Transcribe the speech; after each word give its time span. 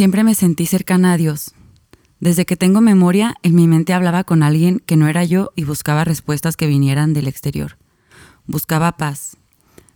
Siempre 0.00 0.24
me 0.24 0.34
sentí 0.34 0.64
cercana 0.64 1.12
a 1.12 1.18
Dios. 1.18 1.52
Desde 2.20 2.46
que 2.46 2.56
tengo 2.56 2.80
memoria, 2.80 3.34
en 3.42 3.54
mi 3.54 3.68
mente 3.68 3.92
hablaba 3.92 4.24
con 4.24 4.42
alguien 4.42 4.78
que 4.86 4.96
no 4.96 5.08
era 5.08 5.24
yo 5.24 5.50
y 5.56 5.64
buscaba 5.64 6.04
respuestas 6.04 6.56
que 6.56 6.66
vinieran 6.66 7.12
del 7.12 7.28
exterior. 7.28 7.76
Buscaba 8.46 8.96
paz. 8.96 9.36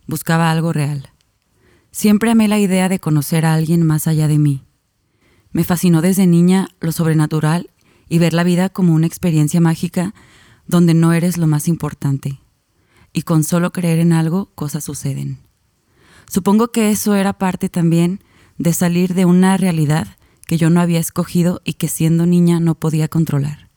Buscaba 0.07 0.51
algo 0.51 0.75
real. 0.75 1.09
Siempre 1.91 2.31
amé 2.31 2.49
la 2.49 2.59
idea 2.59 2.91
de 2.91 3.01
conocer 3.01 3.47
a 3.47 3.55
alguien 3.55 3.83
más 3.83 4.07
allá 4.07 4.29
de 4.29 4.37
mí. 4.37 4.67
Me 5.53 5.65
fascinó 5.65 6.03
desde 6.03 6.27
niña 6.27 6.69
lo 6.81 6.93
sobrenatural 6.93 7.71
y 8.07 8.19
ver 8.19 8.35
la 8.35 8.45
vida 8.45 8.69
como 8.69 8.93
una 8.93 9.07
experiencia 9.07 9.63
mágica 9.63 10.15
donde 10.67 10.93
no 10.93 11.15
eres 11.15 11.39
lo 11.39 11.47
más 11.47 11.67
importante. 11.67 12.43
Y 13.15 13.23
con 13.23 13.43
solo 13.43 13.73
creer 13.73 14.01
en 14.01 14.13
algo, 14.13 14.51
cosas 14.55 14.85
suceden. 14.85 15.39
Supongo 16.29 16.73
que 16.73 16.91
eso 16.91 17.15
era 17.15 17.33
parte 17.39 17.71
también 17.71 18.21
de 18.59 18.73
salir 18.73 19.15
de 19.15 19.25
una 19.25 19.57
realidad 19.57 20.17
que 20.47 20.57
yo 20.57 20.71
no 20.71 20.81
había 20.81 21.01
escogido 21.01 21.61
y 21.65 21.75
que 21.75 21.89
siendo 21.89 22.27
niña 22.27 22.61
no 22.61 22.75
podía 22.75 23.09
controlar. 23.09 23.71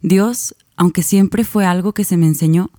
Dios, 0.00 0.54
aunque 0.76 1.02
siempre 1.02 1.44
fue 1.44 1.64
algo 1.64 1.92
que 1.92 2.04
se 2.04 2.16
me 2.16 2.26
enseñó, 2.26 2.70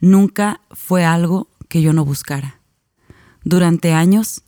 nunca 0.00 0.60
fue 0.70 1.04
algo 1.04 1.48
que 1.68 1.82
yo 1.82 1.92
no 1.92 2.04
buscara. 2.04 2.60
Durante 3.44 3.92
años, 3.92 4.42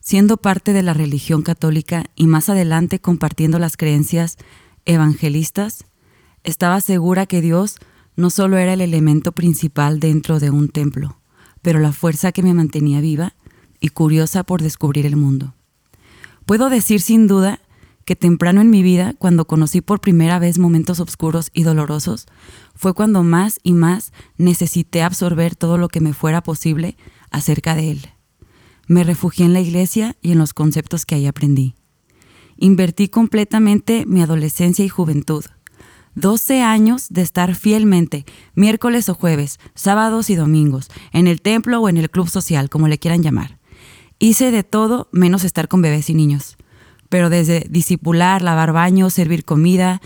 siendo 0.00 0.36
parte 0.38 0.72
de 0.72 0.82
la 0.82 0.94
religión 0.94 1.42
católica 1.42 2.06
y 2.14 2.26
más 2.26 2.48
adelante 2.48 3.00
compartiendo 3.00 3.58
las 3.58 3.76
creencias 3.76 4.36
evangelistas, 4.84 5.84
estaba 6.42 6.80
segura 6.80 7.26
que 7.26 7.40
Dios 7.40 7.76
no 8.16 8.30
solo 8.30 8.56
era 8.56 8.72
el 8.72 8.80
elemento 8.80 9.32
principal 9.32 10.00
dentro 10.00 10.40
de 10.40 10.50
un 10.50 10.68
templo, 10.68 11.20
pero 11.62 11.78
la 11.78 11.92
fuerza 11.92 12.32
que 12.32 12.42
me 12.42 12.54
mantenía 12.54 13.00
viva 13.00 13.34
y 13.80 13.88
curiosa 13.88 14.44
por 14.44 14.62
descubrir 14.62 15.06
el 15.06 15.16
mundo. 15.16 15.54
Puedo 16.46 16.70
decir 16.70 17.00
sin 17.00 17.26
duda 17.26 17.60
que 18.04 18.16
temprano 18.16 18.60
en 18.60 18.70
mi 18.70 18.82
vida, 18.82 19.14
cuando 19.18 19.46
conocí 19.46 19.80
por 19.80 20.00
primera 20.00 20.38
vez 20.38 20.58
momentos 20.58 21.00
oscuros 21.00 21.50
y 21.54 21.62
dolorosos, 21.62 22.26
fue 22.74 22.92
cuando 22.92 23.22
más 23.22 23.60
y 23.62 23.72
más 23.72 24.12
necesité 24.36 25.02
absorber 25.02 25.54
todo 25.54 25.78
lo 25.78 25.88
que 25.88 26.00
me 26.00 26.12
fuera 26.12 26.42
posible 26.42 26.96
acerca 27.30 27.74
de 27.74 27.92
él. 27.92 28.08
Me 28.88 29.04
refugié 29.04 29.46
en 29.46 29.52
la 29.52 29.60
iglesia 29.60 30.16
y 30.20 30.32
en 30.32 30.38
los 30.38 30.54
conceptos 30.54 31.06
que 31.06 31.14
ahí 31.14 31.26
aprendí. 31.26 31.76
Invertí 32.56 33.08
completamente 33.08 34.04
mi 34.06 34.20
adolescencia 34.20 34.84
y 34.84 34.88
juventud. 34.88 35.44
12 36.16 36.62
años 36.62 37.06
de 37.10 37.22
estar 37.22 37.54
fielmente, 37.54 38.26
miércoles 38.54 39.08
o 39.08 39.14
jueves, 39.14 39.60
sábados 39.76 40.28
y 40.30 40.34
domingos, 40.34 40.90
en 41.12 41.28
el 41.28 41.40
templo 41.40 41.80
o 41.80 41.88
en 41.88 41.96
el 41.96 42.10
club 42.10 42.28
social, 42.28 42.68
como 42.68 42.88
le 42.88 42.98
quieran 42.98 43.22
llamar. 43.22 43.59
Hice 44.22 44.50
de 44.50 44.64
todo 44.64 45.08
menos 45.12 45.44
estar 45.44 45.66
con 45.66 45.80
bebés 45.80 46.10
y 46.10 46.14
niños. 46.14 46.58
Pero 47.08 47.30
desde 47.30 47.66
disipular, 47.70 48.42
lavar 48.42 48.70
baños, 48.70 49.14
servir 49.14 49.46
comida, 49.46 50.02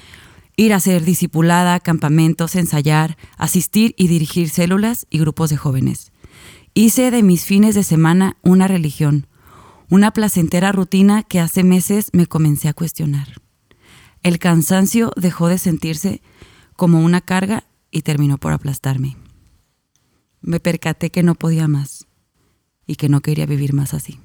ir 0.56 0.72
a 0.72 0.78
ser 0.78 1.04
discipulada, 1.04 1.80
campamentos, 1.80 2.54
ensayar, 2.54 3.18
asistir 3.36 3.92
y 3.98 4.06
dirigir 4.06 4.50
células 4.50 5.08
y 5.10 5.18
grupos 5.18 5.50
de 5.50 5.56
jóvenes. 5.56 6.12
Hice 6.74 7.10
de 7.10 7.24
mis 7.24 7.44
fines 7.44 7.74
de 7.74 7.82
semana 7.82 8.36
una 8.42 8.68
religión, 8.68 9.26
una 9.90 10.12
placentera 10.12 10.70
rutina 10.70 11.24
que 11.24 11.40
hace 11.40 11.64
meses 11.64 12.10
me 12.12 12.26
comencé 12.26 12.68
a 12.68 12.72
cuestionar. 12.72 13.42
El 14.22 14.38
cansancio 14.38 15.10
dejó 15.16 15.48
de 15.48 15.58
sentirse 15.58 16.22
como 16.76 17.00
una 17.00 17.20
carga 17.20 17.64
y 17.90 18.02
terminó 18.02 18.38
por 18.38 18.52
aplastarme. 18.52 19.16
Me 20.40 20.60
percaté 20.60 21.10
que 21.10 21.24
no 21.24 21.34
podía 21.34 21.66
más 21.66 22.06
y 22.86 22.96
que 22.96 23.08
no 23.08 23.20
quería 23.20 23.46
vivir 23.46 23.72
más 23.72 23.94
así. 23.94 24.20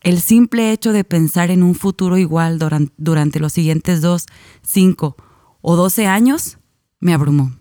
El 0.00 0.20
simple 0.20 0.72
hecho 0.72 0.92
de 0.92 1.04
pensar 1.04 1.50
en 1.50 1.62
un 1.62 1.74
futuro 1.74 2.16
igual 2.16 2.58
durante 2.96 3.40
los 3.40 3.52
siguientes 3.52 4.00
dos, 4.00 4.26
cinco 4.62 5.16
o 5.60 5.76
doce 5.76 6.06
años 6.06 6.58
me 7.00 7.12
abrumó. 7.12 7.52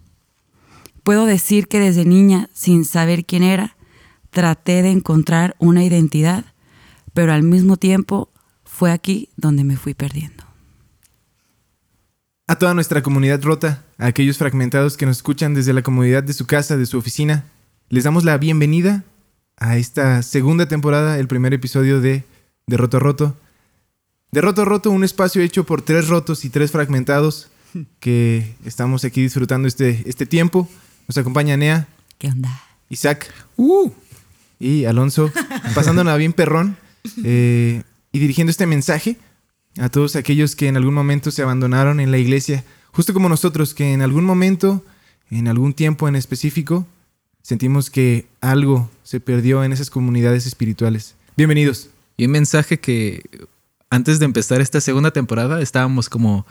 Puedo 1.04 1.26
decir 1.26 1.68
que 1.68 1.80
desde 1.80 2.06
niña, 2.06 2.50
sin 2.54 2.86
saber 2.86 3.26
quién 3.26 3.44
era, 3.44 3.76
traté 4.30 4.82
de 4.82 4.92
encontrar 4.92 5.56
una 5.60 5.84
identidad, 5.84 6.46
pero 7.14 7.34
al 7.34 7.44
mismo 7.44 7.78
tiempo 7.78 8.32
fue 8.64 8.92
aquí 8.92 9.30
donde 9.36 9.64
me 9.64 9.76
fui 9.76 9.94
perdiendo. 9.94 10.44
A 12.48 12.58
toda 12.58 12.74
nuestra 12.74 13.04
comunidad 13.04 13.44
rota, 13.44 13.84
a 13.98 14.08
aquellos 14.08 14.38
fragmentados 14.38 14.98
que 14.98 15.06
nos 15.06 15.18
escuchan 15.18 15.54
desde 15.54 15.74
la 15.74 15.84
comodidad 15.84 16.24
de 16.24 16.34
su 16.34 16.48
casa, 16.48 16.78
de 16.78 16.86
su 16.86 16.98
oficina, 16.98 17.46
les 17.90 18.06
damos 18.06 18.24
la 18.24 18.38
bienvenida 18.38 19.04
a 19.60 19.78
esta 19.78 20.24
segunda 20.24 20.68
temporada, 20.68 21.20
el 21.20 21.28
primer 21.28 21.54
episodio 21.54 22.02
de 22.02 22.24
De 22.66 22.78
Roto 22.78 23.00
Roto. 23.00 23.38
De 24.32 24.42
Roto 24.42 24.66
Roto, 24.66 24.92
un 24.92 25.04
espacio 25.04 25.42
hecho 25.42 25.66
por 25.66 25.82
tres 25.82 26.08
rotos 26.08 26.46
y 26.46 26.50
tres 26.50 26.72
fragmentados 26.72 27.50
que 28.00 28.56
estamos 28.66 29.04
aquí 29.04 29.22
disfrutando 29.22 29.68
este, 29.68 30.04
este 30.06 30.26
tiempo. 30.26 30.68
Nos 31.08 31.18
acompaña 31.18 31.58
Nea. 31.58 31.88
¿Qué 32.18 32.28
onda? 32.28 32.50
Isaac. 32.90 33.32
Uh, 33.58 33.92
y 34.60 34.86
Alonso, 34.86 35.32
pasándonos 35.76 36.18
bien 36.18 36.34
perrón 36.34 36.78
eh, 37.24 37.84
y 38.12 38.20
dirigiendo 38.20 38.52
este 38.52 38.66
mensaje 38.66 39.18
a 39.78 39.90
todos 39.90 40.16
aquellos 40.16 40.56
que 40.56 40.68
en 40.68 40.78
algún 40.78 40.94
momento 40.94 41.32
se 41.32 41.42
abandonaron 41.42 42.00
en 42.00 42.12
la 42.12 42.18
iglesia, 42.18 42.64
justo 42.92 43.14
como 43.14 43.30
nosotros, 43.30 43.74
que 43.74 43.94
en 43.94 44.02
algún 44.02 44.26
momento, 44.26 44.84
en 45.30 45.48
algún 45.48 45.74
tiempo 45.74 46.08
en 46.08 46.16
específico, 46.16 46.88
sentimos 47.50 47.90
que 47.90 48.28
algo 48.42 48.92
se 49.02 49.20
perdió 49.20 49.64
en 49.64 49.74
esas 49.74 49.90
comunidades 49.90 50.46
espirituales. 50.46 51.16
Bienvenidos. 51.36 51.90
Y 52.16 52.26
un 52.26 52.32
mensaje 52.32 52.80
que 52.80 53.24
antes 53.90 54.20
de 54.20 54.26
empezar 54.26 54.62
esta 54.62 54.80
segunda 54.82 55.10
temporada 55.10 55.60
estábamos 55.60 56.10
como, 56.10 56.46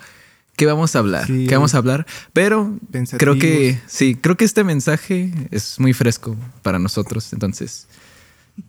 ¿qué 0.57 0.65
vamos 0.65 0.97
a 0.97 0.99
hablar? 0.99 1.25
¿Qué 1.25 1.55
vamos 1.55 1.73
a 1.73 1.77
hablar? 1.77 2.05
Pero 2.33 2.77
creo 3.17 3.39
que, 3.39 3.79
sí, 3.87 4.17
creo 4.19 4.35
que 4.35 4.43
este 4.43 4.65
mensaje 4.65 5.31
es 5.51 5.79
muy 5.79 5.93
fresco 5.93 6.35
para 6.63 6.79
nosotros. 6.79 7.31
Entonces, 7.31 7.87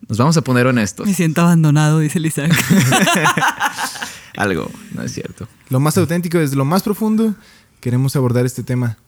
nos 0.08 0.16
vamos 0.16 0.36
a 0.36 0.42
poner 0.42 0.68
honestos. 0.68 1.08
Me 1.08 1.14
siento 1.14 1.40
abandonado, 1.40 1.98
dice 1.98 2.20
Isaac. 2.20 2.52
Algo, 4.36 4.70
no 4.94 5.02
es 5.02 5.12
cierto. 5.12 5.48
Lo 5.68 5.80
más 5.80 5.98
auténtico, 5.98 6.38
desde 6.38 6.54
lo 6.54 6.64
más 6.64 6.84
profundo, 6.84 7.34
queremos 7.80 8.14
abordar 8.14 8.46
este 8.46 8.62
tema. 8.62 8.98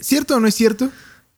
¿Cierto 0.00 0.34
o 0.34 0.40
no 0.40 0.48
es 0.48 0.56
cierto 0.56 0.90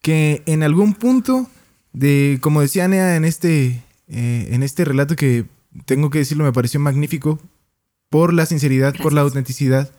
que 0.02 0.42
en 0.46 0.62
algún 0.62 0.94
punto 0.94 1.48
de, 1.92 2.38
como 2.40 2.60
decía 2.60 2.88
Nea 2.88 3.16
en 3.16 3.24
este, 3.24 3.82
eh, 4.08 4.48
en 4.50 4.62
este 4.62 4.84
relato 4.84 5.16
que 5.16 5.46
tengo 5.84 6.10
que 6.10 6.18
decirlo, 6.18 6.44
me 6.44 6.52
pareció 6.52 6.80
magnífico 6.80 7.38
por 8.08 8.32
la 8.32 8.46
sinceridad, 8.46 8.94
por 9.02 9.12
la 9.12 9.22
autenticidad 9.22 9.90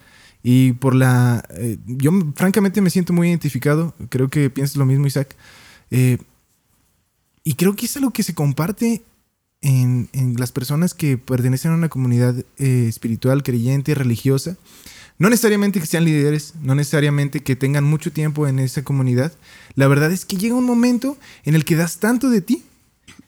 y 0.42 0.74
por 0.74 0.96
la... 0.96 1.44
Eh, 1.52 1.78
yo 1.86 2.12
francamente 2.36 2.82
me 2.82 2.90
siento 2.90 3.14
muy 3.14 3.30
identificado, 3.30 3.94
creo 4.10 4.30
que 4.30 4.50
piensas 4.50 4.78
lo 4.78 4.86
mismo 4.86 5.08
Isaac, 5.08 5.36
eh, 5.92 6.18
y 7.44 7.54
creo 7.54 7.76
que 7.76 7.86
es 7.86 7.98
algo 7.98 8.12
que 8.12 8.24
se 8.24 8.34
comparte 8.34 9.04
en, 9.62 10.10
las 10.38 10.52
personas 10.52 10.94
que 10.94 11.18
pertenecen 11.18 11.72
a 11.72 11.76
una 11.76 11.90
comunidad 11.90 12.36
espiritual, 12.58 13.44
creyente, 13.44 13.96
religiosa, 13.96 14.58
no 15.19 15.30
necesariamente 15.30 15.80
que 15.80 15.85
sean 15.85 16.06
líderes, 16.06 16.53
no 16.62 16.74
necesariamente 16.75 17.41
que 17.41 17.57
tengan 17.57 17.84
mucho 17.84 18.12
tiempo 18.12 18.47
en 18.47 18.57
esa 18.57 18.84
comunidad. 18.84 19.33
La 19.75 19.88
verdad 19.88 20.12
es 20.12 20.25
que 20.25 20.38
llega 20.38 20.56
un 20.56 20.66
momento 20.66 21.18
en 21.44 21.56
el 21.56 21.66
que 21.66 21.75
das 21.75 22.00
tanto 22.00 22.30
de 22.30 22.42
ti 22.42 22.63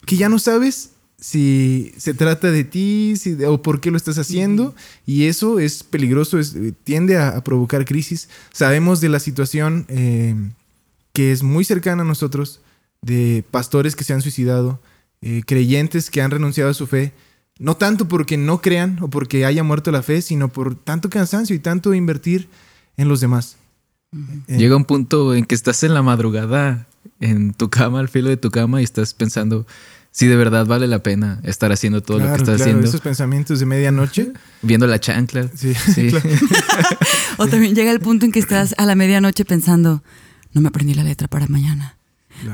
que 0.05 0.15
ya 0.15 0.29
no 0.29 0.39
sabes 0.39 0.91
si 1.19 1.93
se 1.97 2.13
trata 2.13 2.49
de 2.49 2.63
ti 2.63 3.13
o 3.45 3.61
por 3.61 3.81
qué 3.81 3.91
lo 3.91 3.97
estás 3.97 4.17
haciendo. 4.17 4.73
Y 5.05 5.25
eso 5.25 5.59
es 5.59 5.83
peligroso, 5.83 6.39
tiende 6.83 7.17
a, 7.17 7.43
provocar 7.43 7.85
crisis. 7.85 8.29
Sabemos 8.53 9.01
de 9.01 9.09
la 9.09 9.19
situación 9.19 9.85
eh, 9.89 10.35
que 11.13 11.31
es 11.31 11.43
muy 11.43 11.65
cercana 11.65 12.03
a 12.03 12.05
nosotros, 12.05 12.61
de 13.01 13.43
pastores 13.51 13.95
que 13.95 14.03
se 14.03 14.13
han 14.13 14.21
suicidado, 14.21 14.79
eh, 15.21 15.43
creyentes 15.45 16.09
que 16.09 16.21
han 16.21 16.31
renunciado 16.31 16.71
a 16.71 16.73
su 16.73 16.87
fe 16.87 17.11
no 17.61 17.77
tanto 17.77 18.07
porque 18.07 18.37
no 18.37 18.59
crean 18.59 18.97
o 19.01 19.07
porque 19.07 19.45
haya 19.45 19.63
muerto 19.63 19.91
la 19.91 20.01
fe, 20.01 20.23
sino 20.23 20.49
por 20.49 20.73
tanto 20.73 21.11
cansancio 21.11 21.55
y 21.55 21.59
tanto 21.59 21.93
invertir 21.93 22.49
en 22.97 23.07
los 23.07 23.21
demás. 23.21 23.57
Eh, 24.47 24.57
Llega 24.57 24.75
un 24.75 24.85
punto 24.85 25.35
en 25.35 25.45
que 25.45 25.53
estás 25.53 25.83
en 25.83 25.93
la 25.93 26.01
madrugada, 26.01 26.87
en 27.19 27.53
tu 27.53 27.69
cama, 27.69 27.99
al 27.99 28.09
filo 28.09 28.29
de 28.29 28.37
tu 28.37 28.49
cama, 28.49 28.81
y 28.81 28.83
estás 28.83 29.13
pensando 29.13 29.67
si 30.09 30.25
de 30.25 30.35
verdad 30.35 30.65
vale 30.65 30.87
la 30.87 31.03
pena 31.03 31.39
estar 31.43 31.71
haciendo 31.71 32.01
todo 32.01 32.17
lo 32.17 32.25
que 32.25 32.35
estás 32.35 32.61
haciendo. 32.61 32.87
Esos 32.87 32.99
pensamientos 32.99 33.59
de 33.59 33.67
medianoche. 33.67 34.33
Viendo 34.63 34.87
la 34.87 34.99
chancla. 34.99 35.47
Sí. 35.53 35.73
o 37.37 37.47
también 37.47 37.75
llega 37.75 37.91
el 37.91 37.99
punto 37.99 38.25
en 38.25 38.31
que 38.31 38.39
estás 38.39 38.73
a 38.79 38.87
la 38.87 38.95
medianoche 38.95 39.45
pensando, 39.45 40.01
no 40.51 40.61
me 40.61 40.69
aprendí 40.69 40.95
la 40.95 41.03
letra 41.03 41.27
para 41.27 41.45
mañana. 41.45 41.95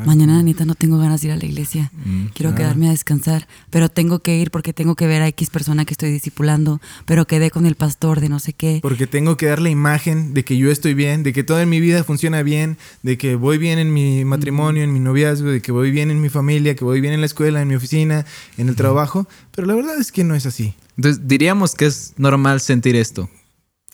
Mañana, 0.06 0.42
neta, 0.44 0.66
no 0.66 0.76
tengo 0.76 0.98
ganas 0.98 1.22
de 1.22 1.28
ir 1.28 1.34
a 1.34 1.38
la 1.38 1.46
iglesia. 1.46 1.92
Mm, 2.06 2.26
Quiero 2.34 2.56
quedarme 2.56 2.88
a 2.88 2.92
descansar, 2.92 3.48
pero 3.70 3.90
tengo 3.90 4.20
que 4.20 4.38
ir 4.38 4.52
porque 4.52 4.74
tengo 4.74 4.96
que 4.96 5.08
ver 5.08 5.22
a 5.22 5.28
X 5.28 5.50
persona 5.50 5.86
que 5.86 5.94
estoy 5.94 6.12
discipulando, 6.12 6.82
pero 7.06 7.26
quedé 7.26 7.52
con 7.52 7.66
el 7.66 7.76
pastor 7.76 8.20
de 8.20 8.30
no 8.30 8.40
sé 8.40 8.54
qué. 8.54 8.80
Porque 8.82 9.08
tengo 9.08 9.38
que 9.38 9.48
dar 9.48 9.62
la 9.62 9.70
imagen 9.70 10.34
de 10.34 10.44
que 10.44 10.58
yo 10.58 10.72
estoy 10.72 10.94
bien, 10.94 11.24
de 11.24 11.34
que 11.34 11.44
toda 11.44 11.66
mi 11.66 11.80
vida 11.80 12.04
funciona 12.04 12.44
bien, 12.44 12.78
de 13.04 13.18
que 13.18 13.36
voy 13.36 13.58
bien 13.58 13.80
en 13.80 13.94
mi 13.94 14.26
matrimonio, 14.26 14.84
en 14.84 14.94
mi 14.94 15.00
noviazgo, 15.00 15.50
de 15.50 15.62
que 15.62 15.72
voy 15.72 15.92
bien 15.92 16.12
en 16.12 16.22
mi 16.22 16.30
familia, 16.30 16.76
que 16.76 16.84
voy 16.84 17.02
bien 17.02 17.14
en 17.14 17.22
la 17.22 17.26
escuela, 17.28 17.62
en 17.62 17.68
mi 17.68 17.76
oficina, 17.76 18.26
en 18.58 18.70
el 18.70 18.76
trabajo. 18.76 19.28
Pero 19.56 19.68
la 19.68 19.76
verdad 19.76 20.00
es 20.00 20.12
que 20.12 20.24
no 20.24 20.36
es 20.36 20.46
así. 20.46 20.74
Entonces, 20.98 21.28
diríamos 21.28 21.76
que 21.76 21.86
es 21.86 22.14
normal 22.18 22.60
sentir 22.60 22.96
esto. 22.96 23.30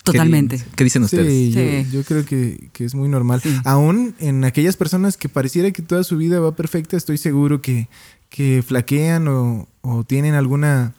Totalmente. 0.04 0.62
¿Qué, 0.76 0.84
dicen 0.84 1.04
ustedes? 1.04 1.54
Sí, 1.54 1.88
Yo, 1.92 2.04
creo 2.04 2.26
que, 2.26 2.70
es 2.78 2.94
muy 2.94 3.08
normal. 3.08 3.42
Aún 3.64 4.14
en 4.20 4.44
aquellas 4.44 4.76
personas 4.76 5.16
que 5.16 5.30
pareciera 5.30 5.72
que 5.72 5.82
toda 5.82 6.04
su 6.04 6.18
vida 6.18 6.42
va 6.42 6.56
perfecta, 6.56 6.98
estoy 6.98 7.18
seguro 7.18 7.62
que, 7.62 7.88
que 8.30 8.62
flaquean 8.68 9.28
o, 9.30 9.68
tienen 10.06 10.34
alguna, 10.34 10.94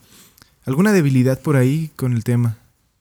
alguna 0.64 0.92
debilidad 0.92 1.40
por 1.40 1.56
ahí 1.56 1.90
con 1.96 2.14
el 2.14 2.24
tema. 2.24 2.58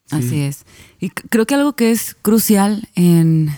Así 0.10 0.42
es. 0.42 0.66
Y 1.00 1.10
creo 1.10 1.46
que 1.46 1.56
algo 1.56 1.74
que 1.74 1.92
es 1.92 2.16
crucial 2.22 2.90
en 2.96 3.50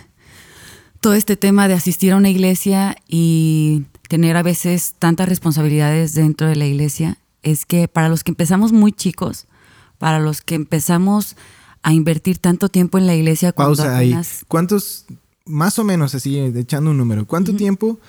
todo 1.01 1.15
este 1.15 1.35
tema 1.35 1.67
de 1.67 1.73
asistir 1.73 2.13
a 2.13 2.17
una 2.17 2.29
iglesia 2.29 2.95
y 3.07 3.85
tener 4.07 4.37
a 4.37 4.43
veces 4.43 4.95
tantas 4.99 5.27
responsabilidades 5.27 6.13
dentro 6.13 6.47
de 6.47 6.55
la 6.55 6.65
iglesia 6.67 7.17
es 7.41 7.65
que 7.65 7.87
para 7.87 8.07
los 8.07 8.23
que 8.23 8.31
empezamos 8.31 8.71
muy 8.71 8.91
chicos, 8.91 9.47
para 9.97 10.19
los 10.19 10.41
que 10.41 10.55
empezamos 10.55 11.35
a 11.85 11.93
invertir 11.93 12.39
tanto 12.39 12.67
tiempo 12.67 12.97
en 12.97 13.05
la 13.05 13.13
iglesia. 13.13 13.51
Cuando 13.51 13.75
Pausa 13.75 13.95
ahí. 13.95 14.17
¿Cuántos, 14.47 15.05
más 15.45 15.77
o 15.77 15.83
menos 15.83 16.15
así, 16.15 16.39
echando 16.39 16.89
un 16.89 16.97
número, 16.97 17.27
cuánto 17.27 17.55
tiempo 17.55 17.99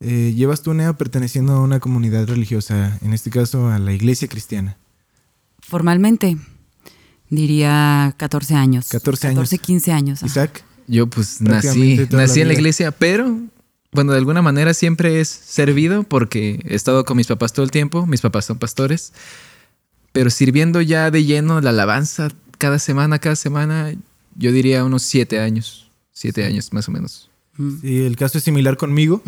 eh, 0.00 0.34
llevas 0.36 0.60
tú, 0.60 0.74
Nea, 0.74 0.92
perteneciendo 0.98 1.54
a 1.54 1.60
una 1.62 1.80
comunidad 1.80 2.26
religiosa, 2.28 2.98
en 3.00 3.14
este 3.14 3.30
caso 3.30 3.68
a 3.68 3.78
la 3.78 3.94
iglesia 3.94 4.28
cristiana? 4.28 4.76
Formalmente, 5.60 6.36
diría 7.30 8.14
14 8.18 8.54
años. 8.54 8.88
14 8.90 9.28
años. 9.28 9.36
14, 9.36 9.58
15 9.58 9.92
años. 9.92 10.22
Isaac. 10.22 10.62
Yo 10.86 11.06
pues 11.06 11.40
nací, 11.40 12.06
nací 12.10 12.42
en 12.42 12.48
la 12.48 12.54
iglesia, 12.54 12.90
pero 12.90 13.38
bueno, 13.92 14.12
de 14.12 14.18
alguna 14.18 14.42
manera 14.42 14.74
siempre 14.74 15.20
es 15.22 15.28
servido 15.28 16.02
porque 16.02 16.60
he 16.68 16.74
estado 16.74 17.06
con 17.06 17.16
mis 17.16 17.28
papás 17.28 17.54
todo 17.54 17.64
el 17.64 17.70
tiempo, 17.70 18.04
mis 18.04 18.20
papás 18.20 18.44
son 18.44 18.58
pastores, 18.58 19.14
pero 20.12 20.28
sirviendo 20.28 20.82
ya 20.82 21.10
de 21.10 21.24
lleno 21.24 21.62
la 21.62 21.70
alabanza 21.70 22.28
cada 22.62 22.78
semana, 22.78 23.18
cada 23.18 23.34
semana, 23.34 23.92
yo 24.36 24.52
diría 24.52 24.84
unos 24.84 25.02
siete 25.02 25.40
años, 25.40 25.90
siete 26.12 26.44
años 26.44 26.72
más 26.72 26.88
o 26.88 26.92
menos. 26.92 27.28
Sí, 27.80 28.02
el 28.04 28.14
caso 28.14 28.38
es 28.38 28.44
similar 28.44 28.76
conmigo. 28.76 29.20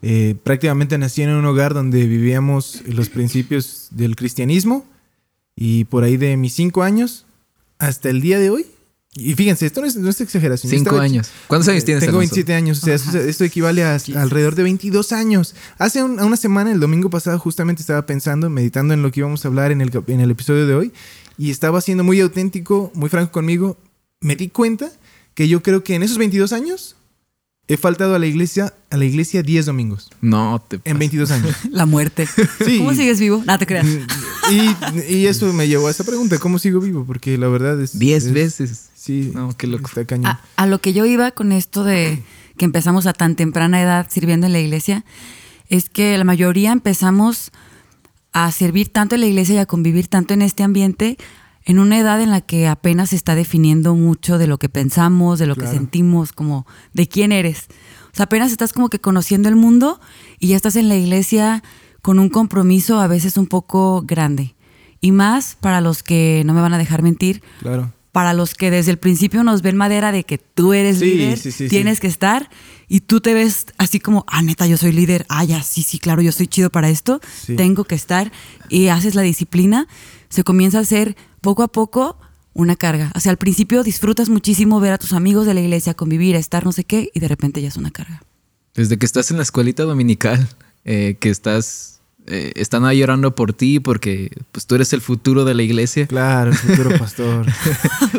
Eh, 0.00 0.34
prácticamente 0.42 0.96
nací 0.96 1.20
en 1.20 1.28
un 1.28 1.44
hogar 1.44 1.74
donde 1.74 2.06
vivíamos 2.06 2.80
los 2.86 3.10
principios 3.10 3.88
del 3.90 4.16
cristianismo 4.16 4.86
y 5.54 5.84
por 5.84 6.04
ahí 6.04 6.16
de 6.16 6.38
mis 6.38 6.54
cinco 6.54 6.82
años 6.82 7.26
hasta 7.78 8.08
el 8.08 8.22
día 8.22 8.38
de 8.38 8.48
hoy. 8.48 8.64
Y 9.14 9.34
fíjense, 9.34 9.66
esto 9.66 9.82
no 9.82 10.08
es, 10.08 10.20
exageración. 10.22 10.70
Cinco 10.70 10.96
años. 10.96 11.28
¿Cuántos 11.48 11.68
años 11.68 11.84
tienes? 11.84 12.02
Tengo 12.02 12.16
27 12.16 12.54
años. 12.54 12.82
O 12.82 12.86
sea, 12.86 12.94
esto, 12.94 13.44
equivale 13.44 13.84
a, 13.84 13.98
alrededor 14.14 14.54
de 14.54 14.62
22 14.62 15.12
años. 15.12 15.54
Hace 15.76 16.02
una 16.02 16.36
semana, 16.36 16.72
el 16.72 16.80
domingo 16.80 17.10
pasado, 17.10 17.38
justamente 17.38 17.82
estaba 17.82 18.06
pensando, 18.06 18.48
meditando 18.48 18.94
en 18.94 19.02
lo 19.02 19.10
que 19.10 19.20
íbamos 19.20 19.44
a 19.44 19.48
hablar 19.48 19.70
en 19.70 19.82
el, 19.82 19.90
en 20.06 20.20
el 20.20 20.30
episodio 20.30 20.66
de 20.66 20.74
hoy 20.74 20.92
y 21.40 21.50
estaba 21.50 21.80
siendo 21.80 22.04
muy 22.04 22.20
auténtico, 22.20 22.92
muy 22.94 23.08
franco 23.08 23.32
conmigo, 23.32 23.78
me 24.20 24.36
di 24.36 24.50
cuenta 24.50 24.92
que 25.32 25.48
yo 25.48 25.62
creo 25.62 25.82
que 25.82 25.94
en 25.94 26.02
esos 26.02 26.18
22 26.18 26.52
años 26.52 26.96
he 27.66 27.78
faltado 27.78 28.14
a 28.14 28.18
la 28.18 28.26
iglesia, 28.26 28.74
a 28.90 28.98
la 28.98 29.06
iglesia 29.06 29.42
10 29.42 29.64
domingos. 29.64 30.10
No, 30.20 30.62
te 30.68 30.80
En 30.84 30.98
22 30.98 31.30
años. 31.30 31.56
La 31.70 31.86
muerte. 31.86 32.28
¿Cómo 32.76 32.92
sigues 32.92 33.20
vivo? 33.20 33.42
No 33.46 33.58
te 33.58 33.66
creas. 33.66 33.86
Y, 35.08 35.24
eso 35.24 35.50
me 35.54 35.66
llevó 35.66 35.88
a 35.88 35.92
esa 35.92 36.04
pregunta, 36.04 36.36
¿cómo 36.36 36.58
sigo 36.58 36.78
vivo? 36.78 37.06
Porque 37.06 37.38
la 37.38 37.48
verdad 37.48 37.80
es... 37.80 37.98
10 37.98 38.34
veces. 38.34 38.90
Sí. 38.94 39.32
No, 39.34 39.56
qué 39.56 39.66
loco. 39.66 39.86
Está 39.86 40.04
cañón. 40.04 40.36
A, 40.56 40.66
lo 40.66 40.82
que 40.82 40.92
yo 40.92 41.06
iba 41.06 41.30
con 41.30 41.52
esto 41.52 41.84
de 41.84 42.22
que 42.58 42.66
empezamos 42.66 43.06
a 43.06 43.14
tan 43.14 43.34
temprana 43.34 43.80
edad 43.80 44.08
sirviendo 44.10 44.46
en 44.46 44.52
la 44.52 44.60
iglesia, 44.60 45.06
es 45.70 45.88
que 45.88 46.18
la 46.18 46.24
mayoría 46.24 46.70
empezamos 46.70 47.50
a 48.32 48.50
servir 48.52 48.92
tanto 48.92 49.14
en 49.14 49.22
la 49.22 49.26
iglesia 49.26 49.56
y 49.56 49.58
a 49.58 49.66
convivir 49.66 50.08
tanto 50.08 50.34
en 50.34 50.42
este 50.42 50.62
ambiente 50.62 51.18
en 51.64 51.78
una 51.78 51.98
edad 51.98 52.20
en 52.20 52.30
la 52.30 52.40
que 52.40 52.66
apenas 52.66 53.10
se 53.10 53.16
está 53.16 53.34
definiendo 53.34 53.94
mucho 53.94 54.38
de 54.38 54.46
lo 54.46 54.58
que 54.58 54.68
pensamos, 54.68 55.38
de 55.38 55.46
lo 55.46 55.56
que 55.56 55.66
sentimos, 55.66 56.32
como 56.32 56.66
de 56.94 57.06
quién 57.06 57.32
eres. 57.32 57.68
O 58.12 58.16
sea, 58.16 58.24
apenas 58.24 58.50
estás 58.50 58.72
como 58.72 58.88
que 58.88 58.98
conociendo 58.98 59.48
el 59.48 59.56
mundo 59.56 60.00
y 60.38 60.48
ya 60.48 60.56
estás 60.56 60.76
en 60.76 60.88
la 60.88 60.96
iglesia 60.96 61.62
con 62.02 62.18
un 62.18 62.28
compromiso 62.28 62.98
a 62.98 63.06
veces 63.06 63.36
un 63.36 63.46
poco 63.46 64.02
grande. 64.02 64.54
Y 65.00 65.12
más 65.12 65.56
para 65.60 65.80
los 65.80 66.02
que 66.02 66.42
no 66.44 66.54
me 66.54 66.60
van 66.60 66.74
a 66.74 66.78
dejar 66.78 67.02
mentir. 67.02 67.42
Claro. 67.60 67.92
Para 68.12 68.32
los 68.34 68.54
que 68.54 68.70
desde 68.70 68.90
el 68.90 68.98
principio 68.98 69.44
nos 69.44 69.62
ven 69.62 69.76
madera 69.76 70.10
de 70.10 70.24
que 70.24 70.38
tú 70.38 70.72
eres 70.72 71.00
líder, 71.00 71.38
tienes 71.68 72.00
que 72.00 72.08
estar 72.08 72.50
y 72.88 73.00
tú 73.00 73.20
te 73.20 73.34
ves 73.34 73.66
así 73.78 74.00
como, 74.00 74.24
ah, 74.26 74.42
neta, 74.42 74.66
yo 74.66 74.76
soy 74.76 74.90
líder, 74.90 75.24
ah, 75.28 75.44
ya, 75.44 75.62
sí, 75.62 75.82
sí, 75.84 76.00
claro, 76.00 76.22
yo 76.22 76.32
soy 76.32 76.48
chido 76.48 76.70
para 76.70 76.90
esto, 76.90 77.20
tengo 77.56 77.84
que 77.84 77.94
estar 77.94 78.32
y 78.68 78.88
haces 78.88 79.14
la 79.14 79.22
disciplina, 79.22 79.86
se 80.28 80.42
comienza 80.42 80.78
a 80.78 80.80
hacer 80.80 81.16
poco 81.40 81.62
a 81.62 81.68
poco 81.68 82.18
una 82.52 82.76
carga. 82.76 83.12
O 83.14 83.20
sea, 83.20 83.30
al 83.30 83.38
principio 83.38 83.82
disfrutas 83.82 84.28
muchísimo 84.28 84.80
ver 84.80 84.92
a 84.92 84.98
tus 84.98 85.12
amigos 85.12 85.46
de 85.46 85.54
la 85.54 85.60
iglesia, 85.60 85.94
convivir, 85.94 86.34
estar 86.34 86.64
no 86.64 86.72
sé 86.72 86.84
qué, 86.84 87.10
y 87.14 87.20
de 87.20 87.28
repente 87.28 87.62
ya 87.62 87.68
es 87.68 87.76
una 87.76 87.90
carga. 87.90 88.22
Desde 88.74 88.98
que 88.98 89.06
estás 89.06 89.30
en 89.30 89.36
la 89.36 89.42
escuelita 89.42 89.84
dominical, 89.84 90.48
eh, 90.84 91.16
que 91.20 91.30
estás, 91.30 91.99
eh, 92.30 92.52
están 92.54 92.84
ahí 92.84 92.98
llorando 92.98 93.34
por 93.34 93.52
ti 93.52 93.80
porque 93.80 94.30
pues 94.52 94.66
tú 94.66 94.74
eres 94.74 94.92
el 94.92 95.00
futuro 95.00 95.44
de 95.44 95.54
la 95.54 95.62
iglesia. 95.62 96.06
Claro, 96.06 96.50
el 96.50 96.56
futuro 96.56 96.90
pastor. 96.98 97.46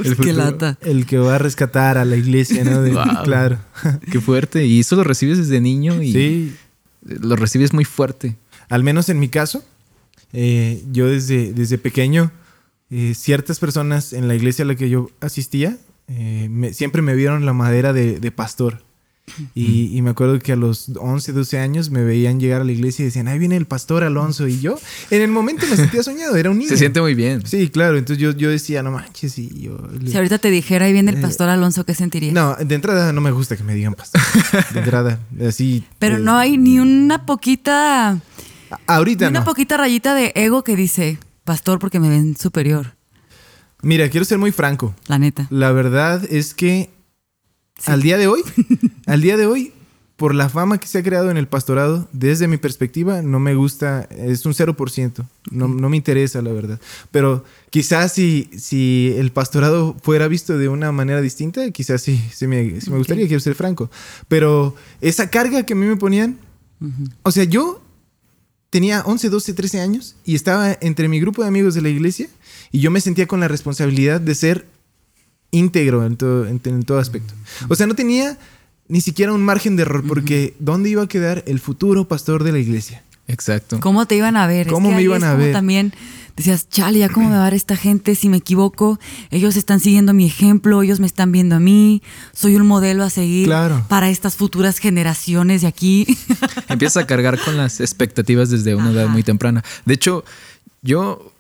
el 0.03 0.17
qué 0.17 0.33
lata. 0.33 0.77
El 0.81 1.05
que 1.05 1.17
va 1.17 1.35
a 1.35 1.37
rescatar 1.37 1.97
a 1.97 2.05
la 2.05 2.15
iglesia, 2.15 2.63
¿no? 2.63 2.83
Claro. 3.23 3.57
qué 4.11 4.19
fuerte. 4.19 4.65
Y 4.65 4.81
eso 4.81 4.95
lo 4.95 5.03
recibes 5.03 5.37
desde 5.37 5.59
niño 5.61 6.01
y 6.01 6.11
sí. 6.11 6.55
lo 7.03 7.35
recibes 7.35 7.73
muy 7.73 7.85
fuerte. 7.85 8.35
Al 8.69 8.83
menos 8.83 9.09
en 9.09 9.19
mi 9.19 9.29
caso, 9.29 9.63
eh, 10.33 10.83
yo 10.91 11.07
desde, 11.07 11.53
desde 11.53 11.77
pequeño 11.77 12.31
eh, 12.89 13.13
ciertas 13.15 13.59
personas 13.59 14.13
en 14.13 14.27
la 14.27 14.35
iglesia 14.35 14.63
a 14.63 14.67
la 14.67 14.75
que 14.75 14.89
yo 14.89 15.09
asistía 15.21 15.77
eh, 16.07 16.71
siempre 16.73 17.01
me 17.01 17.15
vieron 17.15 17.45
la 17.45 17.53
madera 17.53 17.93
de, 17.93 18.31
pastor. 18.31 18.83
Y, 19.55 20.01
me 20.01 20.09
acuerdo 20.09 20.39
que 20.39 20.51
a 20.51 20.55
los 20.55 20.91
11, 20.95 21.31
12 21.31 21.59
años 21.59 21.89
me 21.89 22.03
veían 22.03 22.39
llegar 22.39 22.61
a 22.61 22.63
la 22.63 22.71
iglesia 22.71 23.03
y 23.03 23.05
decían, 23.05 23.27
ahí 23.27 23.39
viene 23.39 23.55
el 23.55 23.65
pastor 23.65 24.03
Alonso. 24.03 24.47
Y 24.47 24.59
yo, 24.59 24.77
en 25.09 25.21
el 25.21 25.29
momento 25.29 25.65
me 25.69 25.75
sentía 25.75 26.03
soñado, 26.03 26.35
era 26.35 26.49
un 26.49 26.57
niño. 26.57 26.69
Se 26.69 26.77
siente 26.77 27.01
muy 27.01 27.15
bien. 27.15 27.45
Sí, 27.45 27.69
claro. 27.69 27.97
Entonces 27.97 28.21
yo, 28.21 28.31
yo 28.31 28.49
decía, 28.49 28.83
no 28.83 28.91
manches. 28.91 29.37
Y 29.37 29.61
yo, 29.61 29.77
si 30.05 30.15
ahorita 30.15 30.37
te 30.37 30.49
dijera, 30.49 30.85
ahí 30.85 30.93
viene 30.93 31.11
el 31.11 31.17
eh, 31.17 31.21
pastor 31.21 31.49
Alonso, 31.49 31.85
¿qué 31.85 31.93
sentirías? 31.93 32.33
No, 32.33 32.55
de 32.55 32.75
entrada 32.75 33.13
no 33.13 33.21
me 33.21 33.31
gusta 33.31 33.55
que 33.55 33.63
me 33.63 33.73
digan 33.73 33.93
pastor. 33.93 34.21
De 34.73 34.79
entrada, 34.79 35.19
así. 35.47 35.83
Pero 35.99 36.17
no 36.17 36.37
hay 36.37 36.57
ni 36.57 36.79
una 36.79 37.25
poquita. 37.25 38.19
Ahorita 38.87 39.25
ni 39.25 39.31
Una 39.37 39.43
poquita 39.43 39.77
rayita 39.77 40.13
de 40.13 40.31
ego 40.35 40.63
que 40.63 40.75
dice, 40.75 41.19
pastor 41.43 41.79
porque 41.79 41.99
me 41.99 42.09
ven 42.09 42.35
superior. 42.37 42.95
Mira, 43.81 44.09
quiero 44.09 44.25
ser 44.25 44.37
muy 44.37 44.51
franco. 44.51 44.93
La 45.07 45.17
neta. 45.17 45.47
La 45.49 45.71
verdad 45.71 46.23
es 46.29 46.53
que 46.53 46.89
al 47.85 48.01
día 48.01 48.17
de 48.17 48.27
hoy, 48.27 48.41
al 49.05 49.21
día 49.21 49.37
de 49.37 49.45
hoy, 49.45 49.73
por 50.21 50.35
la 50.35 50.49
fama 50.49 50.77
que 50.77 50.87
se 50.87 50.99
ha 50.99 51.03
creado 51.03 51.31
en 51.31 51.37
el 51.37 51.47
pastorado, 51.47 52.07
desde 52.11 52.47
mi 52.47 52.57
perspectiva, 52.57 53.23
no 53.23 53.39
me 53.39 53.55
gusta, 53.55 54.07
es 54.11 54.45
un 54.45 54.53
0%, 54.53 55.25
no, 55.49 55.67
no 55.67 55.89
me 55.89 55.97
interesa, 55.97 56.43
la 56.43 56.51
verdad. 56.51 56.79
Pero 57.09 57.43
quizás 57.71 58.13
si, 58.13 58.47
si 58.55 59.15
el 59.17 59.31
pastorado 59.31 59.95
fuera 60.03 60.27
visto 60.27 60.59
de 60.59 60.69
una 60.69 60.91
manera 60.91 61.21
distinta, 61.21 61.71
quizás 61.71 62.03
sí, 62.03 62.21
sí 62.31 62.45
me, 62.45 62.61
me 62.63 62.97
gustaría, 62.99 63.27
quiero 63.27 63.39
ser 63.39 63.55
franco. 63.55 63.89
Pero 64.27 64.75
esa 65.01 65.31
carga 65.31 65.63
que 65.63 65.73
a 65.73 65.75
mí 65.75 65.87
me 65.87 65.97
ponían, 65.97 66.37
o 67.23 67.31
sea, 67.31 67.45
yo 67.45 67.81
tenía 68.69 69.01
11, 69.01 69.29
12, 69.29 69.53
13 69.53 69.81
años 69.81 70.15
y 70.23 70.35
estaba 70.35 70.77
entre 70.81 71.07
mi 71.07 71.19
grupo 71.19 71.41
de 71.41 71.47
amigos 71.47 71.73
de 71.73 71.81
la 71.81 71.89
iglesia 71.89 72.27
y 72.71 72.79
yo 72.79 72.91
me 72.91 73.01
sentía 73.01 73.27
con 73.27 73.39
la 73.39 73.47
responsabilidad 73.47 74.21
de 74.21 74.35
ser 74.35 74.67
íntegro 75.51 76.05
en 76.05 76.17
todo, 76.17 76.47
en, 76.47 76.83
todo 76.83 76.99
aspecto. 76.99 77.33
O 77.69 77.75
sea, 77.75 77.87
no 77.87 77.95
tenía 77.95 78.37
ni 78.87 79.01
siquiera 79.01 79.33
un 79.33 79.43
margen 79.43 79.75
de 79.75 79.83
error 79.83 80.03
porque 80.07 80.55
¿dónde 80.59 80.89
iba 80.89 81.03
a 81.03 81.07
quedar 81.07 81.43
el 81.47 81.59
futuro 81.59 82.07
pastor 82.07 82.43
de 82.43 82.51
la 82.51 82.59
iglesia? 82.59 83.03
Exacto. 83.27 83.79
¿Cómo 83.79 84.05
te 84.05 84.15
iban 84.15 84.35
a 84.35 84.47
ver? 84.47 84.67
¿Cómo 84.67 84.91
me 84.91 85.01
iban 85.01 85.23
a 85.23 85.35
ver? 85.35 85.53
También 85.53 85.93
decías, 86.35 86.67
chale, 86.69 86.99
¿ya 86.99 87.09
cómo 87.09 87.29
me 87.29 87.35
va 87.35 87.43
a 87.43 87.45
ver 87.45 87.53
esta 87.53 87.75
gente 87.75 88.15
si 88.15 88.29
me 88.29 88.37
equivoco? 88.37 88.99
Ellos 89.29 89.55
están 89.55 89.79
siguiendo 89.79 90.13
mi 90.13 90.25
ejemplo, 90.25 90.81
ellos 90.81 90.99
me 90.99 91.07
están 91.07 91.31
viendo 91.31 91.55
a 91.55 91.59
mí, 91.59 92.01
soy 92.33 92.55
un 92.55 92.67
modelo 92.67 93.03
a 93.03 93.09
seguir 93.09 93.49
para 93.87 94.09
estas 94.09 94.35
futuras 94.35 94.79
generaciones 94.79 95.61
de 95.61 95.67
aquí. 95.67 96.17
Empiezas 96.67 97.03
a 97.03 97.07
cargar 97.07 97.39
con 97.39 97.57
las 97.57 97.79
expectativas 97.79 98.49
desde 98.49 98.75
una 98.75 98.91
edad 98.91 99.07
muy 99.07 99.23
temprana. 99.23 99.63
De 99.85 99.93
hecho, 99.93 100.23
yo 100.81 101.31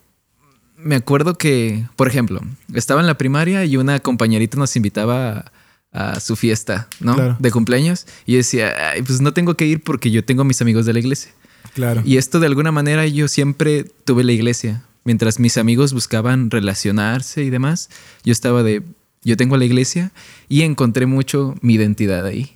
me 0.83 0.95
acuerdo 0.95 1.37
que, 1.37 1.85
por 1.95 2.07
ejemplo, 2.07 2.41
estaba 2.73 3.01
en 3.01 3.07
la 3.07 3.17
primaria 3.17 3.65
y 3.65 3.77
una 3.77 3.99
compañerita 3.99 4.57
nos 4.57 4.75
invitaba 4.75 5.51
a 5.91 6.19
su 6.19 6.35
fiesta, 6.35 6.87
¿no? 6.99 7.35
De 7.39 7.51
cumpleaños. 7.51 8.07
Y 8.25 8.35
decía, 8.35 8.73
pues 9.05 9.21
no 9.21 9.33
tengo 9.33 9.55
que 9.55 9.65
ir 9.65 9.83
porque 9.83 10.11
yo 10.11 10.23
tengo 10.23 10.43
mis 10.43 10.61
amigos 10.61 10.85
de 10.85 10.93
la 10.93 10.99
iglesia. 10.99 11.31
Claro. 11.73 12.01
Y 12.05 12.17
esto 12.17 12.39
de 12.39 12.47
alguna 12.47 12.71
manera 12.71 13.05
yo 13.07 13.27
siempre 13.27 13.83
tuve 13.83 14.23
la 14.23 14.31
iglesia. 14.31 14.83
Mientras 15.03 15.39
mis 15.39 15.57
amigos 15.57 15.93
buscaban 15.93 16.51
relacionarse 16.51 17.43
y 17.43 17.49
demás, 17.49 17.89
yo 18.23 18.31
estaba 18.31 18.63
de, 18.63 18.83
yo 19.23 19.35
tengo 19.35 19.57
la 19.57 19.65
iglesia 19.65 20.11
y 20.47 20.61
encontré 20.61 21.05
mucho 21.05 21.55
mi 21.61 21.73
identidad 21.73 22.25
ahí. 22.25 22.55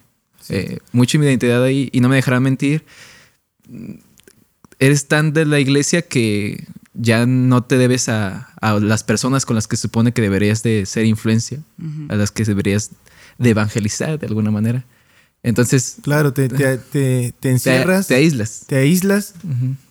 Eh, 0.49 0.77
mucho 0.91 1.17
mi 1.17 1.25
identidad 1.25 1.63
ahí 1.63 1.89
y 1.91 2.01
no 2.01 2.09
me 2.09 2.15
dejarán 2.15 2.43
mentir. 2.43 2.85
Eres 4.79 5.07
tan 5.07 5.33
de 5.33 5.45
la 5.45 5.59
iglesia 5.59 6.03
que 6.03 6.65
ya 6.95 7.25
no 7.25 7.63
te 7.63 7.77
debes 7.77 8.09
a, 8.09 8.49
las 8.61 9.03
personas 9.03 9.45
con 9.45 9.55
las 9.55 9.67
que 9.67 9.77
supone 9.77 10.11
que 10.11 10.21
deberías 10.21 10.63
de 10.63 10.85
ser 10.85 11.05
influencia, 11.05 11.59
a 12.09 12.15
las 12.15 12.31
que 12.31 12.43
deberías 12.43 12.91
de 13.37 13.49
evangelizar 13.49 14.17
de 14.17 14.27
alguna 14.27 14.51
manera. 14.51 14.85
Entonces... 15.43 15.97
Claro, 16.01 16.33
te, 16.33 16.49
te, 16.49 16.77
te, 17.39 17.49
encierras. 17.49 18.07
Te, 18.07 18.15
aíslas. 18.15 18.63
Te 18.67 18.77
aíslas, 18.77 19.35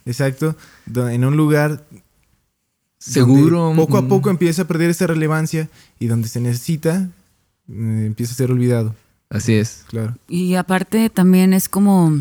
exacto, 0.04 0.56
en 0.94 1.24
un 1.24 1.36
lugar 1.36 1.84
seguro. 2.98 3.72
Poco 3.76 3.98
a 3.98 4.08
poco 4.08 4.30
empieza 4.30 4.62
a 4.62 4.66
perder 4.66 4.90
esa 4.90 5.06
relevancia 5.06 5.68
y 5.98 6.06
donde 6.06 6.28
se 6.28 6.40
necesita, 6.40 7.08
eh, 7.68 8.04
empieza 8.06 8.32
a 8.32 8.36
ser 8.36 8.50
olvidado. 8.50 8.94
Así 9.30 9.54
es. 9.54 9.84
Claro. 9.88 10.16
Y 10.28 10.54
aparte 10.54 11.10
también 11.10 11.54
es 11.54 11.68
como 11.68 12.20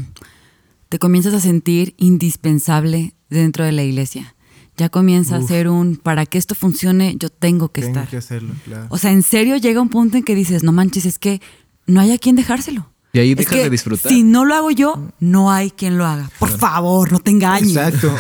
te 0.90 1.00
comienzas 1.00 1.34
a 1.34 1.40
sentir 1.40 1.96
indispensable 1.98 3.14
dentro 3.30 3.66
de 3.66 3.72
la 3.72 3.84
iglesia. 3.84 4.36
Ya 4.78 4.90
comienza 4.90 5.36
a 5.36 5.42
ser 5.42 5.70
un, 5.70 5.98
para 5.98 6.26
que 6.26 6.38
esto 6.38 6.56
funcione, 6.56 7.16
yo 7.18 7.30
tengo 7.30 7.72
que 7.72 7.82
tengo 7.82 7.94
estar. 7.94 8.10
que 8.10 8.18
hacerlo, 8.18 8.54
claro. 8.66 8.88
O 8.90 8.98
sea, 8.98 9.12
en 9.12 9.22
serio 9.22 9.58
llega 9.58 9.80
un 9.80 9.90
punto 9.90 10.18
en 10.18 10.24
que 10.24 10.34
dices, 10.34 10.64
no 10.64 10.72
manches, 10.72 11.06
es 11.06 11.20
que 11.20 11.42
no 11.86 12.00
hay 12.02 12.12
a 12.12 12.18
quien 12.18 12.36
dejárselo. 12.36 12.90
Y 13.16 13.20
ahí 13.20 13.36
dejas 13.36 13.54
de 13.54 13.70
disfrutar. 13.70 14.12
Si 14.12 14.24
no 14.24 14.44
lo 14.44 14.56
hago 14.56 14.72
yo, 14.72 15.12
no 15.20 15.52
hay 15.52 15.70
quien 15.70 16.00
lo 16.00 16.06
haga. 16.08 16.32
Por 16.40 16.50
favor, 16.50 17.12
no 17.12 17.20
te 17.20 17.30
engañes. 17.30 17.76
Exacto. 17.76 18.16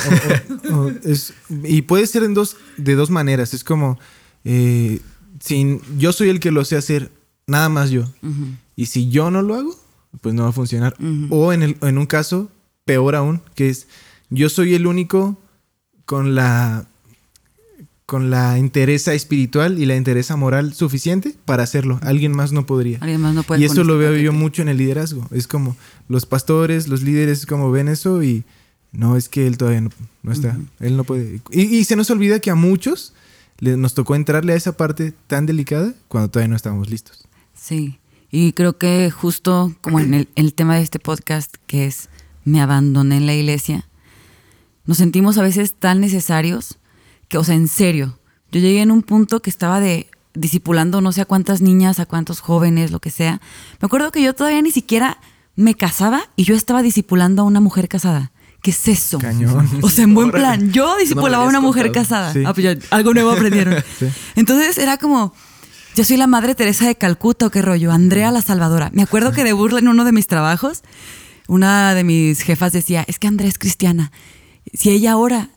y 1.63 1.81
puede 1.81 2.05
ser 2.05 2.21
en 2.21 2.35
dos, 2.35 2.57
de 2.77 2.93
dos 2.93 3.09
maneras. 3.09 3.55
Es 3.55 3.63
como, 3.63 3.97
eh, 4.43 4.99
sin, 5.39 5.81
yo 5.97 6.13
soy 6.13 6.29
el 6.29 6.39
que 6.39 6.51
lo 6.51 6.63
sé 6.63 6.77
hacer, 6.77 7.11
nada 7.47 7.69
más 7.69 7.89
yo. 7.89 8.07
Y 8.75 8.85
si 8.85 9.09
yo 9.09 9.31
no 9.31 9.41
lo 9.41 9.55
hago, 9.55 9.75
pues 10.21 10.35
no 10.35 10.43
va 10.43 10.49
a 10.49 10.53
funcionar. 10.53 10.95
O 11.31 11.51
en, 11.53 11.63
el, 11.63 11.77
en 11.81 11.97
un 11.97 12.05
caso, 12.05 12.51
peor 12.85 13.15
aún, 13.15 13.41
que 13.55 13.69
es, 13.69 13.87
yo 14.29 14.47
soy 14.47 14.75
el 14.75 14.85
único 14.85 15.39
con 16.05 16.35
la 16.35 16.87
con 18.05 18.29
la 18.29 18.59
interesa 18.59 19.13
espiritual 19.13 19.79
y 19.79 19.85
la 19.85 19.95
interesa 19.95 20.35
moral 20.35 20.73
suficiente 20.73 21.35
para 21.45 21.63
hacerlo. 21.63 21.99
Alguien 22.03 22.31
más 22.31 22.51
no 22.51 22.65
podría. 22.65 22.99
Alguien 23.01 23.21
más 23.21 23.33
no 23.33 23.43
puede. 23.43 23.61
Y 23.61 23.65
eso 23.65 23.83
lo 23.83 23.97
veo 23.97 24.15
yo 24.15 24.33
mucho 24.33 24.61
en 24.61 24.69
el 24.69 24.77
liderazgo. 24.77 25.27
Es 25.31 25.47
como 25.47 25.75
los 26.09 26.25
pastores, 26.25 26.87
los 26.87 27.01
líderes, 27.01 27.45
como 27.45 27.71
ven 27.71 27.87
eso 27.87 28.21
y 28.21 28.43
no, 28.91 29.17
es 29.17 29.29
que 29.29 29.47
él 29.47 29.57
todavía 29.57 29.81
no, 30.21 30.31
está. 30.31 30.57
Él 30.79 30.95
no 30.97 31.03
puede. 31.05 31.41
Y, 31.49 31.83
se 31.85 31.95
nos 31.95 32.11
olvida 32.11 32.39
que 32.39 32.51
a 32.51 32.55
muchos 32.55 33.13
nos 33.59 33.95
tocó 33.95 34.15
entrarle 34.15 34.53
a 34.53 34.57
esa 34.57 34.77
parte 34.77 35.13
tan 35.27 35.47
delicada 35.47 35.93
cuando 36.07 36.29
todavía 36.29 36.49
no 36.49 36.55
estábamos 36.55 36.89
listos. 36.89 37.25
Sí. 37.55 37.99
Y 38.29 38.53
creo 38.53 38.77
que 38.77 39.09
justo 39.09 39.75
como 39.81 39.99
en 39.99 40.13
el, 40.13 40.27
el 40.35 40.53
tema 40.53 40.75
de 40.75 40.83
este 40.83 40.99
podcast, 40.99 41.55
que 41.65 41.85
es 41.85 42.09
me 42.45 42.61
abandoné 42.61 43.17
en 43.17 43.25
la 43.25 43.33
iglesia, 43.33 43.87
nos 44.85 44.97
sentimos 44.97 45.37
a 45.37 45.41
veces 45.41 45.73
tan 45.73 45.99
necesarios 45.99 46.77
que, 47.27 47.37
o 47.37 47.43
sea, 47.43 47.55
en 47.55 47.67
serio, 47.67 48.19
yo 48.51 48.59
llegué 48.59 48.81
en 48.81 48.91
un 48.91 49.01
punto 49.01 49.41
que 49.41 49.49
estaba 49.49 49.79
de 49.79 50.07
disipulando 50.35 51.01
no 51.01 51.11
sé 51.11 51.21
a 51.21 51.25
cuántas 51.25 51.61
niñas, 51.61 51.99
a 51.99 52.05
cuántos 52.05 52.39
jóvenes, 52.39 52.91
lo 52.91 52.99
que 52.99 53.11
sea. 53.11 53.39
Me 53.79 53.85
acuerdo 53.85 54.11
que 54.11 54.21
yo 54.21 54.33
todavía 54.33 54.61
ni 54.61 54.71
siquiera 54.71 55.19
me 55.55 55.75
casaba 55.75 56.23
y 56.35 56.43
yo 56.43 56.55
estaba 56.55 56.81
disipulando 56.81 57.43
a 57.43 57.45
una 57.45 57.59
mujer 57.59 57.87
casada. 57.87 58.31
¿Qué 58.61 58.71
es 58.71 58.87
eso? 58.87 59.19
Cañón. 59.19 59.69
O 59.81 59.89
sea, 59.89 60.05
en 60.05 60.15
buen 60.15 60.31
plan. 60.31 60.71
Yo 60.71 60.97
disipulaba 60.97 61.43
a 61.43 61.47
una 61.47 61.59
mujer 61.59 61.91
casada. 61.91 62.33
Ah, 62.45 62.53
pues 62.53 62.77
algo 62.91 63.13
nuevo 63.13 63.31
aprendieron. 63.31 63.83
Entonces 64.35 64.77
era 64.77 64.97
como, 64.97 65.33
yo 65.95 66.03
soy 66.05 66.17
la 66.17 66.27
madre 66.27 66.55
Teresa 66.55 66.87
de 66.87 66.95
Calcuta 66.95 67.47
o 67.47 67.49
qué 67.51 67.61
rollo, 67.61 67.91
Andrea 67.91 68.31
la 68.31 68.41
Salvadora. 68.41 68.89
Me 68.93 69.03
acuerdo 69.03 69.33
que 69.33 69.43
de 69.43 69.53
burla 69.53 69.79
en 69.79 69.89
uno 69.89 70.05
de 70.05 70.13
mis 70.13 70.27
trabajos, 70.27 70.81
una 71.47 71.93
de 71.93 72.05
mis 72.05 72.41
jefas 72.41 72.71
decía, 72.71 73.03
es 73.07 73.19
que 73.19 73.27
Andrea 73.27 73.49
es 73.49 73.59
cristiana 73.59 74.11
si 74.71 74.91
ella 74.91 75.17
ora, 75.17 75.49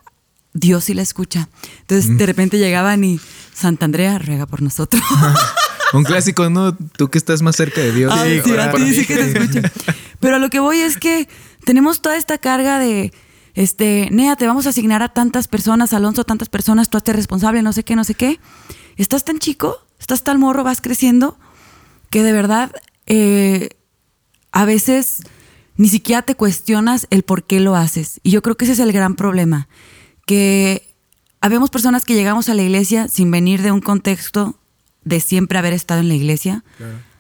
Dios 0.53 0.85
sí 0.85 0.95
la 0.95 1.03
escucha. 1.03 1.49
Entonces 1.81 2.17
de 2.17 2.27
repente 2.27 2.59
llegaban 2.59 3.05
y 3.05 3.21
Santa 3.53 3.85
Andrea 3.85 4.19
ruega 4.19 4.47
por 4.47 4.63
nosotros. 4.63 5.03
Un 5.93 6.05
clásico, 6.05 6.51
¿no? 6.51 6.77
Tú 6.77 7.09
que 7.09 7.19
estás 7.19 7.43
más 7.43 7.57
cerca 7.57 7.81
de 7.81 7.93
Dios. 7.93 8.13
sí, 8.13 8.53
a 8.53 8.73
ti 8.73 8.95
sí 8.95 9.07
que 9.07 9.17
te 9.17 9.39
escucha. 9.39 9.73
Pero 10.21 10.37
a 10.37 10.39
lo 10.39 10.51
que 10.51 10.59
voy 10.59 10.81
es 10.81 10.97
que 10.97 11.29
tenemos 11.65 12.03
toda 12.03 12.17
esta 12.17 12.39
carga 12.39 12.79
de, 12.79 13.13
este, 13.55 14.09
Nea, 14.11 14.37
te 14.37 14.47
vamos 14.47 14.67
a 14.67 14.71
asignar 14.71 15.03
a 15.03 15.09
tantas 15.09 15.49
personas, 15.49 15.93
Alonso, 15.93 16.25
tantas 16.25 16.49
personas, 16.49 16.91
tú 16.91 16.99
hazte 16.99 17.13
responsable, 17.13 17.63
no 17.63 17.73
sé 17.73 17.85
qué, 17.85 17.97
no 17.97 18.05
sé 18.05 18.15
qué. 18.15 18.41
Estás 18.97 19.25
tan 19.25 19.39
chico, 19.39 19.79
estás 19.99 20.25
tan 20.25 20.41
morro, 20.41 20.65
vas 20.65 20.81
creciendo, 20.81 21.39
que 22.11 22.23
de 22.23 22.33
verdad 22.33 22.73
eh, 23.07 23.71
a 24.53 24.65
veces 24.65 25.23
ni 25.77 25.89
siquiera 25.89 26.23
te 26.23 26.35
cuestionas 26.35 27.07
el 27.11 27.23
por 27.23 27.45
qué 27.45 27.61
lo 27.61 27.77
haces. 27.77 28.21
Y 28.23 28.31
yo 28.31 28.43
creo 28.43 28.57
que 28.57 28.65
ese 28.65 28.75
es 28.75 28.81
el 28.81 28.93
gran 28.93 29.15
problema, 29.15 29.69
que 30.27 30.95
habemos 31.41 31.71
personas 31.71 32.05
que 32.05 32.15
llegamos 32.15 32.49
a 32.49 32.55
la 32.55 32.63
iglesia 32.63 33.09
sin 33.09 33.31
venir 33.31 33.63
de 33.63 33.73
un 33.73 33.81
contexto 33.81 34.59
de 35.05 35.21
siempre 35.21 35.59
haber 35.59 35.73
estado 35.73 36.01
en 36.01 36.09
la 36.09 36.15
iglesia. 36.15 36.65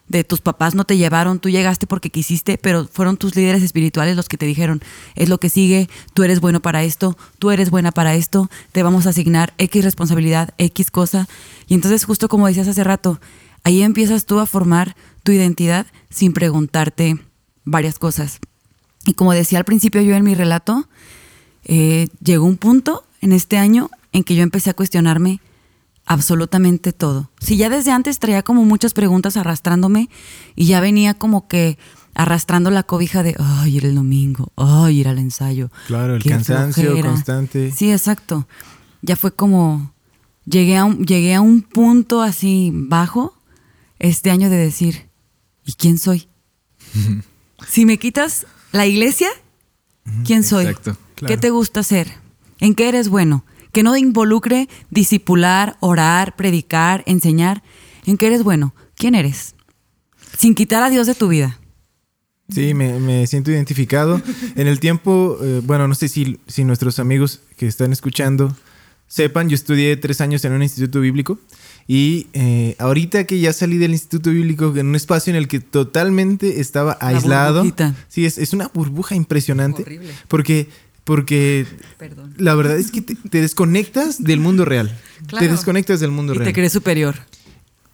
De 0.08 0.22
tus 0.22 0.40
papás 0.40 0.74
no 0.74 0.84
te 0.84 0.96
llevaron, 0.96 1.40
tú 1.40 1.48
llegaste 1.48 1.86
porque 1.86 2.10
quisiste, 2.10 2.58
pero 2.58 2.86
fueron 2.86 3.16
tus 3.16 3.34
líderes 3.34 3.62
espirituales 3.62 4.14
los 4.14 4.28
que 4.28 4.36
te 4.36 4.46
dijeron, 4.46 4.80
es 5.16 5.28
lo 5.28 5.38
que 5.38 5.50
sigue, 5.50 5.88
tú 6.14 6.22
eres 6.22 6.40
bueno 6.40 6.60
para 6.62 6.84
esto, 6.84 7.16
tú 7.40 7.50
eres 7.50 7.70
buena 7.70 7.90
para 7.90 8.14
esto, 8.14 8.48
te 8.70 8.84
vamos 8.84 9.06
a 9.06 9.10
asignar 9.10 9.52
X 9.58 9.84
responsabilidad, 9.84 10.54
X 10.58 10.90
cosa. 10.90 11.28
Y 11.66 11.74
entonces 11.74 12.04
justo 12.04 12.28
como 12.28 12.46
decías 12.46 12.68
hace 12.68 12.84
rato, 12.84 13.20
ahí 13.64 13.82
empiezas 13.82 14.26
tú 14.26 14.38
a 14.38 14.46
formar 14.46 14.94
tu 15.24 15.32
identidad 15.32 15.86
sin 16.08 16.32
preguntarte, 16.32 17.18
varias 17.66 17.98
cosas. 17.98 18.38
Y 19.04 19.12
como 19.12 19.34
decía 19.34 19.58
al 19.58 19.64
principio 19.66 20.00
yo 20.00 20.14
en 20.14 20.24
mi 20.24 20.34
relato, 20.34 20.88
eh, 21.64 22.08
llegó 22.22 22.46
un 22.46 22.56
punto 22.56 23.04
en 23.20 23.32
este 23.32 23.58
año 23.58 23.90
en 24.12 24.24
que 24.24 24.34
yo 24.34 24.42
empecé 24.42 24.70
a 24.70 24.74
cuestionarme 24.74 25.40
absolutamente 26.06 26.92
todo. 26.92 27.30
Si 27.40 27.56
ya 27.56 27.68
desde 27.68 27.90
antes 27.90 28.18
traía 28.18 28.42
como 28.42 28.64
muchas 28.64 28.94
preguntas 28.94 29.36
arrastrándome 29.36 30.08
y 30.54 30.66
ya 30.66 30.80
venía 30.80 31.14
como 31.14 31.48
que 31.48 31.76
arrastrando 32.14 32.70
la 32.70 32.84
cobija 32.84 33.22
de, 33.22 33.36
ay, 33.38 33.76
ir 33.76 33.84
el 33.84 33.94
domingo, 33.94 34.52
ay, 34.56 35.00
ir 35.00 35.08
al 35.08 35.18
ensayo. 35.18 35.70
Claro, 35.86 36.16
el 36.16 36.24
cansancio 36.24 36.98
constante. 37.02 37.72
Sí, 37.72 37.92
exacto. 37.92 38.48
Ya 39.02 39.16
fue 39.16 39.32
como, 39.32 39.92
llegué 40.46 40.78
a, 40.78 40.84
un, 40.84 41.04
llegué 41.04 41.34
a 41.34 41.40
un 41.40 41.60
punto 41.62 42.22
así 42.22 42.70
bajo 42.72 43.34
este 43.98 44.30
año 44.30 44.48
de 44.48 44.56
decir, 44.56 45.08
¿y 45.64 45.74
quién 45.74 45.98
soy? 45.98 46.28
si 47.66 47.84
me 47.84 47.98
quitas 47.98 48.46
la 48.72 48.86
iglesia, 48.86 49.28
¿quién 50.24 50.44
soy? 50.44 50.74
¿Qué 51.14 51.36
te 51.36 51.50
gusta 51.50 51.80
hacer? 51.80 52.12
¿En 52.60 52.74
qué 52.74 52.88
eres 52.88 53.08
bueno? 53.08 53.44
Que 53.72 53.82
no 53.82 53.96
involucre 53.96 54.68
disipular, 54.90 55.76
orar, 55.80 56.36
predicar, 56.36 57.02
enseñar. 57.06 57.62
¿En 58.06 58.16
qué 58.16 58.28
eres 58.28 58.42
bueno? 58.42 58.74
¿Quién 58.94 59.14
eres? 59.14 59.54
Sin 60.36 60.54
quitar 60.54 60.82
a 60.82 60.90
Dios 60.90 61.06
de 61.06 61.14
tu 61.14 61.28
vida. 61.28 61.58
Sí, 62.48 62.74
me, 62.74 63.26
siento 63.26 63.50
identificado. 63.50 64.20
En 64.56 64.66
el 64.68 64.80
tiempo, 64.80 65.38
eh, 65.42 65.60
bueno, 65.64 65.88
no 65.88 65.94
sé 65.94 66.08
si, 66.08 66.38
si 66.46 66.64
nuestros 66.64 66.98
amigos 66.98 67.40
que 67.56 67.66
están 67.66 67.92
escuchando 67.92 68.56
sepan, 69.08 69.48
yo 69.48 69.54
estudié 69.54 69.96
tres 69.96 70.20
años 70.20 70.44
en 70.44 70.52
un 70.52 70.62
instituto 70.62 71.00
bíblico 71.00 71.38
y 71.88 72.26
eh, 72.32 72.74
ahorita 72.78 73.24
que 73.24 73.38
ya 73.38 73.52
salí 73.52 73.78
del 73.78 73.92
Instituto 73.92 74.30
Bíblico, 74.30 74.74
en 74.76 74.88
un 74.88 74.96
espacio 74.96 75.30
en 75.30 75.36
el 75.36 75.46
que 75.46 75.60
totalmente 75.60 76.60
estaba 76.60 76.98
aislado. 77.00 77.64
Sí, 78.08 78.26
es, 78.26 78.38
es, 78.38 78.52
una 78.52 78.70
burbuja 78.74 79.14
impresionante. 79.14 79.82
Horrible. 79.82 80.10
Porque, 80.26 80.68
porque 81.04 81.64
la 82.38 82.56
verdad 82.56 82.76
es 82.76 82.90
que 82.90 83.02
te, 83.02 83.40
desconectas 83.40 84.22
del 84.22 84.40
mundo 84.40 84.64
real. 84.64 84.98
Te 85.38 85.48
desconectas 85.48 86.00
del 86.00 86.10
mundo 86.10 86.34
y 86.34 86.38
real. 86.38 86.48
Te 86.48 86.54
crees 86.54 86.72
superior. 86.72 87.14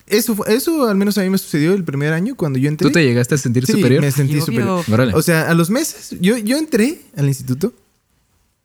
Eso, 0.06 0.44
eso 0.46 0.88
al 0.88 0.96
menos 0.96 1.16
a 1.18 1.22
mí 1.22 1.30
me 1.30 1.38
sucedió 1.38 1.74
el 1.74 1.84
primer 1.84 2.14
año 2.14 2.34
cuando 2.34 2.58
yo 2.58 2.68
entré. 2.68 2.88
¿Tú 2.88 2.92
te 2.92 3.04
llegaste 3.04 3.34
a 3.34 3.38
sentir 3.38 3.66
sí, 3.66 3.72
superior? 3.72 4.02
Me 4.02 4.10
sentí 4.10 4.40
superior. 4.40 4.84
O 5.14 5.22
sea, 5.22 5.50
a 5.50 5.54
los 5.54 5.68
meses, 5.68 6.16
yo, 6.18 6.38
yo 6.38 6.56
entré 6.56 7.02
al 7.14 7.28
instituto 7.28 7.74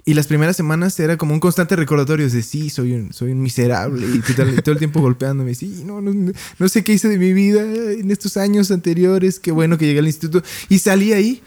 y 0.07 0.13
las 0.13 0.27
primeras 0.27 0.55
semanas 0.55 0.97
era 1.01 1.17
como 1.17 1.33
un 1.33 1.41
constante 1.41 1.75
recordatorio 1.75 2.29
de 2.29 2.41
sí, 2.41 2.69
soy 2.69 2.93
un, 2.93 3.11
soy 3.11 3.33
un 3.33 3.41
miserable 3.41 4.07
y 4.07 4.33
todo, 4.61 4.71
el 4.71 4.77
tiempo 4.77 5.01
golpeándome. 5.01 5.53
Sí, 5.53 5.83
no, 5.83 5.99
no, 5.99 6.31
no, 6.57 6.69
sé 6.69 6.81
qué 6.85 6.93
hice 6.93 7.09
de 7.09 7.17
mi 7.17 7.33
vida 7.33 7.61
en 7.61 8.09
estos 8.09 8.37
años 8.37 8.71
anteriores. 8.71 9.37
Qué 9.37 9.51
bueno 9.51 9.77
que 9.77 9.85
llegué 9.85 9.99
al 9.99 10.07
instituto. 10.07 10.47
Y 10.69 10.79
salí 10.79 11.11
ahí, 11.11 11.43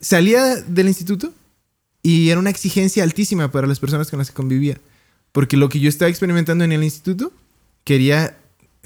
salía 0.00 0.54
del 0.54 0.86
instituto 0.86 1.34
y 2.00 2.28
era 2.28 2.38
una 2.38 2.50
exigencia 2.50 3.02
altísima 3.02 3.50
para 3.50 3.66
las 3.66 3.80
personas 3.80 4.08
con 4.08 4.20
las 4.20 4.28
que 4.28 4.34
convivía. 4.34 4.78
Porque 5.32 5.56
lo 5.56 5.68
que 5.68 5.80
yo 5.80 5.88
estaba 5.88 6.08
experimentando 6.08 6.62
en 6.62 6.70
el 6.70 6.84
instituto, 6.84 7.32
quería 7.82 8.38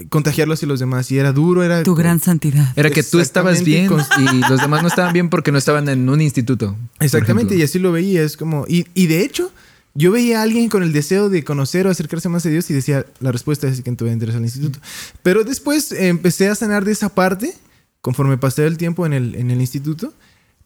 contagiarlo 0.08 0.54
hacia 0.54 0.68
los 0.68 0.80
demás. 0.80 1.10
Y 1.10 1.18
era 1.18 1.32
duro, 1.32 1.62
era... 1.62 1.82
Tu 1.82 1.94
gran 1.94 2.20
santidad. 2.20 2.72
Era 2.76 2.90
que 2.90 3.02
tú 3.02 3.20
estabas 3.20 3.62
bien 3.64 3.90
y 4.18 4.40
los 4.48 4.60
demás 4.60 4.82
no 4.82 4.88
estaban 4.88 5.12
bien 5.12 5.30
porque 5.30 5.52
no 5.52 5.58
estaban 5.58 5.88
en 5.88 6.08
un 6.08 6.20
instituto. 6.20 6.76
Exactamente, 7.00 7.56
y 7.56 7.62
así 7.62 7.78
lo 7.78 7.92
veía. 7.92 8.22
Es 8.22 8.36
como... 8.36 8.64
Y, 8.68 8.86
y 8.94 9.06
de 9.06 9.22
hecho, 9.22 9.52
yo 9.94 10.10
veía 10.10 10.40
a 10.40 10.42
alguien 10.42 10.68
con 10.68 10.82
el 10.82 10.92
deseo 10.92 11.28
de 11.28 11.44
conocer 11.44 11.86
o 11.86 11.90
acercarse 11.90 12.28
más 12.28 12.44
a 12.46 12.48
Dios 12.48 12.68
y 12.70 12.74
decía, 12.74 13.06
la 13.20 13.30
respuesta 13.30 13.68
es 13.68 13.80
que 13.80 13.92
tú 13.92 14.06
entras 14.06 14.34
al 14.34 14.42
instituto. 14.42 14.80
Pero 15.22 15.44
después 15.44 15.92
empecé 15.92 16.48
a 16.48 16.54
sanar 16.54 16.84
de 16.84 16.92
esa 16.92 17.14
parte 17.14 17.54
conforme 18.00 18.36
pasé 18.36 18.66
el 18.66 18.76
tiempo 18.76 19.06
en 19.06 19.12
el, 19.12 19.34
en 19.36 19.50
el 19.50 19.60
instituto. 19.60 20.12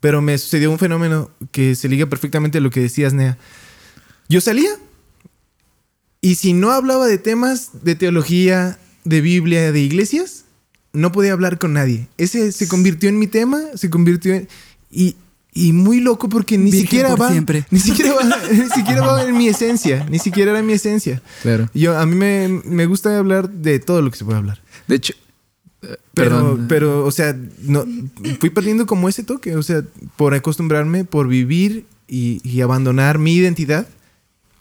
Pero 0.01 0.23
me 0.23 0.39
sucedió 0.39 0.71
un 0.71 0.79
fenómeno 0.79 1.31
que 1.51 1.75
se 1.75 1.89
liga 1.89 2.07
perfectamente 2.07 2.59
a 2.59 2.61
lo 2.61 2.71
que 2.71 2.81
decías, 2.81 3.13
Nea. 3.13 3.37
Yo 4.29 4.41
salía 4.41 4.71
y 6.21 6.37
si 6.37 6.53
no 6.53 6.73
hablaba 6.73 7.07
de 7.07 7.19
temas 7.19 7.71
de 7.83 7.95
teología, 7.95 8.79
de 9.05 9.21
Biblia, 9.21 9.73
de 9.73 9.81
iglesias, 9.81 10.45
no 10.93 11.13
podía 11.13 11.33
hablar 11.33 11.59
con 11.59 11.73
nadie. 11.73 12.09
Ese 12.19 12.53
se 12.53 12.69
convirtió 12.69 13.09
en 13.09 13.19
mi 13.19 13.27
tema, 13.27 13.61
se 13.75 13.91
convirtió 13.91 14.35
en... 14.35 14.49
Y, 14.91 15.17
y 15.53 15.73
muy 15.73 16.01
loco 16.01 16.29
porque 16.29 16.57
ni 16.57 16.71
siquiera 16.73 17.15
va... 17.15 17.31
Ni 17.71 17.81
siquiera 17.81 18.15
va, 18.15 18.23
ni 18.53 18.69
siquiera 18.71 19.03
va 19.03 19.25
en 19.25 19.37
mi 19.37 19.49
esencia, 19.49 20.07
ni 20.11 20.19
siquiera 20.19 20.53
era 20.53 20.63
mi 20.63 20.73
esencia. 20.75 21.23
Claro. 21.43 21.69
Yo, 21.75 21.99
a 21.99 22.07
mí 22.07 22.15
me, 22.15 22.49
me 22.65 22.87
gusta 22.87 23.19
hablar 23.19 23.51
de 23.51 23.79
todo 23.79 24.03
lo 24.03 24.11
que 24.11 24.19
se 24.19 24.25
puede 24.25 24.39
hablar. 24.39 24.61
De 24.87 24.97
hecho, 24.97 25.15
pero, 26.15 26.59
pero, 26.69 27.05
o 27.05 27.11
sea, 27.11 27.37
no, 27.63 27.85
fui 28.41 28.51
perdiendo 28.51 28.87
como 28.87 29.09
ese 29.09 29.23
toque, 29.23 29.55
o 29.57 29.63
sea, 29.63 29.85
por 30.17 30.35
acostumbrarme, 30.35 31.05
por 31.05 31.29
vivir 31.29 31.87
y, 32.09 32.61
abandonar 32.61 33.19
mi 33.19 33.35
identidad 33.35 33.87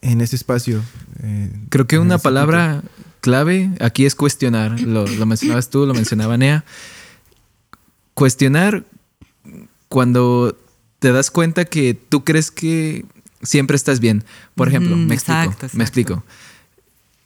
en 0.01 0.21
ese 0.21 0.35
espacio. 0.35 0.83
Eh, 1.23 1.51
Creo 1.69 1.87
que 1.87 1.97
una 1.97 2.19
palabra 2.19 2.83
clave 3.21 3.71
aquí 3.79 4.05
es 4.05 4.15
cuestionar. 4.15 4.79
Lo, 4.81 5.05
mencionabas 5.25 5.69
tú, 5.69 5.85
lo 5.85 5.93
mencionaba 5.93 6.37
Nea. 6.37 6.63
Cuestionar 8.13 8.83
cuando 9.89 10.57
te 10.99 11.11
das 11.11 11.31
cuenta 11.31 11.65
que 11.65 11.93
tú 11.93 12.23
crees 12.23 12.51
que 12.51 13.05
siempre 13.41 13.75
estás 13.75 13.99
bien. 13.99 14.23
Por 14.55 14.67
ejemplo, 14.67 14.95
me 14.95 15.15
explico. 15.15 15.55
Me 15.73 15.83
explico. 15.83 16.23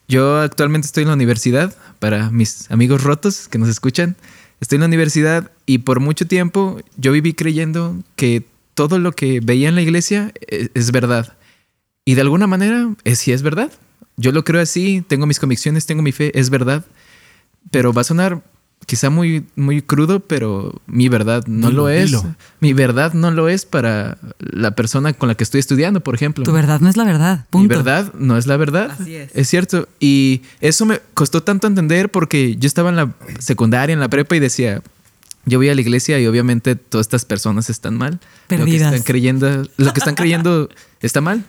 Yo 0.07 0.39
actualmente 0.39 0.87
estoy 0.87 1.03
en 1.03 1.07
la 1.07 1.15
universidad, 1.15 1.73
para 1.99 2.31
mis 2.31 2.69
amigos 2.69 3.03
rotos 3.03 3.47
que 3.47 3.57
nos 3.57 3.69
escuchan. 3.69 4.17
Estoy 4.59 4.75
en 4.75 4.81
la 4.81 4.87
universidad 4.87 5.51
y 5.65 5.79
por 5.79 5.99
mucho 5.99 6.27
tiempo 6.27 6.81
yo 6.97 7.11
viví 7.11 7.33
creyendo 7.33 7.95
que 8.15 8.45
todo 8.73 8.99
lo 8.99 9.13
que 9.13 9.39
veía 9.39 9.69
en 9.69 9.75
la 9.75 9.81
iglesia 9.81 10.33
e-, 10.49 10.69
es, 10.73 10.91
verdad. 10.91 11.37
Y 12.03 12.15
de 12.15 12.21
alguna 12.21 12.47
manera, 12.47 12.93
es, 13.03 13.19
sí 13.19 13.31
es 13.31 13.41
verdad. 13.41 13.71
Yo 14.17 14.31
lo 14.31 14.43
creo 14.43 14.61
así, 14.61 15.03
tengo 15.07 15.25
mis 15.25 15.39
convicciones, 15.39 15.85
tengo 15.85 16.01
mi 16.01 16.11
fe, 16.11 16.37
es 16.37 16.49
verdad. 16.49 16.85
Pero 17.71 17.93
va 17.93 18.01
a 18.01 18.05
sonar 18.05 18.41
quizá 18.85 19.09
muy, 19.09 19.45
muy 19.55 19.81
crudo, 19.81 20.19
pero 20.21 20.81
mi 20.87 21.09
verdad 21.09 21.45
no 21.47 21.71
lo 21.71 21.89
es. 21.89 22.11
Mi 22.59 22.73
verdad 22.73 23.13
no 23.13 23.31
lo 23.31 23.47
es 23.49 23.65
para 23.65 24.17
la 24.39 24.75
persona 24.75 25.13
con 25.13 25.29
la 25.29 25.35
que 25.35 25.43
estoy 25.43 25.59
estudiando, 25.59 26.01
por 26.01 26.15
ejemplo. 26.15 26.43
Tu 26.43 26.51
verdad 26.51 26.79
no 26.79 26.89
es 26.89 26.97
la 26.97 27.03
verdad. 27.03 27.45
Punto. 27.49 27.69
Mi 27.69 27.75
verdad 27.75 28.13
no 28.15 28.37
es 28.37 28.47
la 28.47 28.57
verdad. 28.57 28.91
Así 28.99 29.15
es. 29.15 29.31
Es 29.33 29.47
cierto. 29.47 29.87
Y 29.99 30.41
eso 30.59 30.85
me 30.85 30.99
costó 31.13 31.43
tanto 31.43 31.67
entender 31.67 32.09
porque 32.09 32.55
yo 32.57 32.67
estaba 32.67 32.89
en 32.89 32.95
la 32.95 33.13
secundaria, 33.39 33.93
en 33.93 33.99
la 33.99 34.09
prepa 34.09 34.35
y 34.35 34.39
decía, 34.39 34.81
yo 35.45 35.59
voy 35.59 35.69
a 35.69 35.75
la 35.75 35.81
iglesia 35.81 36.19
y 36.19 36.27
obviamente 36.27 36.75
todas 36.75 37.05
estas 37.05 37.25
personas 37.25 37.69
están 37.69 37.97
mal. 37.97 38.19
Perdidas. 38.47 38.69
Lo 38.69 38.75
que 38.75 38.95
están 38.97 39.03
creyendo, 39.03 39.63
lo 39.77 39.93
que 39.93 39.99
están 39.99 40.15
creyendo 40.15 40.69
está 41.01 41.21
mal. 41.21 41.45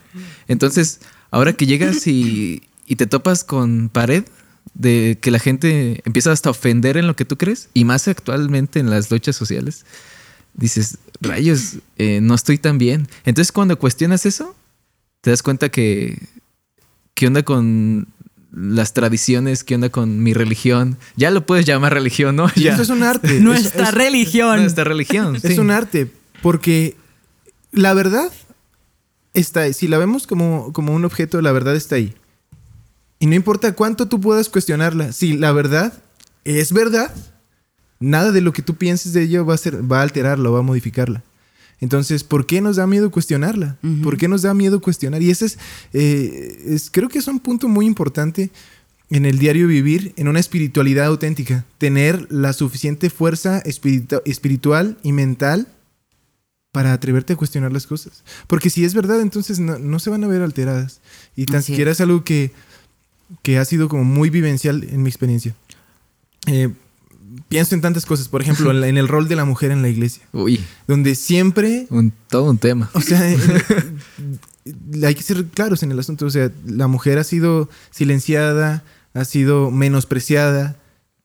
Entonces, 0.49 1.01
ahora 1.33 1.55
que 1.55 1.67
llegas 1.67 2.07
y, 2.07 2.63
y 2.87 2.95
te 2.95 3.09
topas 3.09 3.43
con 3.43 3.89
pared, 3.89 4.25
de 4.75 5.19
que 5.21 5.31
la 5.31 5.39
gente 5.39 6.01
empieza 6.05 6.33
hasta 6.33 6.49
a 6.49 6.53
ofender 6.53 6.97
en 6.97 7.07
lo 7.07 7.17
que 7.17 7.25
tú 7.25 7.37
crees 7.37 7.69
y 7.75 7.85
más 7.85 8.09
actualmente 8.09 8.81
en 8.81 8.91
las 8.91 9.11
luchas 9.11 9.37
sociales, 9.37 9.85
dices, 10.55 10.99
rayos, 11.21 11.79
eh, 11.99 12.21
no 12.23 12.35
estoy 12.35 12.59
tan 12.59 12.79
bien. 12.79 13.09
Entonces 13.25 13.53
cuando 13.53 13.79
cuestionas 13.79 14.27
eso, 14.27 14.55
te 15.21 15.31
das 15.31 15.43
cuenta 15.43 15.69
que, 15.69 16.19
¿qué 17.15 17.27
onda 17.27 17.43
con 17.43 18.09
las 18.53 18.93
tradiciones? 18.93 19.65
¿Qué 19.65 19.75
onda 19.75 19.89
con 19.89 20.23
mi 20.23 20.35
religión? 20.35 20.99
Ya 21.17 21.31
lo 21.31 21.47
puedes 21.47 21.67
llamar 21.67 21.95
religión, 21.95 22.37
¿no? 22.37 22.51
Ya. 22.57 22.75
Eso 22.75 22.83
es 22.83 22.91
un 22.91 23.03
arte. 23.03 23.41
nuestra 23.41 23.91
religión. 23.91 24.61
Nuestra 24.61 24.85
religión. 24.85 25.37
Es 25.43 25.59
un 25.59 25.71
arte, 25.71 26.11
porque 26.41 26.97
la 27.73 27.95
verdad 27.95 28.31
está. 29.35 29.73
Si 29.73 29.89
la 29.89 29.99
vemos 29.99 30.27
como, 30.27 30.73
como 30.73 30.95
un 30.95 31.05
objeto, 31.05 31.41
la 31.41 31.53
verdad 31.53 31.77
está 31.77 31.97
ahí. 31.97 32.15
Y 33.19 33.27
no 33.27 33.35
importa 33.35 33.75
cuánto 33.75 34.09
tú 34.09 34.21
puedas 34.21 34.49
cuestionarla, 34.49 35.13
si 35.13 35.35
la 35.35 35.53
verdad 35.53 35.93
es 36.45 36.73
verdad, 36.73 37.15
nada 38.01 38.33
de 38.33 38.41
lo 38.41 38.53
que 38.53 38.63
tú 38.63 38.75
pienses 38.75 39.13
de 39.13 39.23
ella 39.23 39.43
va 39.43 39.55
a, 39.55 39.59
ser, 39.59 39.91
va 39.91 40.01
a 40.01 40.03
alterarla 40.03 40.51
o 40.51 40.53
va 40.53 40.59
a 40.59 40.63
modificarla. 40.63 41.23
Entonces, 41.81 42.25
¿por 42.25 42.47
qué 42.47 42.61
nos 42.61 42.77
da 42.77 42.87
miedo 42.87 43.11
cuestionarla? 43.11 43.77
¿Por 44.05 44.17
qué 44.17 44.29
nos 44.29 44.43
da 44.43 44.55
miedo 44.55 44.81
cuestionar? 44.81 45.21
Y 45.21 45.31
ese 45.31 45.47
eh, 45.93 46.65
es, 46.67 46.91
creo 46.91 47.09
que 47.09 47.19
es 47.19 47.27
un 47.27 47.41
punto 47.41 47.69
muy 47.69 47.87
importante 47.87 48.51
en 49.11 49.27
el 49.27 49.39
diario 49.39 49.67
vivir, 49.67 50.15
en 50.17 50.29
una 50.29 50.39
espiritualidad 50.39 51.07
auténtica. 51.07 51.65
Tener 51.79 52.27
la 52.31 52.53
suficiente 52.53 53.11
fuerza 53.11 53.63
espiritual 53.65 54.97
y 55.03 55.13
mental 55.13 55.67
para 56.73 56.93
atreverte 56.93 57.35
a 57.35 57.37
cuestionar 57.37 57.73
las 57.73 57.87
cosas. 57.87 58.25
Porque 58.47 58.71
si 58.71 58.85
es 58.85 58.95
verdad, 58.95 59.21
entonces 59.21 59.61
no, 59.61 59.99
se 59.99 60.11
van 60.11 60.25
a 60.25 60.29
ver 60.29 60.43
alteradas. 60.43 61.01
Y 61.37 61.47
tan 61.47 61.63
siquiera 61.63 61.91
es 61.91 62.01
algo 62.01 62.25
que 62.25 62.53
que 63.41 63.59
ha 63.59 63.65
sido 63.65 63.89
como 63.89 64.05
muy 64.05 64.31
vivencial 64.31 64.85
en 64.85 65.03
mi 65.03 65.09
experiencia. 65.09 65.55
Eh, 66.47 66.69
pienso 67.49 67.75
en 67.75 67.81
tantas 67.81 68.05
cosas, 68.05 68.29
por 68.29 68.43
ejemplo, 68.43 68.71
en 68.85 68.99
el 68.99 69.09
rol 69.09 69.29
de 69.29 69.37
la 69.37 69.45
mujer 69.45 69.71
en 69.71 69.81
la 69.81 69.89
iglesia. 69.89 70.23
Uy. 70.33 70.61
Donde 70.87 71.15
siempre... 71.15 71.87
Un, 71.91 72.13
todo 72.29 72.51
un 72.51 72.59
tema. 72.59 72.91
O 72.93 73.01
sea, 73.01 73.21
hay 75.03 75.15
que 75.15 75.23
ser 75.23 75.47
claros 75.47 75.83
en 75.83 75.93
el 75.93 75.99
asunto. 75.99 76.27
O 76.27 76.31
sea, 76.31 76.51
la 76.67 76.89
mujer 76.89 77.19
ha 77.19 77.25
sido 77.25 77.71
silenciada, 77.91 78.85
ha 79.15 79.25
sido 79.25 79.71
menospreciada, 79.71 80.77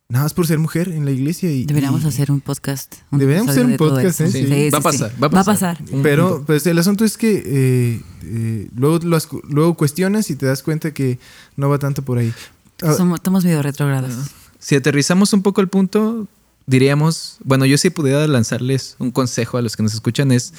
Nada 0.10 0.24
más 0.24 0.34
por 0.34 0.48
ser 0.48 0.58
mujer 0.58 0.88
en 0.88 1.04
la 1.04 1.12
iglesia 1.12 1.52
y... 1.52 1.66
Deberíamos 1.66 2.06
hacer 2.06 2.32
un 2.32 2.40
podcast. 2.40 2.96
deberíamos 3.12 3.52
hacer 3.52 3.66
un 3.66 3.76
podcast, 3.76 4.22
¿eh? 4.22 4.32
Sí. 4.32 4.70
va, 4.70 4.78
a 4.78 4.82
pasar, 4.82 5.12
va, 5.22 5.28
a 5.28 5.44
pasar, 5.44 5.78
Pero 6.02 6.46
pues 6.46 6.66
el 6.66 6.80
asunto 6.80 7.04
es 7.04 7.18
que 7.18 7.44
eh, 7.46 8.02
eh, 8.24 8.70
luego, 8.74 9.00
luego 9.50 9.74
cuestionas 9.74 10.30
y 10.30 10.38
te 10.38 10.46
das 10.46 10.64
cuenta 10.64 10.92
que 10.94 11.20
no 11.58 11.68
va 11.68 11.78
tanto 11.78 12.04
por 12.04 12.20
ahí. 12.20 12.34
Ah, 12.82 12.94
Somos, 12.94 13.18
estamos 13.18 13.44
medio 13.44 13.62
retrógrados. 13.62 14.14
Si 14.60 14.76
aterrizamos 14.76 15.34
un 15.34 15.42
poco 15.42 15.60
el 15.60 15.68
punto, 15.68 16.26
diríamos, 16.68 17.36
bueno, 17.44 17.66
yo 17.66 17.78
si 17.78 17.90
pudiera 17.90 18.26
lanzarles 18.28 18.96
un 19.00 19.12
consejo 19.12 19.58
a 19.58 19.62
los 19.62 19.76
que 19.76 19.84
nos 19.84 19.94
escuchan 19.94 20.32
es, 20.32 20.54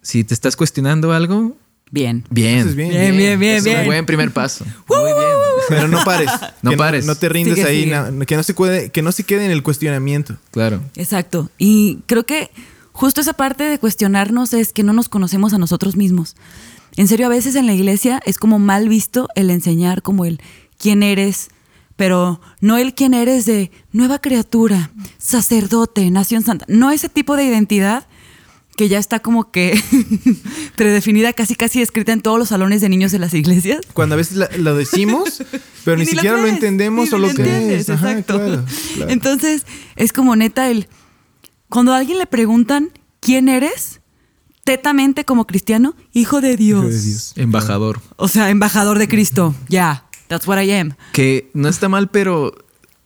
si 0.00 0.24
te 0.24 0.32
estás 0.32 0.56
cuestionando 0.56 1.12
algo, 1.12 1.58
Bien. 1.90 2.24
Bien. 2.30 2.74
bien. 2.74 2.90
Bien, 2.90 3.16
bien, 3.16 3.38
bien, 3.38 3.66
Es 3.66 3.66
un 3.66 3.84
buen 3.86 4.06
primer 4.06 4.32
paso. 4.32 4.64
Muy 4.88 5.04
bien. 5.04 5.25
Pero 5.68 5.88
no 5.88 6.04
pares. 6.04 6.30
No 6.62 6.72
pares. 6.72 7.06
No, 7.06 7.14
te 7.14 7.28
rindes 7.28 7.64
ahí. 7.64 7.90
que, 8.26 8.36
no 8.36 8.42
se 8.42 8.54
puede, 8.54 8.90
que 8.90 9.02
no 9.02 9.12
se 9.12 9.22
quede 9.22 9.44
en 9.44 9.50
el 9.50 9.62
cuestionamiento. 9.62 10.36
Claro. 10.50 10.80
Exacto. 10.96 11.48
Y 11.58 11.98
creo 12.06 12.24
que 12.24 12.50
justo 12.92 13.20
esa 13.20 13.34
parte 13.34 13.64
de 13.64 13.78
cuestionarnos 13.78 14.52
es 14.52 14.72
que 14.72 14.82
no 14.82 14.92
nos 14.92 15.08
conocemos 15.08 15.52
a 15.52 15.58
nosotros 15.58 15.96
mismos. 15.96 16.34
En 16.96 17.08
serio, 17.08 17.26
a 17.26 17.28
veces 17.28 17.54
en 17.54 17.66
la 17.66 17.74
iglesia 17.74 18.20
es 18.24 18.38
como 18.38 18.58
mal 18.58 18.88
visto 18.88 19.28
el 19.34 19.50
enseñar 19.50 20.02
como 20.02 20.24
el 20.24 20.40
quién 20.78 21.02
eres, 21.02 21.50
pero 21.94 22.40
no 22.60 22.78
el 22.78 22.94
quién 22.94 23.14
eres 23.14 23.44
de 23.44 23.70
nueva 23.92 24.18
criatura, 24.18 24.90
sacerdote, 25.18 26.10
nación 26.10 26.42
santa. 26.42 26.64
No 26.68 26.90
ese 26.90 27.08
tipo 27.08 27.36
de 27.36 27.44
identidad 27.44 28.06
que 28.76 28.88
ya 28.88 28.98
está 28.98 29.20
como 29.20 29.50
que 29.50 29.80
predefinida, 30.76 31.32
casi 31.32 31.56
casi 31.56 31.82
escrita 31.82 32.12
en 32.12 32.20
todos 32.20 32.38
los 32.38 32.48
salones 32.48 32.80
de 32.80 32.88
niños 32.88 33.10
de 33.10 33.18
las 33.18 33.34
iglesias. 33.34 33.80
Cuando 33.94 34.14
a 34.14 34.18
veces 34.18 34.38
lo 34.58 34.76
decimos, 34.76 35.42
pero 35.84 35.96
ni, 35.96 36.06
siquiera 36.06 36.36
lo, 36.36 36.46
entendemos 36.46 37.12
o 37.12 37.18
lo, 37.18 37.32
que 37.34 37.76
es. 37.76 37.88
exacto. 37.88 38.64
Entonces, 39.08 39.66
es 39.96 40.12
como 40.12 40.36
neta 40.36 40.70
el... 40.70 40.88
Cuando 41.68 41.92
a 41.92 41.98
alguien 41.98 42.18
le 42.18 42.26
preguntan, 42.26 42.90
¿quién 43.20 43.48
eres? 43.48 44.00
Tetamente 44.64 45.24
como 45.24 45.46
cristiano, 45.46 45.96
hijo 46.12 46.40
de 46.40 46.56
Dios. 46.56 46.84
Hijo 46.84 46.94
de 46.94 47.00
Dios. 47.00 47.32
Embajador. 47.36 48.00
O 48.16 48.28
sea, 48.28 48.50
embajador 48.50 48.98
de 48.98 49.08
Cristo. 49.08 49.54
Ya, 49.68 50.06
that's 50.28 50.46
what 50.46 50.62
I 50.62 50.70
am. 50.72 50.94
Que 51.12 51.50
no 51.54 51.68
está 51.68 51.88
mal, 51.88 52.08
pero 52.10 52.54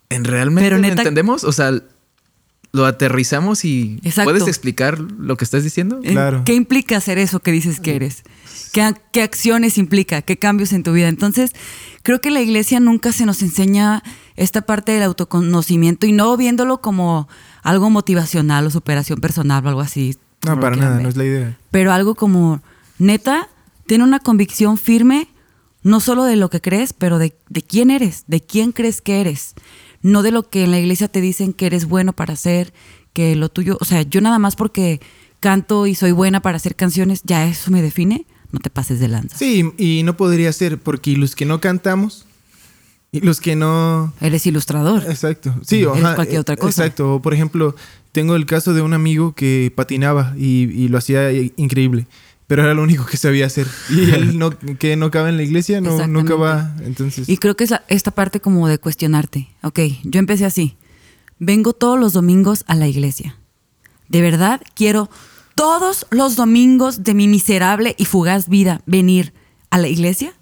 en 0.09 0.24
realmente 0.24 0.68
pero 0.68 0.78
neta, 0.78 1.02
entendemos. 1.02 1.44
O 1.44 1.52
sea, 1.52 1.72
lo 2.72 2.87
aterrizamos 2.87 3.64
y 3.64 4.00
puedes 4.24 4.46
explicar 4.46 5.00
lo 5.00 5.37
que 5.37 5.44
estás 5.44 5.64
diciendo. 5.64 6.00
Claro. 6.00 6.42
¿Qué 6.44 6.54
implica 6.54 6.96
hacer 6.96 7.18
eso 7.18 7.40
que 7.40 7.50
dices 7.50 7.80
que 7.80 7.96
eres? 7.96 8.22
¿Qué, 8.72 8.94
¿Qué, 9.12 9.22
acciones 9.22 9.76
implica? 9.76 10.22
¿Qué 10.22 10.38
cambios 10.38 10.72
en 10.72 10.85
tu 10.85 10.92
vida? 10.92 11.09
Entonces, 11.09 11.52
creo 12.02 12.20
que 12.20 12.30
la 12.30 12.40
iglesia 12.40 12.78
nunca 12.78 13.12
se 13.12 13.26
nos 13.26 13.42
enseña 13.42 14.04
esta 14.37 14.62
parte 14.62 14.92
del 14.92 15.02
autoconocimiento 15.02 16.06
y 16.06 16.12
no 16.12 16.37
viéndolo 16.37 16.80
como 16.80 17.28
algo 17.62 17.90
motivacional 17.90 18.66
o 18.66 18.70
superación 18.70 19.20
personal 19.20 19.64
o 19.66 19.68
algo 19.68 19.80
así. 19.80 20.16
No, 20.46 20.59
para 20.61 20.76
nada, 20.76 21.00
no 21.00 21.09
es 21.09 21.16
la 21.16 21.24
idea. 21.24 21.59
Pero 21.72 21.92
algo 21.92 22.14
como, 22.14 22.62
neta, 22.98 23.48
tiene 23.87 24.04
una 24.04 24.20
convicción 24.20 24.78
firme, 24.78 25.28
no 25.83 25.98
solo 25.98 26.24
de 26.24 26.37
lo 26.37 26.50
que 26.50 26.61
crees, 26.61 26.92
pero 26.92 27.18
de, 27.18 27.37
de 27.48 27.62
quién 27.62 27.90
eres, 27.90 28.24
de 28.28 28.40
quién 28.40 28.70
crees 28.70 29.00
que 29.00 29.20
eres 29.20 29.54
no 30.03 30.23
de 30.23 30.31
lo 30.31 30.49
que 30.49 30.65
en 30.65 30.71
la 30.71 30.79
iglesia 30.79 31.09
te 31.09 31.21
dicen 31.21 31.53
que 31.53 31.67
eres 31.67 31.87
bueno 31.87 32.13
para 32.13 32.35
hacer, 32.35 32.73
que 33.13 33.37
lo 33.37 33.49
tuyo, 33.49 33.77
o 33.81 33.85
sea, 33.85 34.03
yo 34.03 34.21
nada 34.21 34.39
más 34.39 34.57
porque 34.57 35.01
canto 35.41 35.87
y 35.87 35.95
soy 35.95 36.13
buena 36.13 36.41
para 36.41 36.57
hacer 36.57 36.77
canciones, 36.77 37.23
ya 37.25 37.47
eso 37.47 37.71
me 37.71 37.83
define, 37.83 38.27
no 38.53 38.61
te 38.61 38.71
pases 38.71 39.01
de 39.01 39.09
lanza. 39.09 39.37
Sí, 39.37 39.73
y 39.79 40.03
no 40.05 40.17
podría 40.17 40.53
ser, 40.53 40.79
porque 40.79 41.17
los 41.17 41.35
que 41.35 41.47
no 41.47 41.61
cantamos 41.61 42.27
y 43.13 43.21
los 43.21 43.41
que 43.41 43.57
no... 43.57 44.13
Eres 44.21 44.47
ilustrador. 44.47 45.05
Exacto. 45.09 45.55
Sí, 45.63 45.85
o 45.85 45.93
cualquier 45.93 46.41
otra 46.41 46.57
cosa. 46.57 46.85
Exacto. 46.85 47.21
Por 47.23 47.35
ejemplo, 47.35 47.75
tengo 48.13 48.37
el 48.37 48.47
caso 48.47 48.75
de 48.75 48.83
un 48.83 48.93
amigo 48.93 49.35
que 49.35 49.73
patinaba 49.75 50.35
y, 50.37 50.89
lo 50.89 50.99
hacía 50.99 51.33
increíble 51.33 52.07
pero 52.51 52.65
era 52.65 52.75
lo 52.75 52.83
único 52.83 53.07
que 53.07 53.17
sabía 53.17 53.47
hacer. 53.47 53.69
Y 53.91 54.11
él 54.11 54.37
no, 54.37 54.51
que 54.51 54.97
no 54.97 55.13
cabe 55.13 55.29
en 55.29 55.37
la 55.37 55.45
iglesia, 55.45 55.81
no, 55.81 56.05
nunca 56.09 56.35
va. 56.35 56.75
Entonces. 56.83 57.29
Y 57.29 57.37
creo 57.37 57.55
que 57.55 57.63
es 57.63 57.73
esta 57.87 58.11
parte 58.11 58.41
como 58.41 58.67
de 58.67 58.79
cuestionarte. 58.79 59.49
Ok, 59.63 59.79
yo 60.03 60.19
empecé 60.19 60.47
así. 60.47 60.77
Vengo 61.39 61.75
todos 61.75 61.97
los 61.97 62.13
domingos 62.13 62.65
a 62.67 62.75
la 62.75 62.89
iglesia. 62.89 63.39
De 64.09 64.21
verdad 64.21 64.61
quiero 64.75 65.09
todos 65.55 66.07
los 66.11 66.35
domingos 66.35 67.05
de 67.05 67.15
mi 67.15 67.29
miserable 67.29 67.95
y 67.97 68.05
fugaz 68.05 68.49
vida 68.49 68.83
venir 68.85 69.33
a 69.71 69.79
la 69.79 69.87
iglesia. 69.87 70.35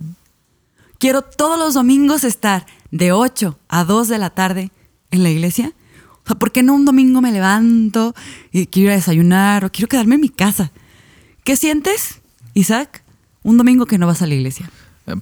Quiero 0.99 1.21
todos 1.21 1.59
los 1.59 1.75
domingos 1.75 2.25
estar 2.25 2.65
de 2.91 3.13
8 3.13 3.59
a 3.69 3.85
2 3.85 4.09
de 4.09 4.19
la 4.19 4.31
tarde 4.31 4.73
en 5.11 5.25
la 5.25 5.29
iglesia. 5.29 5.75
O 6.25 6.27
sea, 6.27 6.39
¿por 6.39 6.53
qué 6.53 6.63
no 6.63 6.75
un 6.75 6.87
domingo 6.87 7.21
me 7.21 7.33
levanto 7.33 8.15
y 8.51 8.67
quiero 8.69 8.87
ir 8.87 8.93
a 8.93 8.97
desayunar 8.97 9.67
o 9.67 9.71
quiero 9.71 9.89
quedarme 9.89 10.15
en 10.15 10.23
mi 10.23 10.31
casa? 10.31 10.73
¿Qué 11.49 11.57
sientes, 11.57 12.21
Isaac? 12.53 13.03
Un 13.43 13.57
domingo 13.57 13.87
que 13.87 13.97
no 13.97 14.07
vas 14.07 14.21
a 14.21 14.27
la 14.27 14.35
iglesia. 14.35 14.71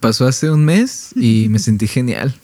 Pasó 0.01 0.27
hace 0.27 0.51
un 0.51 0.65
mes 0.65 1.11
y 1.15 1.47
me 1.51 1.61
sentí 1.61 1.87
genial. 1.87 2.35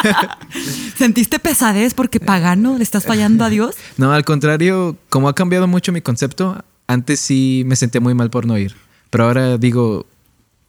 ¿Sentiste 0.96 1.40
pesadez 1.40 1.92
porque 1.94 2.20
pagano 2.20 2.78
le 2.78 2.84
estás 2.84 3.06
fallando 3.06 3.42
a 3.42 3.50
Dios? 3.50 3.74
No, 3.96 4.12
al 4.12 4.24
contrario, 4.24 4.96
como 5.08 5.28
ha 5.28 5.34
cambiado 5.34 5.66
mucho 5.66 5.90
mi 5.90 6.02
concepto, 6.02 6.64
antes 6.86 7.18
sí 7.18 7.64
me 7.66 7.74
sentía 7.74 8.00
muy 8.00 8.14
mal 8.14 8.30
por 8.30 8.46
no 8.46 8.56
ir. 8.56 8.76
Pero 9.10 9.24
ahora 9.24 9.58
digo, 9.58 10.06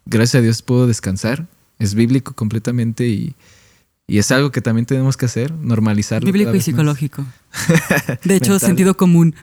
gracias 0.08 0.40
a 0.40 0.42
Dios 0.42 0.64
puedo 0.64 0.88
descansar. 0.88 1.46
Es 1.78 1.94
bíblico 1.94 2.34
completamente 2.34 3.08
y, 3.08 3.36
es 4.08 4.32
algo 4.32 4.52
que 4.52 4.62
también 4.62 4.88
tenemos 4.88 5.16
que 5.16 5.28
hacer, 5.28 5.52
normalizarlo. 5.52 6.26
Bíblico 6.26 6.56
y 6.56 6.62
psicológico. 6.62 7.24
De 8.24 8.36
hecho, 8.36 8.58
sentido 8.58 8.98
común. 8.98 9.36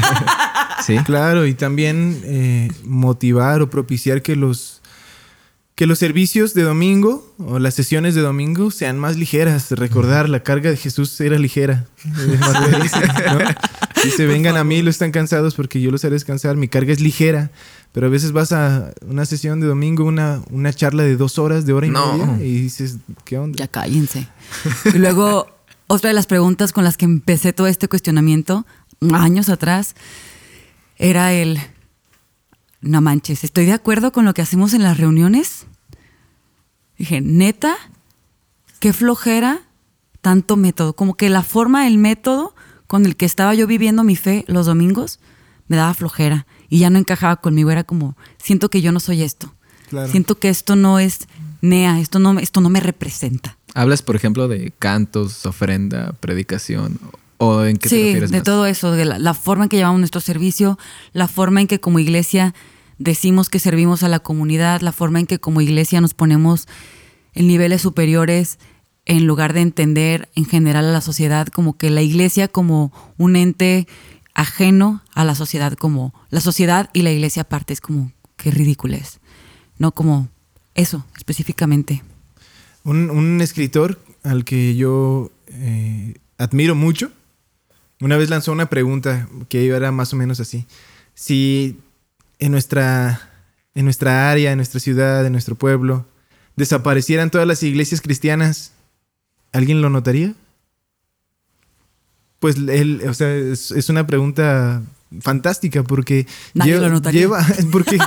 Sí. 0.84 0.98
Claro, 1.04 1.46
y 1.46 1.54
también 1.54 2.20
eh, 2.24 2.68
motivar 2.84 3.62
o 3.62 3.70
propiciar 3.70 4.22
que 4.22 4.36
los, 4.36 4.82
que 5.74 5.86
los 5.86 5.98
servicios 5.98 6.54
de 6.54 6.62
domingo 6.62 7.34
o 7.38 7.58
las 7.58 7.74
sesiones 7.74 8.14
de 8.14 8.20
domingo 8.20 8.70
sean 8.70 8.98
más 8.98 9.16
ligeras. 9.16 9.72
Recordar, 9.72 10.28
la 10.28 10.44
carga 10.44 10.70
de 10.70 10.76
Jesús 10.76 11.20
era 11.20 11.38
ligera. 11.38 11.86
Dice, 14.04 14.26
vengan 14.26 14.56
a 14.56 14.64
mí, 14.64 14.82
lo 14.82 14.90
están 14.90 15.10
cansados 15.10 15.54
porque 15.54 15.80
yo 15.80 15.90
los 15.90 16.04
haré 16.04 16.12
descansar. 16.12 16.56
Mi 16.56 16.68
carga 16.68 16.92
es 16.92 17.00
ligera. 17.00 17.50
Pero 17.96 18.08
a 18.08 18.10
veces 18.10 18.32
vas 18.32 18.52
a 18.52 18.92
una 19.08 19.24
sesión 19.24 19.58
de 19.58 19.66
domingo, 19.66 20.04
una, 20.04 20.42
una 20.50 20.70
charla 20.70 21.02
de 21.02 21.16
dos 21.16 21.38
horas, 21.38 21.64
de 21.64 21.72
hora 21.72 21.86
y 21.86 21.90
media, 21.90 22.36
y 22.42 22.60
dices, 22.60 22.98
¿qué 23.24 23.38
onda? 23.38 23.56
Ya 23.56 23.68
cállense. 23.68 24.28
y 24.94 24.98
luego, 24.98 25.46
otra 25.86 26.08
de 26.08 26.14
las 26.14 26.26
preguntas 26.26 26.74
con 26.74 26.84
las 26.84 26.98
que 26.98 27.06
empecé 27.06 27.54
todo 27.54 27.66
este 27.66 27.88
cuestionamiento, 27.88 28.66
años 29.12 29.48
atrás, 29.48 29.94
era 30.96 31.32
el, 31.32 31.60
no 32.80 33.00
manches, 33.00 33.44
estoy 33.44 33.66
de 33.66 33.72
acuerdo 33.72 34.12
con 34.12 34.24
lo 34.24 34.34
que 34.34 34.42
hacemos 34.42 34.74
en 34.74 34.82
las 34.82 34.98
reuniones. 34.98 35.66
Dije, 36.98 37.20
neta, 37.20 37.76
qué 38.80 38.92
flojera 38.92 39.60
tanto 40.20 40.56
método, 40.56 40.94
como 40.94 41.14
que 41.14 41.28
la 41.28 41.42
forma, 41.42 41.86
el 41.86 41.98
método 41.98 42.54
con 42.86 43.06
el 43.06 43.16
que 43.16 43.26
estaba 43.26 43.54
yo 43.54 43.66
viviendo 43.66 44.02
mi 44.04 44.16
fe 44.16 44.44
los 44.48 44.66
domingos 44.66 45.20
me 45.68 45.76
daba 45.76 45.94
flojera 45.94 46.46
y 46.68 46.78
ya 46.80 46.90
no 46.90 46.98
encajaba 46.98 47.36
conmigo, 47.36 47.70
era 47.70 47.84
como, 47.84 48.16
siento 48.38 48.68
que 48.68 48.80
yo 48.80 48.92
no 48.92 49.00
soy 49.00 49.22
esto. 49.22 49.52
Siento 50.10 50.36
que 50.36 50.48
esto 50.48 50.74
no 50.74 50.98
es 50.98 51.28
NEA, 51.60 52.00
esto 52.00 52.18
no, 52.18 52.38
esto 52.40 52.60
no 52.60 52.70
me 52.70 52.80
representa. 52.80 53.56
Hablas, 53.72 54.02
por 54.02 54.16
ejemplo, 54.16 54.48
de 54.48 54.72
cantos, 54.78 55.46
ofrenda, 55.46 56.12
predicación 56.14 56.98
¿O 57.38 57.64
en 57.64 57.76
qué 57.76 57.88
sí, 57.88 57.96
te 57.96 58.04
refieres 58.04 58.30
de 58.30 58.40
todo 58.40 58.66
eso, 58.66 58.92
de 58.92 59.04
la, 59.04 59.34
forma 59.34 59.64
en 59.64 59.68
que 59.68 59.76
llevamos 59.76 59.98
nuestro 59.98 60.20
servicio, 60.20 60.78
la 61.12 61.28
forma 61.28 61.60
en 61.60 61.66
que 61.66 61.80
como 61.80 61.98
iglesia 61.98 62.54
decimos 62.98 63.50
que 63.50 63.58
servimos 63.58 64.02
a 64.02 64.08
la 64.08 64.20
comunidad, 64.20 64.80
la 64.80 64.92
forma 64.92 65.20
en 65.20 65.26
que 65.26 65.38
como 65.38 65.60
iglesia 65.60 66.00
nos 66.00 66.14
ponemos 66.14 66.66
en 67.34 67.46
niveles 67.46 67.82
superiores 67.82 68.58
en 69.04 69.26
lugar 69.26 69.52
de 69.52 69.60
entender 69.60 70.28
en 70.34 70.46
general 70.46 70.86
a 70.86 70.92
la 70.92 71.00
sociedad 71.00 71.46
como 71.48 71.76
que 71.76 71.90
la 71.90 72.02
iglesia 72.02 72.48
como 72.48 72.92
un 73.18 73.36
ente 73.36 73.86
ajeno 74.34 75.02
a 75.14 75.24
la 75.24 75.34
sociedad 75.34 75.74
como 75.74 76.14
la 76.30 76.40
sociedad 76.40 76.90
y 76.92 77.02
la 77.02 77.12
iglesia 77.12 77.42
aparte 77.42 77.72
es 77.72 77.80
como 77.80 78.12
qué 78.36 78.50
ridículo 78.50 78.96
es 78.96 79.20
no 79.78 79.92
como 79.92 80.28
eso 80.74 81.04
específicamente. 81.16 82.02
Un, 82.84 83.40
escritor 83.40 84.00
al 84.22 84.44
que 84.44 84.76
yo 84.76 85.32
eh, 85.48 86.14
admiro 86.38 86.74
mucho 86.74 87.10
una 88.00 88.16
vez 88.16 88.30
lanzó 88.30 88.52
una 88.52 88.68
pregunta 88.68 89.28
que 89.48 89.66
era 89.68 89.90
más 89.92 90.12
o 90.12 90.16
menos 90.16 90.40
así. 90.40 90.66
Si 91.14 91.78
en 92.38 92.52
nuestra, 92.52 93.30
en 93.74 93.84
nuestra 93.84 94.30
área, 94.30 94.52
en 94.52 94.58
nuestra 94.58 94.80
ciudad, 94.80 95.24
en 95.24 95.32
nuestro 95.32 95.54
pueblo, 95.54 96.06
desaparecieran 96.56 97.30
todas 97.30 97.46
las 97.46 97.62
iglesias 97.62 98.00
cristianas, 98.00 98.72
¿alguien 99.52 99.82
lo 99.82 99.90
notaría? 99.90 100.34
Pues 102.38 102.56
él, 102.56 103.02
o 103.08 103.14
sea, 103.14 103.34
es, 103.34 103.88
una 103.88 104.06
pregunta 104.06 104.82
fantástica 105.20 105.82
porque 105.82 106.26
Nadie 106.54 106.78
lo 106.78 106.88
notaría. 106.88 107.20
lleva, 107.20 107.46
porque 107.72 107.98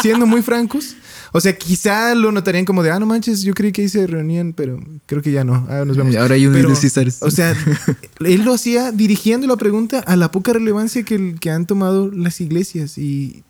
siendo 0.00 0.26
muy 0.26 0.42
francos, 0.42 0.96
o 1.32 1.40
sea, 1.40 1.56
quizá 1.56 2.14
lo 2.14 2.32
notarían 2.32 2.64
como 2.64 2.82
de, 2.82 2.90
ah, 2.90 2.98
no 2.98 3.06
manches, 3.06 3.42
yo 3.42 3.54
creí 3.54 3.72
que 3.72 3.82
ahí 3.82 3.88
se 3.88 4.06
reunían, 4.06 4.52
pero 4.52 4.78
creo 5.06 5.22
que 5.22 5.32
ya 5.32 5.44
no. 5.44 5.66
Ah, 5.68 5.84
nos 5.86 5.96
vemos. 5.96 6.14
Ahora 6.16 6.34
hay 6.34 6.46
un 6.46 6.54
pero, 6.54 6.72
O 6.72 7.30
sea, 7.30 7.54
él 8.20 8.44
lo 8.44 8.54
hacía 8.54 8.92
dirigiendo 8.92 9.46
la 9.46 9.56
pregunta 9.56 10.00
a 10.00 10.16
la 10.16 10.30
poca 10.30 10.52
relevancia 10.52 11.02
que, 11.02 11.34
que 11.40 11.50
han 11.50 11.66
tomado 11.66 12.10
las 12.10 12.40
iglesias. 12.40 12.98
Y, 12.98 13.42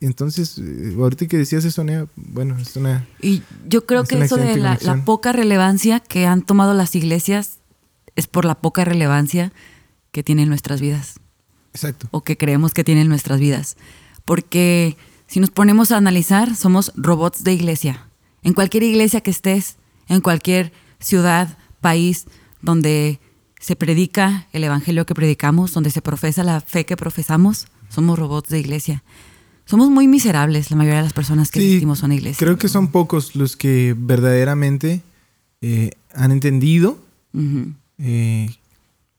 entonces, 0.00 0.58
eh, 0.58 0.94
ahorita 0.98 1.26
que 1.26 1.38
decías 1.38 1.64
eso, 1.64 1.84
Nea, 1.84 2.06
bueno, 2.16 2.58
es 2.58 2.76
una. 2.76 3.06
Y 3.20 3.42
yo 3.68 3.86
creo 3.86 4.04
que 4.04 4.18
eso 4.18 4.36
de 4.36 4.56
la, 4.56 4.78
la 4.82 5.04
poca 5.04 5.32
relevancia 5.32 6.00
que 6.00 6.26
han 6.26 6.42
tomado 6.42 6.74
las 6.74 6.94
iglesias 6.96 7.58
es 8.16 8.26
por 8.26 8.44
la 8.44 8.56
poca 8.56 8.84
relevancia 8.84 9.52
que 10.10 10.22
tienen 10.22 10.48
nuestras 10.48 10.80
vidas. 10.80 11.21
Exacto. 11.74 12.08
O 12.10 12.22
que 12.22 12.36
creemos 12.36 12.74
que 12.74 12.84
tienen 12.84 13.08
nuestras 13.08 13.40
vidas. 13.40 13.76
Porque 14.24 14.96
si 15.26 15.40
nos 15.40 15.50
ponemos 15.50 15.92
a 15.92 15.96
analizar, 15.96 16.54
somos 16.56 16.92
robots 16.96 17.44
de 17.44 17.52
iglesia. 17.52 18.06
En 18.42 18.52
cualquier 18.52 18.82
iglesia 18.82 19.20
que 19.20 19.30
estés, 19.30 19.76
en 20.08 20.20
cualquier 20.20 20.72
ciudad, 20.98 21.56
país 21.80 22.26
donde 22.60 23.20
se 23.60 23.76
predica 23.76 24.46
el 24.52 24.64
evangelio 24.64 25.06
que 25.06 25.14
predicamos, 25.14 25.72
donde 25.72 25.90
se 25.90 26.02
profesa 26.02 26.42
la 26.42 26.60
fe 26.60 26.84
que 26.84 26.96
profesamos, 26.96 27.66
somos 27.88 28.18
robots 28.18 28.48
de 28.48 28.58
iglesia. 28.58 29.02
Somos 29.64 29.90
muy 29.90 30.08
miserables, 30.08 30.70
la 30.70 30.76
mayoría 30.76 30.98
de 30.98 31.04
las 31.04 31.12
personas 31.12 31.50
que 31.50 31.60
asistimos 31.60 32.02
a 32.02 32.06
una 32.06 32.16
iglesia. 32.16 32.44
Creo 32.44 32.58
que 32.58 32.68
son 32.68 32.88
pocos 32.88 33.36
los 33.36 33.56
que 33.56 33.94
verdaderamente 33.96 35.02
eh, 35.60 35.92
han 36.14 36.32
entendido 36.32 36.98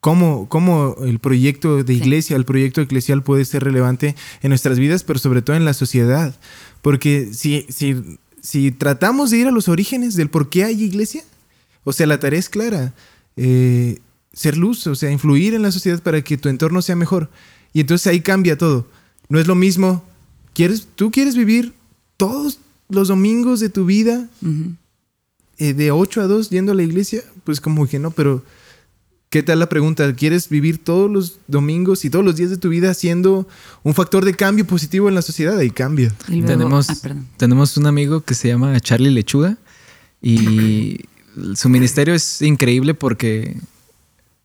cómo, 0.03 0.97
el 1.01 1.19
proyecto 1.19 1.81
de 1.81 1.93
iglesia, 1.93 2.35
el 2.35 2.43
proyecto 2.43 2.81
eclesial 2.81 3.23
puede 3.23 3.45
ser 3.45 3.63
relevante 3.63 4.17
en 4.41 4.49
nuestras 4.49 4.77
vidas, 4.77 5.03
pero 5.03 5.17
sobre 5.17 5.41
todo 5.41 5.55
en 5.55 5.63
la 5.63 5.73
sociedad. 5.73 6.35
Porque 6.81 7.29
si, 7.33 7.65
si, 7.69 7.95
si 8.41 8.71
tratamos 8.71 9.31
de 9.31 9.37
ir 9.37 9.47
a 9.47 9.51
los 9.51 9.69
orígenes 9.69 10.15
del 10.15 10.29
por 10.29 10.49
qué 10.49 10.65
hay 10.65 10.83
iglesia, 10.83 11.23
o 11.85 11.93
sea, 11.93 12.05
la 12.05 12.19
tarea 12.19 12.37
es 12.37 12.49
clara. 12.49 12.93
Eh, 13.37 13.99
ser 14.33 14.57
luz, 14.57 14.85
o 14.87 14.95
sea, 14.95 15.09
influir 15.09 15.53
en 15.53 15.61
la 15.61 15.71
sociedad 15.71 16.03
para 16.03 16.21
que 16.21 16.37
tu 16.37 16.49
entorno 16.49 16.81
sea 16.81 16.97
mejor. 16.97 17.29
Y 17.71 17.79
entonces 17.79 18.07
ahí 18.07 18.19
cambia 18.19 18.57
todo. 18.57 18.85
No 19.29 19.39
es 19.39 19.47
lo 19.47 19.55
mismo. 19.55 20.03
¿Quieres, 20.53 20.85
¿Tú 20.95 21.11
quieres 21.11 21.37
vivir 21.37 21.73
todos 22.17 22.59
los 22.89 23.07
domingos 23.07 23.61
de 23.61 23.69
tu 23.69 23.85
vida 23.85 24.27
eh, 25.57 25.73
de 25.73 25.91
8 25.91 26.21
a 26.21 26.27
2 26.27 26.49
yendo 26.49 26.73
a 26.73 26.75
la 26.75 26.83
iglesia? 26.83 27.23
Pues 27.45 27.61
como 27.61 27.87
que 27.87 27.99
no, 27.99 28.11
pero 28.11 28.43
¿Qué 29.33 29.41
tal 29.41 29.57
la 29.57 29.67
pregunta? 29.67 30.13
¿Quieres 30.13 30.47
vivir 30.47 30.77
todos 30.77 31.09
los 31.09 31.39
domingos 31.47 32.05
y 32.05 32.11
todos 32.11 32.23
los 32.23 32.35
días 32.35 32.51
de 32.51 32.57
tu 32.57 32.69
vida 32.69 32.93
siendo 32.93 33.47
un 33.81 33.95
factor 33.95 34.25
de 34.25 34.35
cambio 34.35 34.67
positivo 34.67 35.09
en 35.09 35.15
la 35.15 35.23
sociedad? 35.23 35.57
Ahí 35.57 35.71
cambia. 35.71 36.13
tenemos, 36.27 36.87
ah, 36.91 37.15
tenemos 37.37 37.75
un 37.75 37.87
amigo 37.87 38.21
que 38.21 38.35
se 38.35 38.49
llama 38.49 38.79
Charlie 38.79 39.09
Lechuga 39.09 39.57
y 40.21 41.05
su 41.55 41.67
ministerio 41.67 42.13
es 42.13 42.43
increíble 42.43 42.93
porque 42.93 43.57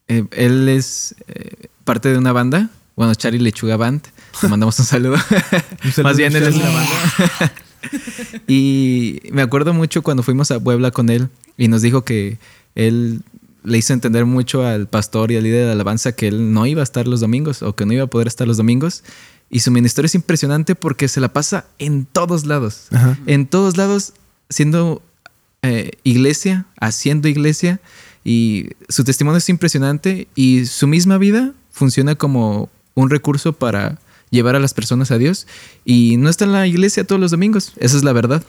eh, 0.08 0.24
él 0.30 0.70
es 0.70 1.14
eh, 1.26 1.68
parte 1.84 2.08
de 2.08 2.16
una 2.16 2.32
banda. 2.32 2.70
Bueno, 2.96 3.14
Charlie 3.14 3.40
Lechuga 3.40 3.76
Band. 3.76 4.06
Le 4.42 4.48
mandamos 4.48 4.78
un 4.78 4.86
saludo. 4.86 5.18
Más 6.02 6.16
bien 6.16 6.34
él 6.34 6.44
es 6.44 6.56
la 6.56 6.70
banda. 6.70 7.52
y 8.48 9.20
me 9.32 9.42
acuerdo 9.42 9.74
mucho 9.74 10.00
cuando 10.00 10.22
fuimos 10.22 10.50
a 10.50 10.58
Puebla 10.58 10.92
con 10.92 11.10
él 11.10 11.28
y 11.58 11.68
nos 11.68 11.82
dijo 11.82 12.06
que 12.06 12.38
él 12.74 13.20
le 13.68 13.78
hizo 13.78 13.92
entender 13.92 14.24
mucho 14.24 14.66
al 14.66 14.88
pastor 14.88 15.30
y 15.30 15.36
al 15.36 15.44
líder 15.44 15.66
de 15.66 15.72
alabanza 15.72 16.12
que 16.12 16.28
él 16.28 16.52
no 16.52 16.66
iba 16.66 16.80
a 16.80 16.84
estar 16.84 17.06
los 17.06 17.20
domingos 17.20 17.62
o 17.62 17.74
que 17.74 17.86
no 17.86 17.92
iba 17.92 18.04
a 18.04 18.08
poder 18.08 18.26
estar 18.26 18.46
los 18.46 18.56
domingos. 18.56 19.04
Y 19.50 19.60
su 19.60 19.70
ministerio 19.70 20.06
es 20.06 20.14
impresionante 20.14 20.74
porque 20.74 21.08
se 21.08 21.20
la 21.20 21.32
pasa 21.32 21.66
en 21.78 22.04
todos 22.04 22.46
lados. 22.46 22.88
En 23.26 23.46
todos 23.46 23.76
lados, 23.76 24.12
siendo 24.50 25.02
eh, 25.62 25.92
iglesia, 26.02 26.66
haciendo 26.80 27.28
iglesia. 27.28 27.80
Y 28.24 28.70
su 28.88 29.04
testimonio 29.04 29.38
es 29.38 29.48
impresionante 29.48 30.28
y 30.34 30.66
su 30.66 30.86
misma 30.86 31.16
vida 31.18 31.52
funciona 31.70 32.14
como 32.14 32.68
un 32.94 33.10
recurso 33.10 33.52
para 33.54 33.98
llevar 34.30 34.56
a 34.56 34.60
las 34.60 34.74
personas 34.74 35.10
a 35.10 35.18
Dios. 35.18 35.46
Y 35.84 36.16
no 36.18 36.28
está 36.28 36.44
en 36.44 36.52
la 36.52 36.66
iglesia 36.66 37.06
todos 37.06 37.20
los 37.20 37.30
domingos. 37.30 37.72
Esa 37.78 37.96
es 37.96 38.04
la 38.04 38.12
verdad. 38.12 38.42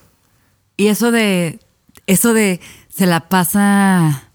Y 0.75 0.88
eso 0.88 1.12
de, 1.12 1.60
eso 2.08 2.34
de 2.34 2.60
se 2.89 3.05
la 3.05 3.29
pasa 3.29 4.29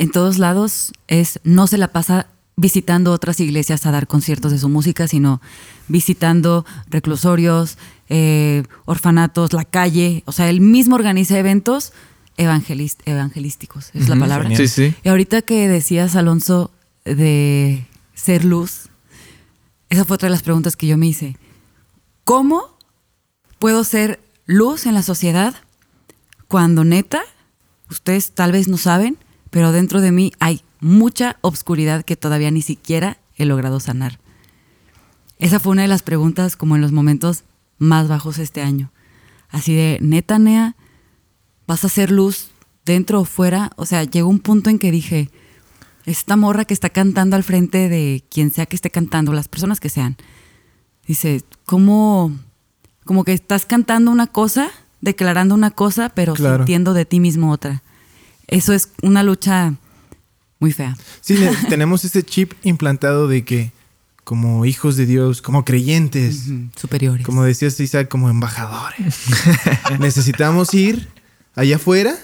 en 0.00 0.10
todos 0.10 0.38
lados 0.38 0.92
es 1.08 1.40
no 1.44 1.66
se 1.66 1.76
la 1.76 1.88
pasa 1.88 2.26
visitando 2.56 3.12
otras 3.12 3.38
iglesias 3.38 3.84
a 3.84 3.90
dar 3.90 4.06
conciertos 4.06 4.50
de 4.50 4.58
su 4.58 4.70
música, 4.70 5.06
sino 5.06 5.42
visitando 5.88 6.64
reclusorios, 6.88 7.76
eh, 8.08 8.62
orfanatos, 8.86 9.52
la 9.52 9.66
calle. 9.66 10.22
O 10.24 10.32
sea, 10.32 10.48
él 10.48 10.62
mismo 10.62 10.94
organiza 10.94 11.38
eventos 11.38 11.92
evangelísticos, 12.38 13.90
es 13.92 14.08
la 14.08 14.16
palabra. 14.16 14.48
Sí, 14.56 14.68
sí. 14.68 14.94
Y 15.04 15.10
ahorita 15.10 15.42
que 15.42 15.68
decías, 15.68 16.16
Alonso, 16.16 16.70
de 17.04 17.84
ser 18.14 18.46
luz, 18.46 18.88
esa 19.90 20.06
fue 20.06 20.14
otra 20.14 20.28
de 20.28 20.30
las 20.30 20.42
preguntas 20.42 20.76
que 20.76 20.86
yo 20.86 20.96
me 20.96 21.08
hice. 21.08 21.36
¿Cómo 22.24 22.74
puedo 23.58 23.84
ser 23.84 24.18
luz 24.46 24.86
en 24.86 24.94
la 24.94 25.02
sociedad 25.02 25.54
cuando 26.48 26.84
neta, 26.84 27.20
ustedes 27.90 28.32
tal 28.32 28.52
vez 28.52 28.66
no 28.66 28.78
saben, 28.78 29.18
pero 29.50 29.72
dentro 29.72 30.00
de 30.00 30.12
mí 30.12 30.32
hay 30.38 30.62
mucha 30.80 31.36
obscuridad 31.40 32.04
que 32.04 32.16
todavía 32.16 32.50
ni 32.50 32.62
siquiera 32.62 33.18
he 33.36 33.44
logrado 33.44 33.80
sanar? 33.80 34.18
Esa 35.38 35.58
fue 35.58 35.72
una 35.72 35.82
de 35.82 35.88
las 35.88 36.02
preguntas 36.02 36.56
como 36.56 36.76
en 36.76 36.82
los 36.82 36.92
momentos 36.92 37.44
más 37.78 38.08
bajos 38.08 38.38
este 38.38 38.62
año. 38.62 38.92
Así 39.48 39.74
de, 39.74 39.98
neta, 40.00 40.38
Nea, 40.38 40.76
vas 41.66 41.84
a 41.84 41.88
hacer 41.88 42.10
luz 42.10 42.50
dentro 42.84 43.20
o 43.20 43.24
fuera. 43.24 43.72
O 43.76 43.86
sea, 43.86 44.04
llegó 44.04 44.28
un 44.28 44.38
punto 44.38 44.70
en 44.70 44.78
que 44.78 44.90
dije, 44.90 45.30
esta 46.04 46.36
morra 46.36 46.64
que 46.64 46.74
está 46.74 46.90
cantando 46.90 47.36
al 47.36 47.44
frente 47.44 47.88
de 47.88 48.22
quien 48.30 48.50
sea 48.50 48.66
que 48.66 48.76
esté 48.76 48.90
cantando, 48.90 49.32
las 49.32 49.48
personas 49.48 49.80
que 49.80 49.88
sean, 49.88 50.16
dice, 51.06 51.42
¿cómo? 51.64 52.36
Como 53.04 53.24
que 53.24 53.32
estás 53.32 53.66
cantando 53.66 54.10
una 54.10 54.26
cosa, 54.26 54.70
declarando 55.00 55.54
una 55.54 55.70
cosa, 55.70 56.10
pero 56.10 56.36
sintiendo 56.36 56.92
de 56.92 57.06
ti 57.06 57.18
mismo 57.18 57.50
otra. 57.50 57.82
Eso 58.50 58.72
es 58.72 58.90
una 59.00 59.22
lucha 59.22 59.74
muy 60.58 60.72
fea. 60.72 60.96
Sí, 61.20 61.38
tenemos 61.68 62.04
ese 62.04 62.22
chip 62.22 62.52
implantado 62.62 63.28
de 63.28 63.44
que 63.44 63.72
como 64.24 64.66
hijos 64.66 64.96
de 64.96 65.06
Dios, 65.06 65.40
como 65.40 65.64
creyentes, 65.64 66.44
superiores. 66.76 67.24
Como 67.24 67.42
decías 67.44 67.80
Isaac, 67.80 68.08
como 68.08 68.28
embajadores. 68.28 69.24
Necesitamos 69.98 70.74
ir 70.74 71.08
allá 71.54 71.76
afuera 71.76 72.14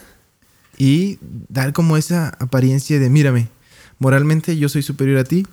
y 0.77 1.19
dar 1.49 1.73
como 1.73 1.97
esa 1.97 2.29
apariencia 2.39 2.99
de, 2.99 3.09
mírame, 3.09 3.49
moralmente 3.99 4.57
yo 4.57 4.69
soy 4.69 4.83
superior 4.83 5.19
a 5.19 5.25
ti, 5.25 5.47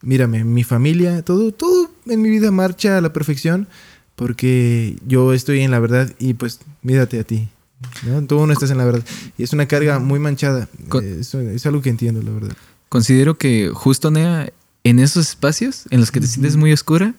mírame, 0.00 0.44
mi 0.44 0.64
familia, 0.64 1.22
todo, 1.22 1.52
todo 1.52 1.90
en 2.06 2.22
mi 2.22 2.30
vida 2.30 2.50
marcha 2.50 2.98
a 2.98 3.00
la 3.00 3.12
perfección 3.12 3.68
porque 4.16 4.96
yo 5.06 5.32
estoy 5.32 5.60
en 5.60 5.70
la 5.70 5.78
verdad 5.78 6.12
y 6.18 6.34
pues 6.34 6.60
mírate 6.82 7.20
a 7.20 7.24
ti. 7.24 7.48
¿No? 8.04 8.22
Tú 8.26 8.46
no 8.46 8.52
estás 8.52 8.70
en 8.70 8.78
la 8.78 8.84
verdad. 8.84 9.04
Y 9.36 9.42
es 9.42 9.52
una 9.52 9.66
carga 9.66 9.98
muy 9.98 10.18
manchada. 10.18 10.68
es, 11.02 11.66
algo 11.66 11.82
que 11.82 11.90
entiendo, 11.90 12.22
la 12.22 12.30
verdad. 12.30 12.56
Considero 12.88 13.36
que 13.36 13.70
justo, 13.74 14.10
Nea, 14.10 14.52
en 14.84 14.98
esos 14.98 15.28
espacios 15.28 15.84
en 15.90 16.00
los 16.00 16.10
que 16.10 16.20
te 16.20 16.26
sientes 16.26 16.56
muy 16.56 16.72
oscura, 16.72 17.14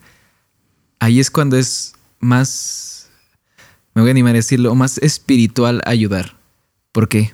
ahí 1.00 1.20
es 1.20 1.30
cuando 1.30 1.58
es 1.58 1.94
más 2.20 2.90
me 3.94 4.02
voy 4.02 4.10
a 4.10 4.12
animar 4.12 4.32
a 4.32 4.36
decirlo, 4.36 4.74
más 4.76 4.98
espiritual 5.00 5.82
ayudar. 5.86 6.38
¿Por 6.92 7.10
qué? 7.10 7.34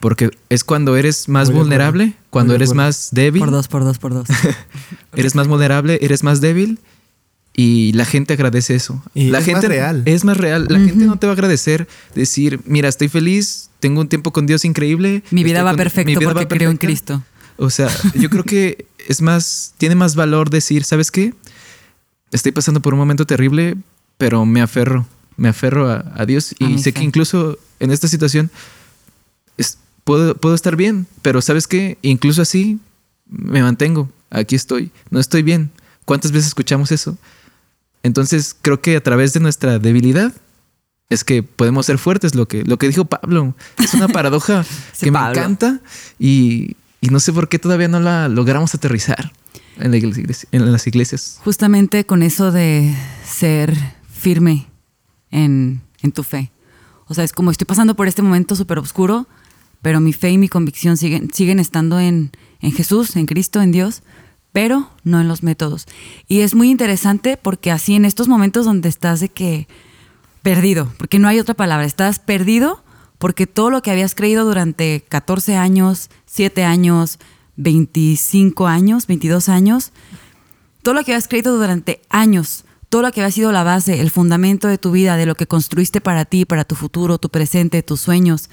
Porque 0.00 0.30
es 0.48 0.64
cuando 0.64 0.96
eres 0.96 1.28
más 1.28 1.50
vulnerable, 1.52 2.14
cuando 2.30 2.54
eres 2.54 2.74
más 2.74 3.08
débil. 3.12 3.40
Por 3.40 3.50
dos, 3.50 3.68
por 3.68 3.84
dos, 3.84 3.98
por 3.98 4.14
dos. 4.14 4.26
eres 5.14 5.34
más 5.34 5.48
vulnerable, 5.48 5.98
eres 6.00 6.22
más 6.22 6.40
débil 6.40 6.78
y 7.56 7.92
la 7.94 8.04
gente 8.04 8.34
agradece 8.34 8.74
eso. 8.74 9.02
Y 9.14 9.30
la 9.30 9.38
es 9.38 9.46
gente 9.46 9.62
más 9.62 9.68
real. 9.68 10.02
Es 10.04 10.24
más 10.24 10.36
real. 10.36 10.66
La 10.68 10.78
gente 10.78 11.06
no 11.06 11.18
te 11.18 11.26
va 11.26 11.32
a 11.32 11.34
agradecer 11.34 11.88
decir, 12.14 12.60
mira, 12.66 12.88
estoy 12.88 13.08
feliz, 13.08 13.70
tengo 13.80 14.00
un 14.00 14.08
tiempo 14.08 14.32
con 14.32 14.46
Dios 14.46 14.64
increíble. 14.64 15.22
Mi 15.30 15.42
vida 15.42 15.62
va 15.62 15.74
perfecto 15.74 16.20
porque 16.20 16.46
creo 16.46 16.70
en 16.70 16.76
Cristo. 16.76 17.22
O 17.56 17.70
sea, 17.70 17.88
yo 18.14 18.28
creo 18.28 18.44
que 18.44 18.86
es 19.08 19.22
más, 19.22 19.74
tiene 19.78 19.94
más 19.94 20.14
valor 20.14 20.50
decir, 20.50 20.84
¿sabes 20.84 21.10
qué? 21.10 21.32
Estoy 22.30 22.52
pasando 22.52 22.80
por 22.80 22.92
un 22.92 22.98
momento 22.98 23.24
terrible, 23.26 23.76
pero 24.18 24.44
me 24.44 24.60
aferro 24.60 25.06
me 25.36 25.48
aferro 25.48 25.90
a, 25.90 26.24
Dios 26.26 26.54
y 26.58 26.78
sé 26.78 26.92
que 26.92 27.04
incluso 27.04 27.58
en 27.78 27.90
esta 27.90 28.08
situación 28.08 28.50
puedo, 30.04 30.36
puedo 30.36 30.54
estar 30.54 30.76
bien, 30.76 31.06
pero 31.22 31.42
¿sabes 31.42 31.66
qué? 31.66 31.98
Incluso 32.02 32.42
así 32.42 32.78
me 33.26 33.62
mantengo, 33.62 34.10
aquí 34.30 34.54
estoy, 34.54 34.90
no 35.10 35.20
estoy 35.20 35.42
bien. 35.42 35.70
¿Cuántas 36.04 36.30
veces 36.30 36.48
escuchamos 36.48 36.92
eso? 36.92 37.18
Entonces 38.06 38.54
creo 38.62 38.80
que 38.80 38.96
a 38.96 39.02
través 39.02 39.32
de 39.32 39.40
nuestra 39.40 39.80
debilidad 39.80 40.32
es 41.08 41.24
que 41.24 41.42
podemos 41.42 41.86
ser 41.86 41.98
fuertes, 41.98 42.36
lo 42.36 42.46
que, 42.46 42.62
lo 42.62 42.78
que 42.78 42.86
dijo 42.86 43.04
Pablo. 43.04 43.56
Es 43.78 43.94
una 43.94 44.06
paradoja 44.06 44.64
que 45.00 45.10
me 45.10 45.18
encanta 45.18 45.80
y, 46.18 46.76
y, 47.00 47.08
no 47.08 47.18
sé 47.18 47.32
por 47.32 47.48
qué 47.48 47.58
todavía 47.58 47.88
no 47.88 47.98
la 47.98 48.28
logramos 48.28 48.74
aterrizar 48.76 49.32
en, 49.78 49.90
la 49.90 49.96
iglesia, 49.96 50.48
en 50.52 50.70
las 50.70 50.86
iglesias. 50.86 51.40
Justamente 51.42 52.06
con 52.06 52.22
eso 52.22 52.52
de 52.52 52.94
ser 53.24 53.76
firme 54.08 54.68
en, 55.32 55.82
tu 56.14 56.22
fe. 56.22 56.52
O 57.08 57.14
sea, 57.14 57.24
es 57.24 57.32
como 57.32 57.50
estoy 57.50 57.64
pasando 57.64 57.96
por 57.96 58.06
este 58.06 58.22
momento 58.22 58.54
súper 58.54 58.78
oscuro, 58.78 59.26
pero 59.82 59.98
mi 59.98 60.12
fe 60.12 60.30
y 60.30 60.38
mi 60.38 60.48
convicción 60.48 60.96
siguen, 60.96 61.32
siguen 61.32 61.58
estando 61.58 61.98
en, 61.98 62.30
en 62.60 62.70
Jesús, 62.70 63.16
en 63.16 63.26
Cristo, 63.26 63.60
en 63.60 63.72
Dios, 63.72 64.04
pero 64.56 64.88
no 65.04 65.20
en 65.20 65.28
los 65.28 65.42
métodos. 65.42 65.84
Y 66.28 66.40
es 66.40 66.54
muy 66.54 66.70
interesante 66.70 67.36
porque 67.36 67.70
así 67.70 67.94
en 67.94 68.06
estos 68.06 68.26
momentos 68.26 68.64
donde 68.64 68.88
estás 68.88 69.20
de 69.20 69.28
que 69.28 69.68
perdido, 70.40 70.90
porque 70.96 71.18
no 71.18 71.28
hay 71.28 71.38
otra 71.38 71.52
palabra, 71.52 71.84
estás 71.84 72.20
perdido 72.20 72.82
porque 73.18 73.46
todo 73.46 73.68
lo 73.68 73.82
que 73.82 73.90
habías 73.90 74.14
creído 74.14 74.46
durante 74.46 75.04
14 75.10 75.56
años, 75.56 76.08
7 76.24 76.64
años, 76.64 77.18
25 77.56 78.66
años, 78.66 79.06
22 79.06 79.50
años, 79.50 79.92
todo 80.82 80.94
lo 80.94 81.04
que 81.04 81.12
habías 81.12 81.28
creído 81.28 81.58
durante 81.58 82.00
años, 82.08 82.64
todo 82.88 83.02
lo 83.02 83.12
que 83.12 83.20
había 83.20 83.32
sido 83.32 83.52
la 83.52 83.62
base, 83.62 84.00
el 84.00 84.10
fundamento 84.10 84.68
de 84.68 84.78
tu 84.78 84.90
vida, 84.90 85.18
de 85.18 85.26
lo 85.26 85.34
que 85.34 85.46
construiste 85.46 86.00
para 86.00 86.24
ti, 86.24 86.46
para 86.46 86.64
tu 86.64 86.76
futuro, 86.76 87.18
tu 87.18 87.28
presente, 87.28 87.82
tus 87.82 88.00
sueños, 88.00 88.48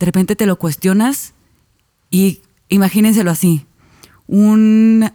de 0.00 0.06
repente 0.06 0.36
te 0.36 0.46
lo 0.46 0.56
cuestionas 0.56 1.34
y 2.08 2.40
imagínenselo 2.70 3.30
así. 3.30 3.66
Un 4.32 5.12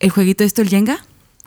el 0.00 0.10
jueguito 0.10 0.42
esto 0.42 0.60
el 0.60 0.68
Jenga, 0.68 0.98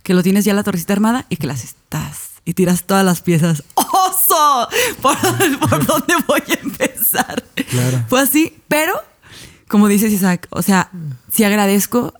que 0.03 0.13
lo 0.13 0.23
tienes 0.23 0.45
ya 0.45 0.53
la 0.53 0.63
torrecita 0.63 0.93
armada 0.93 1.25
y 1.27 1.35
que 1.35 1.47
las 1.47 1.65
estás 1.65 2.29
y 2.45 2.53
tiras 2.53 2.85
todas 2.85 3.03
las 3.03 3.21
piezas. 3.21 3.61
¡Oso! 3.75 4.69
¿Por, 5.01 5.85
dónde 5.85 6.13
voy 6.25 6.41
a 6.47 6.53
empezar? 6.63 7.43
Fue 8.07 8.21
así, 8.21 8.53
pero 8.69 8.93
como 9.67 9.89
dices 9.89 10.13
Isaac, 10.13 10.47
o 10.49 10.61
sea, 10.61 10.91
sí 11.29 11.43
agradezco 11.43 12.13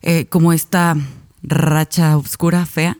eh, 0.00 0.26
como 0.26 0.52
esta 0.52 0.96
racha 1.42 2.16
oscura, 2.16 2.66
fea, 2.66 2.98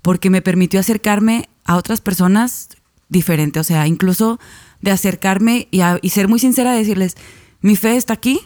porque 0.00 0.30
me 0.30 0.42
permitió 0.42 0.78
acercarme 0.78 1.48
a 1.64 1.74
otras 1.74 2.00
personas 2.00 2.68
diferentes, 3.08 3.60
o 3.60 3.64
sea, 3.64 3.88
incluso 3.88 4.38
de 4.80 4.92
acercarme 4.92 5.66
y, 5.72 6.08
ser 6.10 6.28
muy 6.28 6.38
sincera, 6.38 6.70
de 6.70 6.78
decirles, 6.78 7.16
mi 7.62 7.74
fe 7.74 7.96
está 7.96 8.14
aquí, 8.14 8.40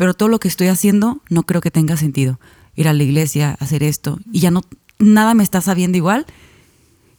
pero 0.00 0.14
todo 0.14 0.30
lo 0.30 0.40
que 0.40 0.48
estoy 0.48 0.68
haciendo 0.68 1.20
no 1.28 1.42
creo 1.42 1.60
que 1.60 1.70
tenga 1.70 1.94
sentido. 1.98 2.40
Ir 2.74 2.88
a 2.88 2.94
la 2.94 3.02
iglesia, 3.02 3.58
hacer 3.60 3.82
esto, 3.82 4.18
y 4.32 4.40
ya 4.40 4.50
no, 4.50 4.62
nada 4.98 5.34
me 5.34 5.42
está 5.42 5.60
sabiendo 5.60 5.98
igual. 5.98 6.24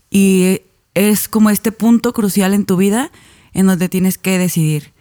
Y 0.10 0.62
es 0.96 1.28
como 1.28 1.52
este 1.52 1.72
punto 1.72 2.12
crucial 2.12 2.56
en 2.56 2.66
tu 2.66 2.78
vida 2.78 3.12
en 3.54 3.68
donde 3.68 3.88
tienes 3.88 4.18
que 4.18 4.40
decidir, 4.40 4.94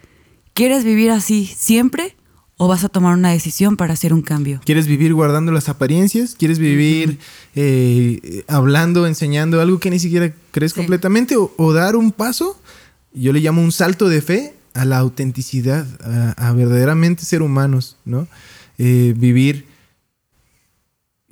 ¿quieres 0.53 0.83
vivir 0.83 1.09
así 1.09 1.47
siempre 1.47 2.15
o 2.57 2.67
vas 2.67 2.83
a 2.83 2.89
tomar 2.89 3.15
una 3.15 3.31
decisión 3.31 3.77
para 3.77 3.95
hacer 3.95 4.13
un 4.13 4.21
cambio. 4.21 4.61
¿Quieres 4.63 4.85
vivir 4.85 5.15
guardando 5.15 5.51
las 5.51 5.67
apariencias? 5.67 6.35
¿Quieres 6.35 6.59
vivir 6.59 7.17
eh, 7.55 8.43
hablando, 8.47 9.07
enseñando 9.07 9.59
algo 9.59 9.79
que 9.79 9.89
ni 9.89 9.97
siquiera 9.97 10.31
crees 10.51 10.75
completamente? 10.75 11.35
O, 11.35 11.73
dar 11.73 11.95
un 11.95 12.11
paso, 12.11 12.61
yo 13.11 13.33
le 13.33 13.39
llamo 13.39 13.63
un 13.63 13.71
salto 13.71 14.07
de 14.07 14.21
fe 14.21 14.53
a 14.73 14.85
la 14.85 14.97
autenticidad, 14.97 15.85
a, 16.37 16.51
verdaderamente 16.53 17.25
ser 17.25 17.41
humanos, 17.41 17.97
¿no? 18.05 18.27
Eh, 18.77 19.13
vivir, 19.17 19.65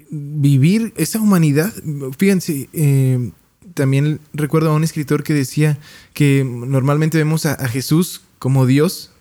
vivir 0.09 0.93
esa 0.97 1.19
humanidad. 1.19 1.73
Fíjense, 2.17 2.69
eh, 2.73 3.31
también 3.73 4.19
recuerdo 4.33 4.71
a 4.71 4.75
un 4.75 4.83
escritor 4.83 5.23
que 5.23 5.33
decía 5.33 5.77
que 6.13 6.43
normalmente 6.43 7.17
vemos 7.17 7.45
a 7.45 7.67
Jesús 7.67 8.21
como 8.39 8.65
Dios, 8.65 9.11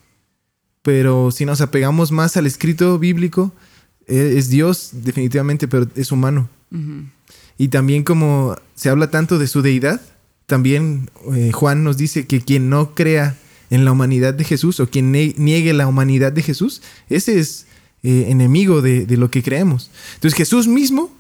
pero 0.83 1.31
si 1.31 1.45
nos 1.45 1.61
apegamos 1.61 2.13
más 2.13 2.37
al 2.37 2.47
escrito 2.47 2.99
bíblico, 2.99 3.53
e, 4.07 4.39
es 4.39 4.49
Dios 4.49 4.91
definitivamente, 4.93 5.69
pero 5.69 5.87
es 5.95 6.11
humano. 6.11 6.49
Y 7.57 7.69
también 7.69 8.05
como 8.05 8.57
se 8.75 8.89
habla 8.89 9.11
tanto 9.11 9.39
de 9.39 9.47
su 9.47 9.63
deidad, 9.63 10.01
también 10.47 11.11
eh, 11.35 11.51
Juan 11.53 11.85
nos 11.85 11.97
dice 11.97 12.27
que 12.27 12.41
quien 12.41 12.71
no 12.71 12.95
crea 12.95 13.37
en 13.71 13.85
la 13.85 13.93
humanidad 13.93 14.35
de 14.35 14.45
Jesús 14.45 14.81
o 14.81 14.89
quien 14.89 15.13
niegue 15.13 15.73
la 15.73 15.87
humanidad 15.87 16.33
de 16.33 16.43
Jesús, 16.43 16.83
ese 17.09 17.39
es 17.39 17.67
eh, 18.03 18.27
enemigo 18.29 18.81
de, 18.81 19.07
lo 19.17 19.31
que 19.31 19.43
creemos. 19.43 19.91
Entonces 20.15 20.37
Jesús 20.37 20.69
mismo 20.69 21.13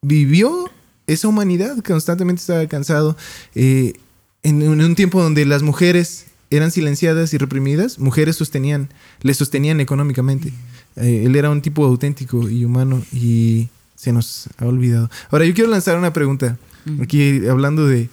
vivió 0.00 0.70
esa 1.06 1.28
humanidad, 1.28 1.78
constantemente 1.84 2.40
estaba 2.40 2.66
cansado. 2.66 3.16
Eh, 3.54 3.94
en, 4.42 4.62
un 4.62 4.94
tiempo 4.94 5.22
donde 5.22 5.44
las 5.44 5.62
mujeres 5.62 6.26
eran 6.50 6.70
silenciadas 6.70 7.32
y 7.34 7.38
reprimidas, 7.38 7.98
mujeres 7.98 8.36
sostenían, 8.36 8.88
le 9.20 9.34
sostenían 9.34 9.80
económicamente. 9.80 10.52
Eh, 10.96 11.24
él 11.26 11.36
era 11.36 11.50
un 11.50 11.62
tipo 11.62 11.84
auténtico 11.84 12.48
y 12.48 12.64
humano 12.64 13.02
y 13.12 13.68
se 13.94 14.12
nos 14.12 14.48
ha 14.58 14.66
olvidado. 14.66 15.10
Ahora, 15.30 15.44
yo 15.44 15.54
quiero 15.54 15.70
lanzar 15.70 15.96
una 15.96 16.12
pregunta, 16.12 16.58
aquí 17.00 17.46
hablando 17.46 17.86
de, 17.86 18.08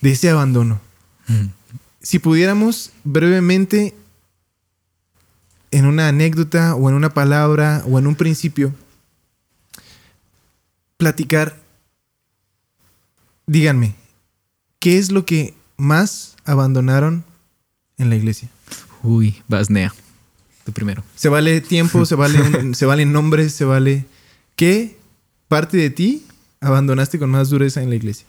de 0.00 0.10
ese 0.10 0.28
abandono. 0.30 0.80
Si 2.04 2.18
pudiéramos 2.18 2.92
brevemente, 3.02 3.94
en 5.70 5.86
una 5.86 6.06
anécdota 6.06 6.74
o 6.74 6.88
en 6.90 6.94
una 6.94 7.14
palabra 7.14 7.82
o 7.88 7.98
en 7.98 8.06
un 8.06 8.14
principio, 8.14 8.74
platicar, 10.98 11.58
díganme, 13.46 13.96
¿qué 14.78 14.98
es 14.98 15.10
lo 15.10 15.24
que 15.24 15.54
más 15.78 16.36
abandonaron 16.44 17.24
en 17.96 18.10
la 18.10 18.16
iglesia? 18.16 18.50
Uy, 19.02 19.42
Basnea. 19.48 19.92
Tu 20.64 20.72
primero. 20.72 21.02
Se 21.16 21.30
vale 21.30 21.62
tiempo, 21.62 22.04
se 22.04 22.14
vale 22.16 22.74
se 22.74 22.86
valen 22.86 23.12
nombres, 23.12 23.54
se 23.54 23.64
vale. 23.64 24.04
¿Qué 24.56 24.98
parte 25.48 25.78
de 25.78 25.88
ti 25.88 26.26
abandonaste 26.60 27.18
con 27.18 27.30
más 27.30 27.48
dureza 27.48 27.82
en 27.82 27.88
la 27.88 27.96
iglesia? 27.96 28.26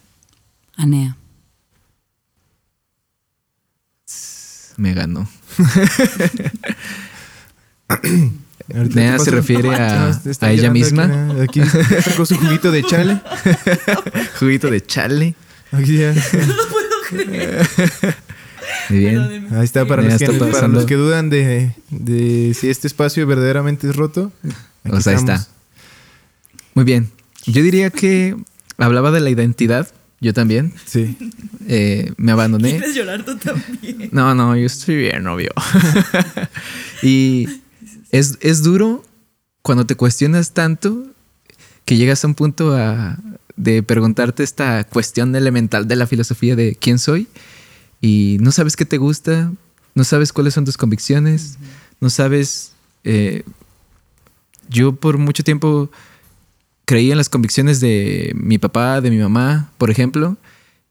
Anea. 0.77 1.17
Me 4.77 4.93
ganó. 4.93 5.27
Anea 8.73 9.19
se 9.19 9.31
refiere 9.31 9.75
a, 9.75 10.19
a 10.41 10.51
ella 10.51 10.71
misma. 10.71 11.35
Aquí, 11.41 11.61
sacó 12.03 12.25
su 12.25 12.35
juguito 12.35 12.71
de 12.71 12.83
chale. 12.83 13.21
juguito 14.39 14.69
de 14.71 14.81
chale. 14.81 15.35
Aquí 15.71 15.97
ya. 15.97 16.13
No 16.13 16.55
lo 16.55 16.67
puedo 16.69 16.89
creer. 17.09 17.67
Muy 18.89 18.99
bien. 18.99 19.47
Ahí 19.51 19.63
está 19.63 19.85
para, 19.85 20.01
los 20.01 20.17
que, 20.17 20.27
para 20.31 20.67
los 20.67 20.85
que, 20.85 20.95
dudan 20.95 21.29
de, 21.29 21.75
de, 21.89 22.55
si 22.59 22.69
este 22.69 22.87
espacio 22.87 23.25
verdaderamente 23.27 23.87
es 23.89 23.95
roto. 23.95 24.31
O 24.89 24.99
sea, 25.01 25.13
ahí 25.13 25.19
está. 25.19 25.47
Muy 26.73 26.85
bien. 26.85 27.11
Yo 27.45 27.61
diría 27.61 27.89
que 27.91 28.35
hablaba 28.77 29.11
de 29.11 29.19
la 29.19 29.29
identidad. 29.29 29.87
Yo 30.25 30.33
también. 30.33 30.73
Sí. 30.87 31.15
Eh, 31.67 32.11
me 32.17 32.31
abandoné. 32.31 32.71
¿Quieres 32.71 32.95
llorar 32.95 33.23
tú 33.23 33.37
también? 33.37 34.09
No, 34.11 34.33
no, 34.33 34.57
yo 34.57 34.65
estoy 34.65 34.95
bien, 34.95 35.27
obvio. 35.27 35.51
y 37.03 37.47
es, 38.09 38.39
es 38.41 38.63
duro 38.63 39.05
cuando 39.61 39.85
te 39.85 39.93
cuestionas 39.93 40.53
tanto 40.53 41.05
que 41.85 41.95
llegas 41.95 42.23
a 42.23 42.27
un 42.27 42.33
punto 42.33 42.75
a, 42.75 43.19
de 43.55 43.83
preguntarte 43.83 44.41
esta 44.41 44.83
cuestión 44.85 45.35
elemental 45.35 45.87
de 45.87 45.95
la 45.95 46.07
filosofía 46.07 46.55
de 46.55 46.75
quién 46.75 46.97
soy 46.97 47.27
y 48.01 48.37
no 48.41 48.51
sabes 48.51 48.75
qué 48.75 48.85
te 48.85 48.97
gusta, 48.97 49.53
no 49.93 50.03
sabes 50.03 50.33
cuáles 50.33 50.55
son 50.55 50.65
tus 50.65 50.77
convicciones, 50.77 51.59
no 52.01 52.09
sabes... 52.09 52.71
Eh, 53.03 53.43
yo 54.69 54.95
por 54.95 55.19
mucho 55.19 55.43
tiempo 55.43 55.91
creí 56.85 57.11
en 57.11 57.17
las 57.17 57.29
convicciones 57.29 57.79
de 57.79 58.31
mi 58.35 58.57
papá, 58.57 59.01
de 59.01 59.11
mi 59.11 59.17
mamá, 59.17 59.71
por 59.77 59.91
ejemplo, 59.91 60.37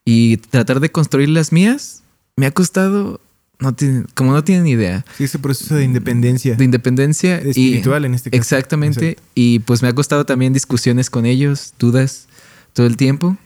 y 0.05 0.37
tratar 0.37 0.81
de 0.81 0.91
construir 0.91 1.29
las 1.29 1.53
mías 1.53 2.03
me 2.37 2.47
ha 2.47 2.51
costado, 2.51 3.21
no 3.59 3.75
como 4.15 4.33
no 4.33 4.45
tienen 4.45 4.67
idea. 4.67 5.05
Sí, 5.17 5.25
ese 5.25 5.39
proceso 5.39 5.77
de 5.77 5.85
independencia. 5.85 6.57
De 6.57 6.65
independencia. 6.65 7.39
Espiritual 7.39 8.05
en 8.05 8.15
este 8.15 8.31
caso. 8.31 8.41
Exactamente. 8.41 9.17
Y 9.35 9.61
pues 9.61 9.83
me 9.83 9.89
ha 9.89 9.95
costado 9.95 10.27
también 10.27 10.53
discusiones 10.53 11.11
con 11.11 11.27
ellos, 11.27 11.75
dudas, 11.79 12.27
todo 12.73 12.87
el 12.87 12.97
tiempo. 12.97 13.37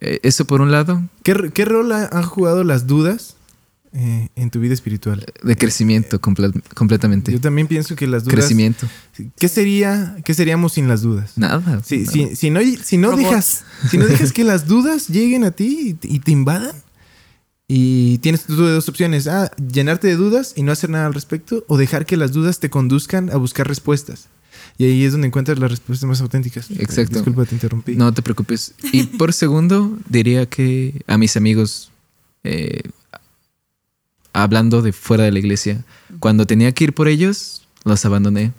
Eh, 0.00 0.20
eso 0.22 0.46
por 0.46 0.62
un 0.62 0.70
lado. 0.70 1.02
¿Qué, 1.22 1.50
qué 1.52 1.64
rol 1.66 1.92
han 1.92 2.22
jugado 2.22 2.64
las 2.64 2.86
dudas 2.86 3.36
eh, 3.92 4.28
en 4.36 4.50
tu 4.50 4.60
vida 4.60 4.74
espiritual? 4.74 5.24
De 5.42 5.56
crecimiento 5.56 6.20
completamente. 6.20 7.32
Yo 7.32 7.40
también 7.40 7.66
pienso 7.66 7.96
que 7.96 8.06
las 8.06 8.24
dudas... 8.24 8.36
Crecimiento. 8.36 8.86
¿Qué, 9.36 9.48
sería, 9.48 10.16
qué 10.24 10.34
seríamos 10.34 10.74
sin 10.74 10.88
las 10.88 11.02
dudas? 11.02 11.36
Nada. 11.36 11.82
Si, 11.82 12.06
Si, 12.06 12.50
no, 12.50 12.60
si, 12.82 12.96
no 12.98 13.16
dejas, 13.16 13.64
si 13.90 13.98
no 13.98 14.06
dejas 14.06 14.32
que 14.32 14.44
las 14.44 14.66
dudas 14.66 15.08
lleguen 15.08 15.44
a 15.44 15.50
ti 15.50 15.96
y, 16.02 16.18
te 16.20 16.30
invadan, 16.30 16.74
y 17.66 18.18
tienes 18.18 18.46
dos 18.46 18.88
opciones, 18.88 19.26
ah, 19.26 19.50
llenarte 19.56 20.08
de 20.08 20.16
dudas 20.16 20.54
y 20.56 20.62
no 20.62 20.72
hacer 20.72 20.90
nada 20.90 21.06
al 21.06 21.14
respecto, 21.14 21.64
o 21.66 21.76
dejar 21.76 22.06
que 22.06 22.16
las 22.16 22.32
dudas 22.32 22.60
te 22.60 22.70
conduzcan 22.70 23.30
a 23.30 23.36
buscar 23.36 23.66
respuestas. 23.66 24.28
Y 24.78 24.84
ahí 24.84 25.04
es 25.04 25.12
donde 25.12 25.26
encuentras 25.26 25.58
las 25.58 25.70
respuestas 25.70 26.08
más 26.08 26.20
auténticas. 26.20 26.70
Exacto. 26.70 27.16
Disculpa, 27.16 27.44
te 27.44 27.54
interrumpí. 27.54 27.96
No 27.96 28.14
te 28.14 28.22
preocupes. 28.22 28.74
Y 28.92 29.02
por 29.04 29.32
segundo, 29.32 29.98
diría 30.08 30.46
que 30.46 31.02
a 31.06 31.18
mis 31.18 31.36
amigos, 31.36 31.90
eh, 32.44 32.82
hablando 34.32 34.82
de 34.82 34.92
fuera 34.92 35.24
de 35.24 35.32
la 35.32 35.38
iglesia, 35.38 35.84
cuando 36.18 36.46
tenía 36.46 36.72
que 36.72 36.84
ir 36.84 36.92
por 36.92 37.08
ellos, 37.08 37.66
los 37.84 38.04
abandoné. 38.04 38.52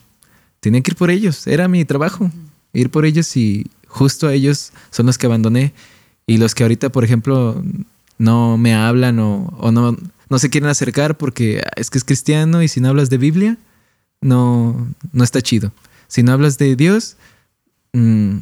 Tenía 0.60 0.82
que 0.82 0.92
ir 0.92 0.98
por 0.98 1.10
ellos, 1.10 1.48
era 1.48 1.68
mi 1.68 1.86
trabajo, 1.86 2.32
ir 2.74 2.90
por 2.90 3.06
ellos 3.06 3.36
y 3.36 3.68
justo 3.88 4.28
a 4.28 4.34
ellos 4.34 4.72
son 4.92 5.06
los 5.06 5.18
que 5.18 5.26
abandoné. 5.26 5.74
Y 6.28 6.38
los 6.38 6.54
que 6.54 6.64
ahorita, 6.64 6.90
por 6.90 7.04
ejemplo, 7.04 7.64
no 8.18 8.58
me 8.58 8.76
hablan 8.76 9.20
o, 9.20 9.54
o 9.58 9.72
no, 9.72 9.98
no 10.30 10.40
se 10.40 10.50
quieren 10.50 10.70
acercar 10.70 11.18
porque 11.18 11.64
es 11.76 11.90
que 11.90 11.98
es 11.98 12.04
cristiano 12.04 12.62
y 12.62 12.68
si 12.68 12.80
no 12.80 12.90
hablas 12.90 13.10
de 13.10 13.18
Biblia, 13.18 13.58
no, 14.22 14.88
no 15.12 15.24
está 15.24 15.42
chido 15.42 15.72
si 16.12 16.24
no 16.24 16.34
hablas 16.34 16.58
de 16.58 16.76
Dios, 16.76 17.16
mm, 17.94 18.36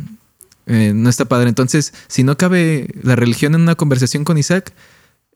eh, 0.65 0.91
no 0.95 1.07
está 1.07 1.25
padre. 1.25 1.49
Entonces, 1.49 1.93
si 2.07 2.23
no 2.23 2.35
cabe 2.35 2.87
la 3.03 3.15
religión 3.15 3.53
en 3.53 3.61
una 3.61 3.75
conversación 3.75 4.23
con 4.23 4.39
Isaac, 4.39 4.73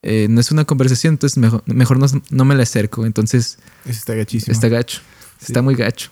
eh, 0.03 0.27
no 0.29 0.41
es 0.41 0.51
una 0.51 0.65
conversación, 0.65 1.13
entonces 1.13 1.37
mejor, 1.37 1.63
mejor 1.65 1.97
no, 2.29 2.45
me 2.45 2.55
la 2.55 2.63
acerco. 2.63 3.05
Entonces, 3.05 3.57
está 3.85 4.13
gachísimo. 4.13 4.53
Está 4.53 4.67
gacho. 4.67 5.01
Está 5.41 5.61
muy 5.61 5.75
gacho. 5.75 6.11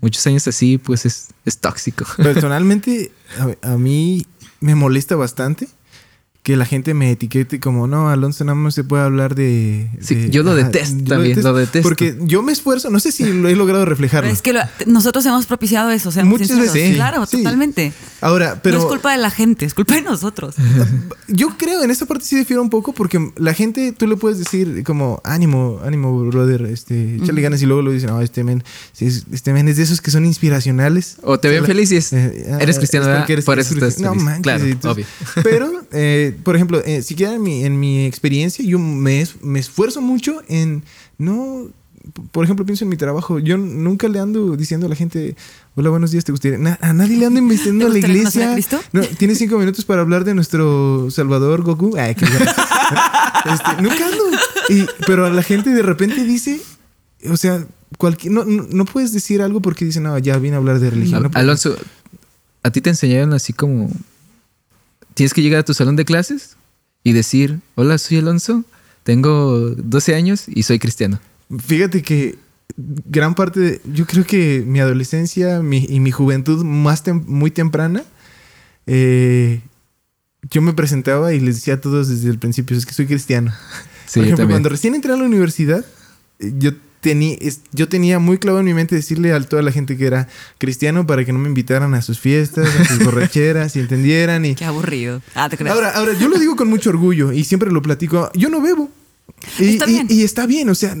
Muchos 0.00 0.26
años 0.26 0.46
así, 0.46 0.78
pues 0.78 1.04
es, 1.04 1.28
es 1.44 1.58
tóxico. 1.58 2.04
Personalmente, 2.16 3.10
a 3.62 3.76
mí 3.76 4.26
me 4.60 4.76
molesta 4.76 5.16
bastante 5.16 5.68
que 6.42 6.56
la 6.56 6.64
gente 6.64 6.92
me 6.92 7.12
etiquete 7.12 7.60
como, 7.60 7.86
no, 7.86 8.08
Alonso 8.08 8.42
nada 8.44 8.56
más 8.56 8.74
se 8.74 8.82
puede 8.82 9.04
hablar 9.04 9.36
de... 9.36 9.88
sí, 10.00 10.28
yo 10.28 10.42
lo 10.42 10.56
detesto 10.56 11.04
también, 11.04 11.40
lo 11.40 11.54
detesto, 11.54 11.88
Porque 11.88 12.16
yo 12.20 12.42
me 12.42 12.50
esfuerzo, 12.50 12.90
no 12.90 12.98
sé 12.98 13.12
si 13.12 13.32
lo 13.32 13.48
he 13.48 13.54
logrado 13.54 13.84
reflejarlo. 13.84 14.28
es 14.28 14.42
que 14.42 14.52
nosotros 14.86 15.24
hemos 15.24 15.46
propiciado 15.46 15.90
eso, 15.92 16.08
o 16.08 16.12
sea, 16.12 16.24
Muchas 16.24 16.58
veces. 16.58 16.96
claro, 16.96 17.24
totalmente. 17.28 17.92
Ahora, 18.20 18.58
pero... 18.60 18.78
No 18.78 18.82
es 18.82 18.88
culpa 18.88 19.12
de 19.12 19.18
la 19.18 19.30
gente, 19.30 19.66
es 19.66 19.74
culpa 19.74 19.94
de 19.94 20.02
nosotros. 20.02 20.56
yo 21.28 21.56
creo, 21.56 21.84
en 21.84 21.92
esta 21.92 22.06
parte 22.06 22.24
sí 22.24 22.34
difiero 22.34 22.60
un 22.60 22.70
poco 22.70 22.92
porque 22.92 23.30
la 23.36 23.54
gente, 23.54 23.92
tú 23.92 24.08
le 24.08 24.16
puedes 24.16 24.38
decir 24.38 24.82
como, 24.82 25.20
ánimo, 25.22 25.78
ánimo, 25.84 26.24
brother, 26.24 26.62
este, 26.62 27.16
échale 27.16 27.40
ganas 27.40 27.62
y 27.62 27.66
luego 27.66 27.82
lo 27.82 27.92
dicen, 27.92 28.10
no, 28.10 28.20
este 28.20 28.42
men, 28.42 28.64
este 28.98 29.52
men 29.52 29.68
es 29.68 29.76
de 29.76 29.84
esos 29.84 30.00
que 30.00 30.10
son 30.10 30.26
inspiracionales. 30.26 31.18
O 31.22 31.38
te 31.38 31.48
ven 31.48 31.64
feliz 31.64 31.92
y 31.92 31.98
es, 31.98 32.12
eh, 32.12 32.46
eres 32.58 32.78
cristiano, 32.78 33.06
¿verdad? 33.06 33.28
Por 33.44 33.60
eso 33.60 33.74
estás 33.74 34.00
No 34.00 34.16
manches. 34.16 34.42
Claro, 34.42 34.64
obvio. 34.90 35.06
Pero... 35.44 35.82
Eh, 35.92 36.31
por 36.42 36.56
ejemplo, 36.56 36.82
eh, 36.84 37.02
si 37.02 37.14
en 37.24 37.42
mi, 37.42 37.64
en 37.64 37.78
mi 37.78 38.04
experiencia, 38.04 38.64
yo 38.64 38.78
me, 38.78 39.26
me 39.42 39.58
esfuerzo 39.58 40.00
mucho 40.00 40.42
en 40.48 40.84
no 41.18 41.70
por 42.32 42.44
ejemplo, 42.44 42.66
pienso 42.66 42.84
en 42.84 42.88
mi 42.88 42.96
trabajo. 42.96 43.38
Yo 43.38 43.56
nunca 43.56 44.08
le 44.08 44.18
ando 44.18 44.56
diciendo 44.56 44.86
a 44.86 44.88
la 44.88 44.96
gente, 44.96 45.36
hola, 45.76 45.90
buenos 45.90 46.10
días, 46.10 46.24
¿te 46.24 46.32
gustaría? 46.32 46.78
a 46.80 46.92
nadie 46.92 47.16
le 47.16 47.26
ando 47.26 47.38
investigando 47.38 47.86
a 47.86 47.90
la 47.90 47.98
iglesia. 47.98 48.56
No, 48.92 49.02
tienes 49.02 49.38
cinco 49.38 49.58
minutos 49.58 49.84
para 49.84 50.02
hablar 50.02 50.24
de 50.24 50.34
nuestro 50.34 51.10
Salvador 51.10 51.62
Goku. 51.62 51.96
este, 51.96 52.22
nunca 53.82 54.06
ando. 54.06 54.24
pero 55.06 55.26
a 55.26 55.30
la 55.30 55.42
gente 55.42 55.70
de 55.70 55.82
repente 55.82 56.24
dice, 56.24 56.60
o 57.30 57.36
sea, 57.36 57.64
cualquier, 57.98 58.32
no, 58.32 58.44
no, 58.44 58.84
puedes 58.84 59.12
decir 59.12 59.40
algo 59.42 59.60
porque 59.60 59.84
dicen, 59.84 60.02
no, 60.02 60.18
ya 60.18 60.38
vine 60.38 60.56
a 60.56 60.58
hablar 60.58 60.80
de 60.80 60.90
religión. 60.90 61.30
Alonso, 61.34 61.76
¿a 62.62 62.70
ti 62.70 62.80
te 62.80 62.90
enseñaron 62.90 63.32
así 63.32 63.52
como 63.52 63.88
tienes 65.14 65.34
que 65.34 65.42
llegar 65.42 65.60
a 65.60 65.64
tu 65.64 65.74
salón 65.74 65.96
de 65.96 66.04
clases 66.04 66.56
y 67.04 67.12
decir, 67.12 67.60
hola, 67.74 67.98
soy 67.98 68.18
Alonso, 68.18 68.64
tengo 69.02 69.70
12 69.70 70.14
años 70.14 70.44
y 70.48 70.62
soy 70.62 70.78
cristiano. 70.78 71.20
Fíjate 71.58 72.02
que 72.02 72.38
gran 72.76 73.34
parte 73.34 73.60
de, 73.60 73.80
yo 73.92 74.06
creo 74.06 74.24
que 74.24 74.64
mi 74.66 74.80
adolescencia 74.80 75.58
y 75.58 76.00
mi 76.00 76.10
juventud 76.10 76.64
más 76.64 77.02
muy 77.26 77.50
temprana, 77.50 78.04
eh, 78.86 79.60
yo 80.50 80.62
me 80.62 80.72
presentaba 80.72 81.32
y 81.32 81.40
les 81.40 81.56
decía 81.56 81.74
a 81.74 81.80
todos 81.80 82.08
desde 82.08 82.30
el 82.30 82.38
principio, 82.38 82.76
es 82.76 82.86
que 82.86 82.94
soy 82.94 83.06
cristiano. 83.06 83.52
Por 84.12 84.24
ejemplo, 84.24 84.48
cuando 84.48 84.68
recién 84.68 84.94
entré 84.94 85.12
a 85.12 85.16
la 85.16 85.24
universidad, 85.24 85.84
yo 86.38 86.72
yo 87.72 87.88
tenía 87.88 88.18
muy 88.18 88.38
claro 88.38 88.60
en 88.60 88.64
mi 88.64 88.74
mente 88.74 88.94
decirle 88.94 89.32
a 89.32 89.40
toda 89.40 89.62
la 89.62 89.72
gente 89.72 89.96
que 89.96 90.06
era 90.06 90.28
cristiano 90.58 91.06
para 91.06 91.24
que 91.24 91.32
no 91.32 91.38
me 91.38 91.48
invitaran 91.48 91.94
a 91.94 92.02
sus 92.02 92.20
fiestas, 92.20 92.68
a 92.68 92.84
sus 92.84 92.98
borracheras 93.04 93.74
y 93.76 93.80
entendieran. 93.80 94.44
Y... 94.44 94.54
Qué 94.54 94.64
aburrido. 94.64 95.20
Ah, 95.34 95.50
ahora, 95.68 95.90
ahora, 95.90 96.12
yo 96.18 96.28
lo 96.28 96.38
digo 96.38 96.56
con 96.56 96.68
mucho 96.68 96.90
orgullo 96.90 97.32
y 97.32 97.44
siempre 97.44 97.70
lo 97.70 97.82
platico. 97.82 98.30
Yo 98.34 98.48
no 98.48 98.60
bebo. 98.60 98.90
Y 99.58 99.70
está 99.70 99.86
bien, 99.86 100.06
y, 100.08 100.22
está 100.22 100.46
bien 100.46 100.68
o 100.68 100.74
sea, 100.74 100.96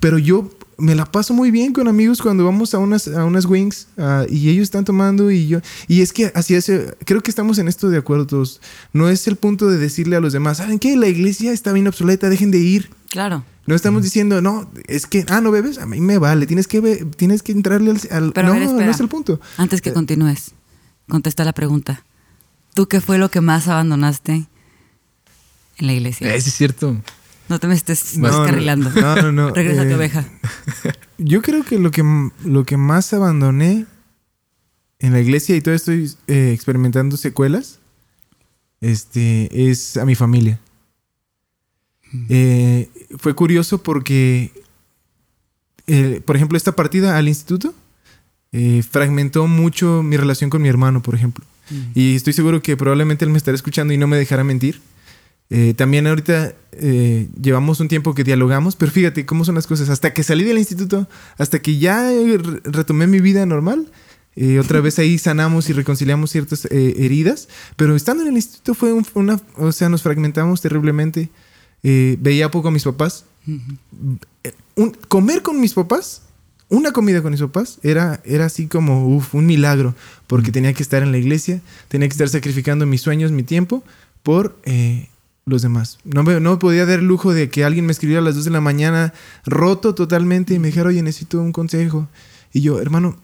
pero 0.00 0.18
yo 0.18 0.50
me 0.78 0.94
la 0.94 1.06
paso 1.06 1.32
muy 1.32 1.50
bien 1.50 1.72
con 1.72 1.88
amigos 1.88 2.20
cuando 2.20 2.44
vamos 2.44 2.74
a 2.74 2.78
unas, 2.78 3.08
a 3.08 3.24
unas 3.24 3.46
wings 3.46 3.88
ah, 3.96 4.26
y 4.28 4.50
ellos 4.50 4.64
están 4.64 4.84
tomando 4.84 5.30
y 5.30 5.46
yo. 5.46 5.60
Y 5.88 6.02
es 6.02 6.12
que 6.12 6.30
así 6.34 6.54
es, 6.54 6.70
creo 7.04 7.22
que 7.22 7.30
estamos 7.30 7.58
en 7.58 7.68
esto 7.68 7.88
de 7.88 7.98
acuerdo 7.98 8.26
todos. 8.26 8.60
No 8.92 9.08
es 9.08 9.26
el 9.26 9.36
punto 9.36 9.68
de 9.68 9.78
decirle 9.78 10.16
a 10.16 10.20
los 10.20 10.32
demás, 10.32 10.58
¿saben 10.58 10.78
qué? 10.78 10.96
La 10.96 11.08
iglesia 11.08 11.52
está 11.52 11.72
bien 11.72 11.88
obsoleta, 11.88 12.28
dejen 12.28 12.50
de 12.50 12.58
ir. 12.58 12.90
Claro. 13.08 13.44
No 13.66 13.74
estamos 13.74 14.02
diciendo, 14.02 14.40
no, 14.40 14.70
es 14.86 15.06
que, 15.06 15.24
ah, 15.28 15.40
no 15.40 15.50
bebes, 15.50 15.78
a 15.78 15.86
mí 15.86 16.00
me 16.00 16.18
vale, 16.18 16.46
tienes 16.46 16.68
que, 16.68 17.04
tienes 17.16 17.42
que 17.42 17.52
entrarle 17.52 17.90
al... 18.10 18.32
Pero 18.32 18.54
no, 18.54 18.72
no 18.72 18.90
es 18.90 19.00
el 19.00 19.08
punto. 19.08 19.40
Antes 19.56 19.80
que 19.80 19.90
eh, 19.90 19.92
continúes, 19.92 20.52
contesta 21.08 21.44
la 21.44 21.52
pregunta. 21.52 22.04
¿Tú 22.74 22.86
qué 22.86 23.00
fue 23.00 23.18
lo 23.18 23.30
que 23.30 23.40
más 23.40 23.66
abandonaste 23.68 24.46
en 25.78 25.86
la 25.86 25.92
iglesia? 25.92 26.32
Es 26.34 26.44
cierto. 26.44 26.96
No 27.48 27.58
te 27.58 27.66
me 27.66 27.74
estés 27.74 28.20
descarrilando. 28.20 28.90
No, 28.90 29.16
no, 29.22 29.32
no. 29.32 29.50
Regresa 29.50 29.82
tu 29.82 29.90
eh, 29.90 29.94
oveja. 29.94 30.24
Yo 31.18 31.42
creo 31.42 31.64
que 31.64 31.78
lo 31.78 31.90
que, 31.90 32.04
lo 32.44 32.64
que 32.64 32.76
más 32.76 33.12
abandoné 33.12 33.86
en 34.98 35.12
la 35.12 35.20
iglesia 35.20 35.56
y 35.56 35.60
todavía 35.60 35.76
estoy 35.76 36.12
eh, 36.26 36.52
experimentando 36.52 37.16
secuelas 37.16 37.78
este, 38.80 39.70
es 39.70 39.96
a 39.96 40.04
mi 40.04 40.14
familia. 40.14 40.60
Eh, 42.28 42.88
fue 43.18 43.34
curioso 43.34 43.82
porque, 43.82 44.52
por 46.24 46.36
ejemplo, 46.36 46.56
esta 46.56 46.72
partida 46.72 47.18
al 47.18 47.28
instituto 47.28 47.74
fragmentó 48.90 49.46
mucho 49.46 50.02
mi 50.02 50.16
relación 50.16 50.48
con 50.50 50.62
mi 50.62 50.68
hermano, 50.68 51.02
por 51.02 51.14
ejemplo. 51.14 51.44
Y 51.94 52.14
estoy 52.14 52.32
seguro 52.32 52.62
que 52.62 52.76
probablemente 52.76 53.24
él 53.24 53.30
me 53.30 53.38
estará 53.38 53.54
escuchando 53.54 53.92
y 53.92 53.98
no 53.98 54.06
me 54.06 54.16
dejará 54.16 54.44
mentir. 54.44 54.80
Eh, 55.48 55.74
también 55.76 56.06
ahorita 56.06 56.54
eh, 56.72 57.28
llevamos 57.40 57.78
un 57.78 57.88
tiempo 57.88 58.14
que 58.14 58.24
dialogamos, 58.24 58.74
pero 58.74 58.90
fíjate 58.90 59.26
cómo 59.26 59.44
son 59.44 59.54
las 59.54 59.66
cosas. 59.66 59.88
Hasta 59.88 60.12
que 60.12 60.22
salí 60.22 60.44
del 60.44 60.58
instituto, 60.58 61.08
hasta 61.38 61.60
que 61.60 61.78
ya 61.78 62.10
retomé 62.64 63.06
mi 63.06 63.20
vida 63.20 63.46
normal, 63.46 63.90
eh, 64.34 64.58
otra 64.58 64.80
vez 64.80 64.98
ahí 64.98 65.18
sanamos 65.18 65.70
y 65.70 65.72
reconciliamos 65.72 66.30
ciertas 66.30 66.66
heridas, 66.70 67.48
pero 67.76 67.96
estando 67.96 68.22
en 68.22 68.30
el 68.30 68.36
instituto 68.36 68.74
fue 68.74 68.92
una, 69.14 69.40
o 69.56 69.72
sea, 69.72 69.88
nos 69.88 70.02
fragmentamos 70.02 70.60
terriblemente. 70.60 71.30
Veía 71.82 72.50
poco 72.50 72.68
a 72.68 72.70
mis 72.70 72.84
papás. 72.84 73.24
comer 75.08 75.42
con 75.42 75.60
mis 75.60 75.74
papás, 75.74 76.22
una 76.68 76.92
comida 76.92 77.22
con 77.22 77.30
mis 77.30 77.40
papás, 77.40 77.78
era, 77.82 78.20
era 78.24 78.46
así 78.46 78.66
como 78.66 79.06
un 79.06 79.46
milagro, 79.46 79.94
porque 80.26 80.52
tenía 80.52 80.72
que 80.72 80.82
estar 80.82 81.02
en 81.02 81.12
la 81.12 81.18
iglesia, 81.18 81.60
tenía 81.88 82.08
que 82.08 82.12
estar 82.12 82.28
sacrificando 82.28 82.86
mis 82.86 83.02
sueños, 83.02 83.30
mi 83.30 83.42
tiempo, 83.42 83.84
por 84.22 84.56
los 85.48 85.62
demás. 85.62 85.98
No 86.02 86.24
me, 86.24 86.40
no 86.40 86.58
podía 86.58 86.86
dar 86.86 87.00
lujo 87.00 87.32
de 87.32 87.48
que 87.48 87.64
alguien 87.64 87.86
me 87.86 87.92
escribiera 87.92 88.20
a 88.20 88.24
las 88.24 88.34
2 88.34 88.46
de 88.46 88.50
la 88.50 88.60
mañana 88.60 89.14
roto 89.44 89.94
totalmente 89.94 90.54
y 90.54 90.58
me 90.58 90.68
dijera, 90.68 90.88
oye, 90.88 91.02
necesito 91.02 91.40
un 91.40 91.52
consejo. 91.52 92.08
Y 92.52 92.62
yo, 92.62 92.80
hermano, 92.80 93.16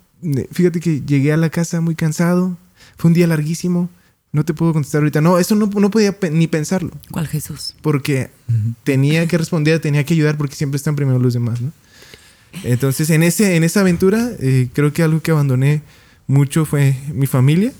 fíjate 0.53 0.79
que 0.79 1.01
llegué 1.01 1.33
a 1.33 1.37
la 1.37 1.51
casa 1.51 1.81
muy 1.81 1.97
cansado, 1.97 2.57
fue 2.97 3.09
un 3.09 3.15
día 3.15 3.27
larguísimo, 3.27 3.91
no 4.33 4.45
te 4.45 4.55
puedo 4.55 4.73
contestar 4.73 5.01
ahorita. 5.01 5.21
No, 5.21 5.39
eso 5.39 5.55
no, 5.55 5.67
no 5.67 5.91
podía 5.91 6.17
ni 6.33 6.47
pensarlo. 6.47 6.91
¿Cuál 7.11 7.29
Jesús? 7.29 7.75
Porque 7.83 8.31
tenía 8.83 9.27
que 9.27 9.39
responder, 9.39 9.79
tenía 9.81 10.05
que 10.05 10.15
ayudar 10.15 10.39
porque 10.39 10.57
siempre 10.57 10.77
están 10.77 10.97
primero 10.97 11.19
los 11.19 11.35
demás, 11.35 11.61
¿no? 11.61 11.73
Entonces, 12.65 13.11
en, 13.11 13.23
ese, 13.23 13.57
en 13.57 13.65
esa 13.65 13.81
aventura, 13.81 14.31
eh, 14.39 14.69
creo 14.73 14.93
que 14.93 15.03
algo 15.03 15.21
que 15.21 15.31
abandoné 15.31 15.83
mucho 16.27 16.65
fue 16.65 16.97
mi 17.13 17.27
familia. 17.27 17.73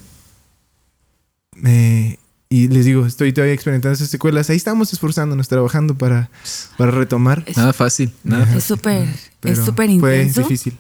Eh, 1.65 2.17
y 2.49 2.69
les 2.69 2.85
digo, 2.85 3.07
estoy 3.07 3.33
todavía 3.33 3.55
experimentando 3.55 3.95
esas 3.95 4.11
secuelas. 4.11 4.51
Ahí 4.51 4.57
estamos 4.57 4.93
esforzándonos, 4.93 5.49
trabajando 5.49 5.97
para, 5.97 6.31
para 6.77 6.91
retomar. 6.91 7.45
nada 7.57 7.73
fácil, 7.73 8.13
nada 8.25 8.55
Es 8.55 8.65
súper, 8.65 9.09
es 9.43 9.59
súper 9.59 9.89
intenso. 9.89 10.43
Fue 10.43 10.51
difícil. 10.51 10.77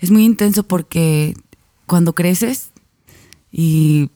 Es 0.00 0.10
muy 0.10 0.24
intenso 0.24 0.64
porque 0.64 1.34
cuando 1.86 2.14
creces 2.14 2.70
y 3.50 4.10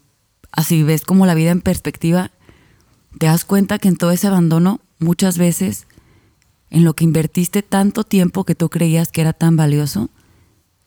así 0.57 0.83
ves 0.83 1.05
como 1.05 1.27
la 1.27 1.35
vida 1.35 1.51
en 1.51 1.61
perspectiva, 1.61 2.33
te 3.19 3.27
das 3.27 3.45
cuenta 3.45 3.79
que 3.79 3.89
en 3.89 3.97
todo 3.97 4.11
ese 4.11 4.27
abandono, 4.27 4.81
muchas 4.99 5.39
veces, 5.39 5.87
en 6.71 6.85
lo 6.85 6.95
que 6.95 7.05
invertiste 7.05 7.63
tanto 7.63 8.03
tiempo 8.03 8.45
que 8.45 8.55
tú 8.55 8.69
creías 8.69 9.13
que 9.13 9.21
era 9.21 9.33
tan 9.33 9.57
valioso, 9.57 10.11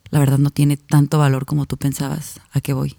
la 0.10 0.20
verdad 0.20 0.40
no 0.40 0.50
tiene 0.50 0.76
tanto 0.76 1.20
valor 1.20 1.46
como 1.46 1.66
tú 1.66 1.78
pensabas. 1.78 2.42
¿A 2.52 2.60
qué 2.60 2.74
voy? 2.74 2.98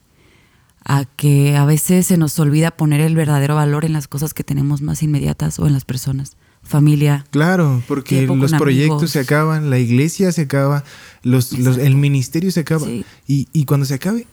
a 0.85 1.05
que 1.05 1.57
a 1.57 1.65
veces 1.65 2.07
se 2.07 2.17
nos 2.17 2.39
olvida 2.39 2.71
poner 2.71 3.01
el 3.01 3.15
verdadero 3.15 3.55
valor 3.55 3.85
en 3.85 3.93
las 3.93 4.09
cosas 4.09 4.35
que 4.35 4.45
tenemos 4.45 4.81
más 4.81 5.03
inmediatas 5.03 5.59
o 5.59 5.67
en 5.67 5.73
las 5.73 5.85
personas. 5.85 6.37
Familia. 6.63 7.25
Claro, 7.31 7.83
porque 7.89 8.27
los 8.27 8.53
proyectos 8.53 9.13
se 9.13 9.21
acaban, 9.21 9.71
la 9.71 9.79
iglesia 9.79 10.31
se 10.31 10.43
acaba, 10.43 10.85
los, 11.23 11.53
el 11.53 11.97
ministerio 11.97 12.51
se 12.51 12.61
acaba. 12.61 12.87
Y, 13.27 13.65
cuando 13.65 13.87
se 13.87 13.95
acabe, 13.95 14.27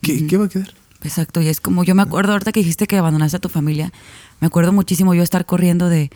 ¿qué, 0.00 0.36
va 0.36 0.46
a 0.46 0.48
quedar? 0.48 0.72
Exacto, 1.02 1.40
y 1.40 1.48
es 1.48 1.60
como 1.60 1.84
yo 1.84 1.94
me 1.94 2.02
acuerdo 2.02 2.32
ahorita 2.32 2.52
que 2.52 2.60
dijiste 2.60 2.86
que 2.86 2.96
abandonaste 2.96 3.36
a 3.36 3.40
tu 3.40 3.48
familia, 3.48 3.92
me 4.40 4.48
acuerdo 4.48 4.72
muchísimo 4.72 5.14
yo 5.14 5.22
estar 5.22 5.46
corriendo 5.46 5.88
de 5.88 6.10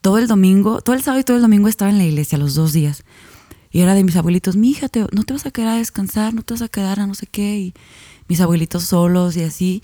todo 0.00 0.18
el 0.18 0.28
domingo, 0.28 0.80
todo 0.80 0.94
el 0.94 1.02
sábado 1.02 1.20
y 1.20 1.24
todo 1.24 1.36
el 1.36 1.42
domingo 1.42 1.68
estaba 1.68 1.90
en 1.90 1.98
la 1.98 2.04
iglesia 2.04 2.38
los 2.38 2.54
dos 2.54 2.72
días. 2.72 3.02
Y 3.72 3.80
era 3.80 3.94
de 3.94 4.02
mis 4.02 4.16
abuelitos, 4.16 4.56
mi 4.56 4.70
hija, 4.70 4.88
no 5.12 5.24
te 5.24 5.32
vas 5.32 5.46
a 5.46 5.50
quedar 5.50 5.68
a 5.68 5.76
descansar, 5.76 6.34
no 6.34 6.42
te 6.42 6.54
vas 6.54 6.62
a 6.62 6.68
quedar 6.68 6.98
a 7.00 7.06
no 7.06 7.14
sé 7.14 7.26
qué. 7.26 7.58
Y, 7.58 7.74
mis 8.30 8.40
abuelitos 8.40 8.84
solos 8.84 9.36
y 9.36 9.42
así, 9.42 9.82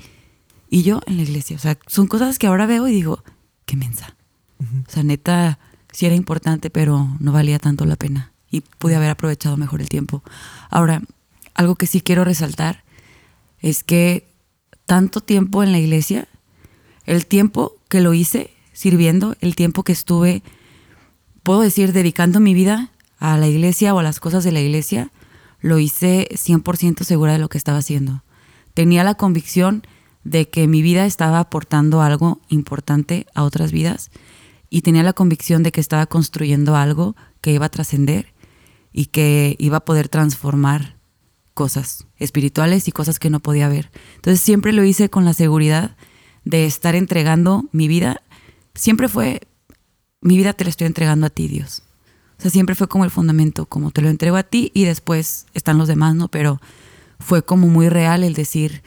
y 0.70 0.84
yo 0.84 1.00
en 1.06 1.16
la 1.16 1.24
iglesia. 1.24 1.56
O 1.56 1.58
sea, 1.58 1.76
son 1.88 2.06
cosas 2.06 2.38
que 2.38 2.46
ahora 2.46 2.66
veo 2.66 2.86
y 2.86 2.92
digo, 2.92 3.24
qué 3.64 3.76
mensa. 3.76 4.14
O 4.60 4.90
sea, 4.90 5.02
neta, 5.02 5.58
sí 5.92 6.06
era 6.06 6.14
importante, 6.14 6.70
pero 6.70 7.08
no 7.18 7.32
valía 7.32 7.58
tanto 7.58 7.84
la 7.86 7.96
pena 7.96 8.32
y 8.48 8.60
pude 8.60 8.94
haber 8.94 9.10
aprovechado 9.10 9.56
mejor 9.56 9.80
el 9.80 9.88
tiempo. 9.88 10.22
Ahora, 10.70 11.02
algo 11.54 11.74
que 11.74 11.88
sí 11.88 12.00
quiero 12.00 12.24
resaltar 12.24 12.84
es 13.58 13.82
que 13.82 14.28
tanto 14.86 15.20
tiempo 15.20 15.62
en 15.62 15.72
la 15.72 15.78
iglesia, 15.78 16.28
el 17.04 17.26
tiempo 17.26 17.76
que 17.88 18.00
lo 18.00 18.14
hice 18.14 18.50
sirviendo, 18.72 19.36
el 19.40 19.56
tiempo 19.56 19.82
que 19.82 19.92
estuve, 19.92 20.42
puedo 21.42 21.60
decir, 21.60 21.92
dedicando 21.92 22.40
mi 22.40 22.54
vida 22.54 22.90
a 23.18 23.36
la 23.36 23.48
iglesia 23.48 23.94
o 23.94 23.98
a 23.98 24.02
las 24.02 24.20
cosas 24.20 24.44
de 24.44 24.52
la 24.52 24.60
iglesia, 24.60 25.10
lo 25.60 25.78
hice 25.78 26.28
100% 26.30 27.02
segura 27.02 27.32
de 27.32 27.38
lo 27.38 27.48
que 27.48 27.58
estaba 27.58 27.78
haciendo. 27.78 28.22
Tenía 28.74 29.04
la 29.04 29.14
convicción 29.14 29.82
de 30.24 30.48
que 30.48 30.66
mi 30.66 30.82
vida 30.82 31.06
estaba 31.06 31.40
aportando 31.40 32.02
algo 32.02 32.40
importante 32.48 33.26
a 33.34 33.42
otras 33.42 33.72
vidas 33.72 34.10
y 34.70 34.82
tenía 34.82 35.02
la 35.02 35.12
convicción 35.12 35.62
de 35.62 35.72
que 35.72 35.80
estaba 35.80 36.06
construyendo 36.06 36.76
algo 36.76 37.16
que 37.40 37.52
iba 37.52 37.66
a 37.66 37.70
trascender 37.70 38.34
y 38.92 39.06
que 39.06 39.56
iba 39.58 39.78
a 39.78 39.84
poder 39.84 40.08
transformar 40.08 40.95
cosas 41.56 42.06
espirituales 42.18 42.86
y 42.86 42.92
cosas 42.92 43.18
que 43.18 43.30
no 43.30 43.40
podía 43.40 43.66
ver. 43.68 43.90
Entonces 44.16 44.42
siempre 44.42 44.74
lo 44.74 44.84
hice 44.84 45.08
con 45.08 45.24
la 45.24 45.32
seguridad 45.32 45.96
de 46.44 46.66
estar 46.66 46.94
entregando 46.94 47.64
mi 47.72 47.88
vida. 47.88 48.20
Siempre 48.74 49.08
fue, 49.08 49.40
mi 50.20 50.36
vida 50.36 50.52
te 50.52 50.64
la 50.64 50.70
estoy 50.70 50.86
entregando 50.86 51.26
a 51.26 51.30
ti, 51.30 51.48
Dios. 51.48 51.82
O 52.38 52.42
sea, 52.42 52.50
siempre 52.50 52.74
fue 52.74 52.88
como 52.88 53.06
el 53.06 53.10
fundamento, 53.10 53.64
como 53.64 53.90
te 53.90 54.02
lo 54.02 54.10
entrego 54.10 54.36
a 54.36 54.42
ti 54.42 54.70
y 54.74 54.84
después 54.84 55.46
están 55.54 55.78
los 55.78 55.88
demás, 55.88 56.14
¿no? 56.14 56.28
Pero 56.28 56.60
fue 57.18 57.42
como 57.42 57.68
muy 57.68 57.88
real 57.88 58.22
el 58.22 58.34
decir, 58.34 58.82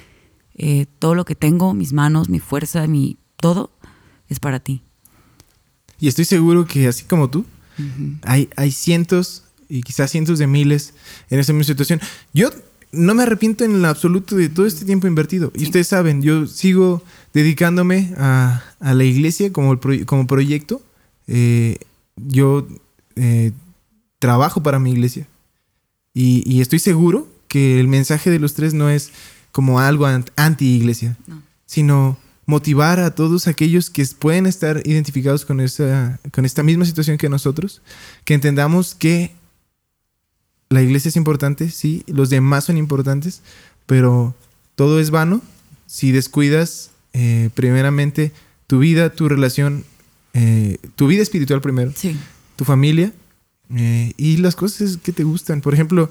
eh, 0.54 0.86
todo 1.00 1.16
lo 1.16 1.26
que 1.26 1.34
tengo, 1.34 1.74
mis 1.74 1.92
manos, 1.92 2.30
mi 2.30 2.40
fuerza, 2.40 2.86
mi 2.86 3.18
todo, 3.38 3.72
es 4.28 4.40
para 4.40 4.60
ti. 4.60 4.84
Y 6.00 6.08
estoy 6.08 6.26
seguro 6.26 6.68
que 6.68 6.88
así 6.88 7.06
como 7.06 7.32
tú, 7.32 7.46
hay, 8.22 8.48
hay 8.56 8.72
cientos 8.72 9.46
y 9.70 9.84
quizás 9.84 10.12
cientos 10.12 10.40
de 10.40 10.48
miles 10.48 10.94
en 11.30 11.40
esa 11.40 11.54
misma 11.54 11.66
situación. 11.66 12.02
Yo 12.34 12.50
no 12.92 13.14
me 13.14 13.24
arrepiento 13.24 13.64
en 13.64 13.82
lo 13.82 13.88
absoluto 13.88 14.36
de 14.36 14.50
todo 14.50 14.66
este 14.66 14.86
tiempo 14.86 15.08
invertido. 15.08 15.52
Y 15.56 15.64
ustedes 15.64 15.88
saben, 15.88 16.22
yo 16.22 16.48
sigo 16.48 17.04
dedicándome 17.34 18.14
a, 18.18 18.64
la 18.80 19.04
iglesia 19.04 19.54
como, 19.54 19.80
como 20.06 20.28
proyecto. 20.28 20.82
Eh, 21.28 21.78
yo 22.16 22.68
eh, 23.16 23.52
trabajo 24.18 24.64
para 24.64 24.80
mi 24.80 24.92
iglesia. 24.92 25.28
y, 26.14 26.60
estoy 26.60 26.80
seguro 26.80 27.28
que 27.48 27.80
el 27.80 27.88
mensaje 27.88 28.30
de 28.30 28.40
los 28.40 28.54
tres 28.54 28.74
no 28.74 28.90
es 28.90 29.12
como 29.52 29.80
algo 29.80 30.06
anti-iglesia, 30.36 31.18
sino 31.66 32.18
motivar 32.46 33.00
a 33.00 33.14
todos 33.14 33.48
aquellos 33.48 33.90
que 33.90 34.06
pueden 34.18 34.46
estar 34.46 34.82
identificados 34.86 35.46
con, 35.46 35.60
esa, 35.60 36.20
con 36.32 36.46
esta 36.46 36.64
misma 36.64 36.86
situación 36.86 37.18
que 37.18 37.30
nosotros, 37.30 37.82
que 38.26 38.34
entendamos 38.34 38.96
que 38.96 39.32
la 40.70 40.82
iglesia 40.82 41.10
es 41.10 41.16
importante, 41.16 41.70
sí, 41.70 42.04
los 42.08 42.30
demás 42.30 42.66
son 42.66 42.78
importantes, 42.78 43.42
pero 43.86 44.36
todo 44.76 45.00
es 45.00 45.10
vano 45.10 45.42
si 45.88 46.12
descuidas 46.12 46.92
eh, 47.14 47.50
primeramente 47.56 48.32
tu 48.68 48.80
vida, 48.80 49.10
tu 49.10 49.28
relación, 49.28 49.84
eh, 50.34 50.78
tu 50.96 51.08
vida 51.08 51.24
espiritual 51.24 51.62
primero, 51.62 51.92
tu 52.56 52.66
familia 52.66 53.14
Eh, 53.78 54.14
y 54.18 54.38
las 54.38 54.56
cosas 54.56 54.98
que 54.98 55.12
te 55.14 55.24
gustan. 55.24 55.62
Por 55.62 55.76
ejemplo, 55.76 56.10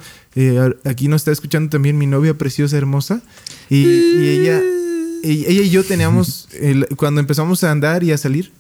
aquí 0.85 1.09
nos 1.09 1.23
está 1.23 1.33
escuchando 1.33 1.69
también 1.71 1.99
mi 1.99 2.07
novia 2.07 2.35
preciosa, 2.35 2.77
hermosa. 2.77 3.21
Y, 3.69 3.83
ella, 3.85 4.63
ella 5.25 5.63
y 5.63 5.69
yo 5.69 5.83
teníamos, 5.83 6.49
cuando 6.97 7.21
empezamos 7.21 7.65
a 7.65 7.73
andar 7.73 8.05
y 8.05 8.13
a 8.13 8.17
salir, 8.17 8.53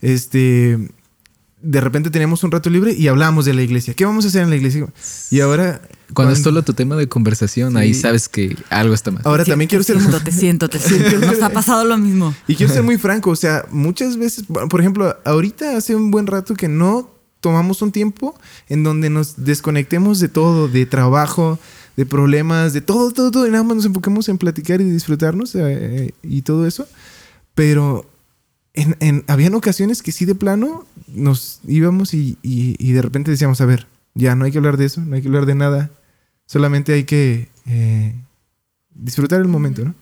este, 0.00 0.76
de 1.62 1.80
repente 1.80 2.10
teníamos 2.10 2.42
un 2.42 2.50
rato 2.50 2.68
libre 2.68 2.92
y 2.92 3.08
hablábamos 3.08 3.44
de 3.44 3.54
la 3.54 3.62
iglesia. 3.62 3.94
¿Qué 3.94 4.04
vamos 4.04 4.24
a 4.24 4.28
hacer 4.28 4.42
en 4.42 4.50
la 4.50 4.56
iglesia? 4.56 4.86
Y 5.30 5.40
ahora... 5.40 5.80
Cuando, 6.12 6.34
es 6.34 6.42
solo 6.42 6.62
tu 6.62 6.74
tema 6.74 6.96
de 6.96 7.08
conversación, 7.08 7.76
ahí 7.78 7.94
sabes 7.94 8.28
que 8.28 8.54
algo 8.68 8.92
está 8.92 9.10
mal. 9.10 9.22
Ahora 9.24 9.46
también 9.46 9.68
quiero 9.68 9.82
ser... 9.82 9.98
Siento, 9.98 10.20
te 10.20 10.30
siento, 10.30 10.68
te 10.68 10.78
siento. 10.80 11.18
Nos 11.26 11.40
ha 11.40 11.48
pasado 11.48 11.84
lo 11.84 11.96
mismo. 11.96 12.34
Y 12.46 12.56
quiero 12.56 12.72
ser 12.72 12.82
muy 12.82 12.98
franco. 12.98 13.30
O 13.30 13.36
sea, 13.36 13.64
muchas 13.70 14.18
veces, 14.18 14.44
por 14.46 14.80
ejemplo, 14.80 15.16
ahorita 15.24 15.76
hace 15.76 15.94
un 15.94 16.10
buen 16.10 16.26
rato 16.26 16.54
que 16.54 16.68
no 16.68 17.10
tomamos 17.40 17.80
un 17.80 17.92
tiempo 17.92 18.38
en 18.68 18.82
donde 18.82 19.08
nos 19.08 19.44
desconectemos 19.44 20.20
de 20.20 20.28
todo, 20.28 20.68
de 20.68 20.84
trabajo, 20.84 21.58
de 21.96 22.04
problemas, 22.04 22.74
de 22.74 22.82
todo, 22.82 23.10
todo, 23.12 23.30
todo. 23.30 23.46
Y 23.46 23.50
nada 23.50 23.64
más 23.64 23.76
nos 23.76 23.86
enfoquemos 23.86 24.28
en 24.28 24.36
platicar 24.36 24.80
y 24.80 24.84
disfrutarnos 24.84 25.54
eh, 25.54 26.12
y 26.22 26.42
todo 26.42 26.66
eso. 26.66 26.86
Pero 27.54 28.11
en, 28.74 28.96
en, 29.00 29.24
habían 29.28 29.54
ocasiones 29.54 30.02
que 30.02 30.12
sí 30.12 30.24
de 30.24 30.34
plano 30.34 30.86
nos 31.08 31.60
íbamos 31.66 32.14
y, 32.14 32.38
y, 32.42 32.92
de 32.92 33.02
repente 33.02 33.30
decíamos, 33.30 33.60
a 33.60 33.66
ver, 33.66 33.86
ya 34.14 34.34
no 34.34 34.44
hay 34.44 34.52
que 34.52 34.58
hablar 34.58 34.76
de 34.76 34.86
eso, 34.86 35.02
no 35.02 35.14
hay 35.14 35.22
que 35.22 35.28
hablar 35.28 35.46
de 35.46 35.54
nada, 35.54 35.90
solamente 36.46 36.94
hay 36.94 37.04
que 37.04 37.48
eh, 37.66 38.14
disfrutar 38.94 39.40
el 39.40 39.48
momento, 39.48 39.84
¿no? 39.84 39.94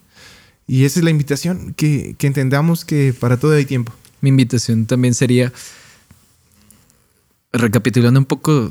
Y 0.66 0.84
esa 0.84 1.00
es 1.00 1.04
la 1.04 1.10
invitación, 1.10 1.74
que, 1.74 2.14
que 2.16 2.28
entendamos 2.28 2.84
que 2.84 3.12
para 3.18 3.38
todo 3.38 3.54
hay 3.54 3.64
tiempo. 3.64 3.92
Mi 4.20 4.28
invitación 4.28 4.86
también 4.86 5.14
sería, 5.14 5.52
recapitulando 7.52 8.20
un 8.20 8.26
poco, 8.26 8.70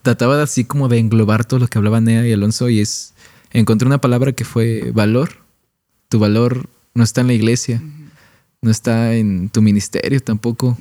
trataba 0.00 0.42
así 0.42 0.64
como 0.64 0.88
de 0.88 0.98
englobar 0.98 1.44
todo 1.44 1.60
lo 1.60 1.66
que 1.66 1.76
hablaban 1.76 2.04
Nea 2.04 2.26
y 2.26 2.32
Alonso 2.32 2.70
y 2.70 2.80
es, 2.80 3.12
encontré 3.50 3.86
una 3.86 4.00
palabra 4.00 4.32
que 4.32 4.46
fue 4.46 4.90
valor. 4.94 5.30
Tu 6.08 6.18
valor 6.18 6.70
no 6.94 7.04
está 7.04 7.20
en 7.20 7.26
la 7.26 7.34
iglesia, 7.34 7.82
no 8.62 8.70
está 8.70 9.14
en 9.14 9.48
tu 9.48 9.62
ministerio 9.62 10.20
tampoco 10.20 10.76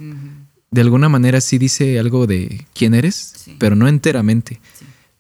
de 0.72 0.82
alguna 0.82 1.10
manera 1.10 1.42
sí 1.42 1.58
dice 1.58 2.00
algo 2.00 2.28
de 2.28 2.66
quién 2.74 2.94
eres, 2.94 3.48
pero 3.58 3.76
no 3.76 3.88
enteramente. 3.88 4.60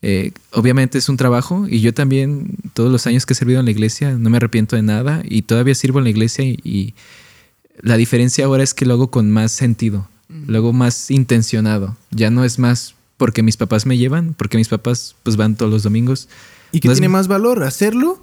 Eh, 0.02 0.32
obviamente 0.52 0.98
es 0.98 1.10
un 1.10 1.18
trabajo 1.18 1.66
y 1.68 1.80
yo 1.82 1.94
también 1.94 2.56
todos 2.74 2.92
los 2.92 3.08
años 3.08 3.26
que 3.26 3.34
he 3.34 3.36
servido 3.36 3.60
en 3.60 3.66
la 3.66 3.72
iglesia 3.72 4.12
no 4.12 4.30
me 4.30 4.38
arrepiento 4.38 4.76
de 4.76 4.84
nada 4.84 5.24
y 5.26 5.42
todavía 5.42 5.74
sirvo 5.74 5.98
en 5.98 6.04
la 6.04 6.12
iglesia 6.12 6.46
y, 6.46 6.94
la 7.80 7.96
diferencia 7.96 8.46
ahora 8.46 8.64
es 8.64 8.74
que 8.74 8.88
lo 8.88 8.96
hago 8.96 9.12
con 9.12 9.30
más 9.30 9.52
sentido, 9.52 10.10
lo 10.48 10.58
hago 10.58 10.74
más 10.74 11.12
intencionado. 11.12 11.96
Ya 12.10 12.32
no 12.32 12.44
es 12.44 12.58
más 12.58 12.96
porque 13.18 13.44
mis 13.44 13.56
papás 13.56 13.86
me 13.86 14.00
llevan, 14.00 14.34
porque 14.34 14.58
mis 14.58 14.68
papás 14.68 15.16
pues 15.22 15.36
van 15.38 15.56
todos 15.56 15.72
los 15.72 15.84
domingos. 15.84 16.28
¿Y 16.72 16.80
qué 16.80 16.90
tiene 16.90 17.08
más 17.08 17.28
valor? 17.28 17.62
¿Hacerlo 17.62 18.20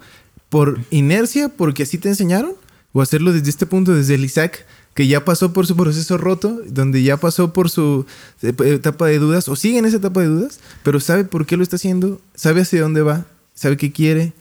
por 0.49 0.81
inercia, 0.91 1.47
porque 1.47 1.83
así 1.83 1.97
te 1.97 2.09
enseñaron? 2.09 2.51
¿O 2.95 3.01
hacerlo 3.01 3.33
desde 3.33 3.49
este 3.49 3.65
punto, 3.65 3.93
desde 3.93 4.15
el 4.15 4.23
Isaac? 4.23 4.65
que 4.93 5.07
ya 5.07 5.25
pasó 5.25 5.51
por 5.51 5.67
su 5.67 5.75
proceso 5.75 6.17
roto, 6.17 6.61
donde 6.69 7.03
ya 7.03 7.17
pasó 7.17 7.51
por 7.51 7.69
su 7.69 8.05
etapa 8.41 9.07
de 9.07 9.19
dudas, 9.19 9.49
o 9.49 9.57
sigue 9.57 9.77
en 9.77 9.83
esa 9.83 9.97
etapa 9.97 10.21
de 10.21 10.27
dudas, 10.27 10.61
pero 10.83 11.01
sabe 11.01 11.25
por 11.25 11.45
qué 11.45 11.57
lo 11.57 11.63
está 11.63 11.75
haciendo, 11.75 12.21
sabe 12.33 12.61
hacia 12.61 12.81
dónde 12.81 13.01
va, 13.01 13.25
sabe 13.53 13.75
qué 13.75 13.91
quiere. 13.91 14.31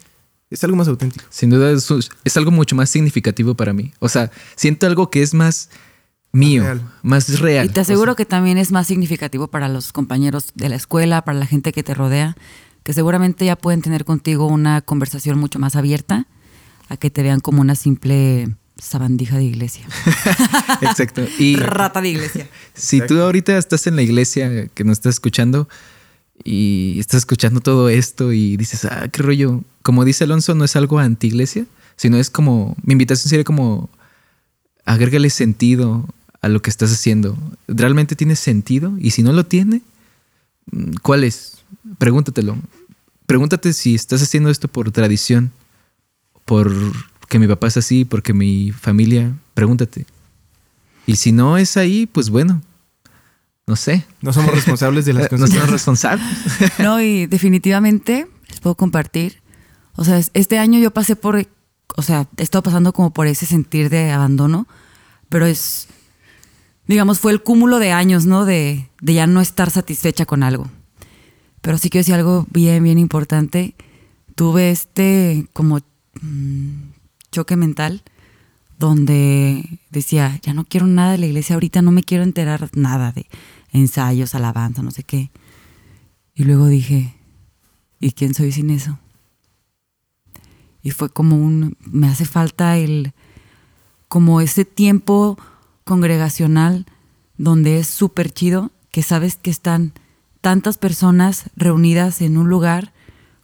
Es 0.50 0.62
algo 0.62 0.76
más 0.76 0.86
auténtico. 0.86 1.26
Sin 1.28 1.50
duda 1.50 1.72
es, 1.72 2.36
algo 2.36 2.52
mucho 2.52 2.76
más 2.76 2.88
significativo 2.88 3.57
para 3.57 3.72
mí. 3.72 3.92
O 3.98 4.09
sea, 4.09 4.30
siento 4.55 4.86
algo 4.86 5.11
que 5.11 5.22
es 5.22 5.34
más 5.34 5.70
mío, 6.30 6.62
más 7.02 7.40
real. 7.40 7.66
Y 7.66 7.70
te 7.70 7.80
aseguro 7.80 8.14
que 8.14 8.24
también 8.24 8.57
es 8.57 8.70
más 8.70 8.86
significativo 8.86 9.48
para 9.48 9.68
los 9.68 9.92
compañeros 9.92 10.52
de 10.55 10.68
la 10.68 10.76
escuela, 10.76 11.22
para 11.22 11.36
la 11.36 11.46
gente 11.46 11.72
que 11.72 11.82
te 11.82 11.94
rodea, 11.94 12.36
que 12.84 12.92
seguramente 12.92 13.44
ya 13.44 13.57
pueden 13.57 13.82
tener 13.82 14.05
contigo 14.05 14.46
una 14.46 14.82
conversación 14.82 15.36
mucho 15.36 15.59
más 15.59 15.74
abierta, 15.74 16.28
a 16.89 16.97
que 16.97 17.11
te 17.11 17.22
vean 17.22 17.41
como 17.41 17.61
una 17.61 17.74
simple 17.74 18.49
sabandija 18.76 19.39
de 19.39 19.45
iglesia. 19.45 19.87
Exacto. 20.82 21.24
Y 21.39 21.57
Rata 21.57 22.01
de 22.01 22.11
iglesia. 22.11 22.49
Si 22.74 23.01
tú 23.07 23.20
ahorita 23.20 23.57
estás 23.57 23.87
en 23.87 23.97
la 23.97 24.03
iglesia 24.03 24.68
que 24.68 24.85
nos 24.85 24.99
estás 24.99 25.14
escuchando 25.14 25.68
y 26.43 26.99
estás 26.99 27.18
escuchando 27.18 27.61
todo 27.61 27.89
esto 27.89 28.32
y 28.32 28.57
dices, 28.57 28.85
ah, 28.85 29.09
qué 29.09 29.22
rollo. 29.22 29.62
Como 29.82 30.05
dice 30.05 30.24
Alonso, 30.24 30.55
no 30.55 30.64
es 30.64 30.76
algo 30.76 30.99
anti-iglesia, 30.99 31.66
sino 31.97 32.16
es 32.16 32.30
como, 32.30 32.76
mi 32.82 32.93
invitación 32.93 33.28
sería 33.28 33.45
como, 33.45 33.91
agrégale 34.85 35.30
sentido 35.30 36.07
a 36.41 36.49
lo 36.49 36.61
que 36.61 36.70
estás 36.70 36.93
haciendo. 36.93 37.37
¿Realmente 37.68 38.16
tiene 38.16 38.37
sentido? 38.37 38.93
Y 38.99 39.12
si 39.12 39.22
no 39.22 39.32
lo 39.32 39.47
tiene, 39.47 39.82
¿cuál 41.03 41.24
es? 41.24 41.59
Pregúntatelo. 41.99 42.57
Pregúntate 43.26 43.72
si 43.72 43.95
estás 43.95 44.22
haciendo 44.22 44.51
esto 44.51 44.68
por 44.68 44.91
tradición, 44.91 45.53
por 46.45 46.72
que 47.28 47.38
mi 47.38 47.49
papá 47.49 47.66
es 47.66 47.76
así, 47.76 48.05
porque 48.05 48.32
mi 48.32 48.70
familia, 48.72 49.32
pregúntate. 49.55 50.07
Y 51.07 51.16
si 51.16 51.32
no 51.32 51.59
es 51.59 51.76
ahí, 51.76 52.07
pues 52.07 52.30
bueno, 52.30 52.62
no 53.66 53.76
sé. 53.76 54.05
No 54.20 54.32
somos 54.32 54.55
responsables 54.55 55.05
de 55.05 55.14
las 55.14 55.28
cosas. 55.28 55.51
No 55.51 55.57
somos 55.57 55.70
responsables. 55.70 56.26
no, 56.78 57.01
y 57.01 57.26
definitivamente 57.26 58.28
les 58.49 58.61
puedo 58.61 58.74
compartir. 58.74 59.42
O 59.97 60.05
sea, 60.05 60.20
este 60.34 60.59
año 60.59 60.78
yo 60.78 60.90
pasé 60.90 61.16
por, 61.16 61.47
o 61.97 62.03
sea, 62.03 62.28
he 62.36 62.42
estado 62.42 62.62
pasando 62.62 62.92
como 62.92 63.12
por 63.12 63.26
ese 63.26 63.47
sentir 63.47 63.90
de 63.90 64.11
abandono, 64.11 64.66
pero 65.28 65.47
es, 65.47 65.88
digamos, 66.86 67.20
fue 67.20 67.32
el 67.32 67.42
cúmulo 67.42 67.78
de 67.78 67.92
años, 67.92 68.26
¿no? 68.26 68.45
De, 68.45 68.90
de 69.01 69.14
ya 69.14 69.26
no 69.26 69.40
estar 69.40 69.70
satisfecha 69.70 70.26
con 70.26 70.42
algo. 70.42 70.68
Pero 71.61 71.78
sí 71.78 71.90
que 71.90 71.99
decir 71.99 72.14
algo 72.14 72.47
bien, 72.51 72.82
bien 72.82 72.99
importante. 72.99 73.74
Tuve 74.34 74.70
este 74.70 75.47
como 75.53 75.80
mm, 76.25 76.93
choque 77.31 77.57
mental 77.57 78.03
donde 78.79 79.81
decía, 79.91 80.39
ya 80.43 80.55
no 80.55 80.64
quiero 80.64 80.87
nada 80.87 81.12
de 81.12 81.18
la 81.18 81.27
iglesia 81.27 81.55
ahorita, 81.55 81.83
no 81.83 81.93
me 81.93 82.03
quiero 82.03 82.25
enterar 82.25 82.70
nada 82.75 83.12
de 83.12 83.27
ensayos, 83.72 84.35
alabanza, 84.35 84.83
no 84.83 84.91
sé 84.91 85.05
qué. 85.05 85.31
Y 86.35 86.45
luego 86.45 86.66
dije, 86.66 87.14
¿y 88.01 88.12
quién 88.12 88.35
soy 88.35 88.53
sin 88.53 88.70
eso? 88.70 88.99
Y 90.83 90.91
fue 90.91 91.09
como 91.09 91.37
un, 91.37 91.77
me 91.81 92.09
hace 92.09 92.25
falta 92.25 92.77
el, 92.77 93.12
como 94.09 94.41
ese 94.41 94.64
tiempo 94.64 95.39
congregacional 95.85 96.87
donde 97.39 97.79
es 97.79 97.89
súper 97.89 98.33
chido, 98.33 98.70
que 98.91 99.03
sabes 99.03 99.37
que 99.37 99.51
están 99.51 99.93
tantas 100.41 100.79
personas 100.79 101.51
reunidas 101.57 102.20
en 102.20 102.37
un 102.37 102.49
lugar 102.49 102.93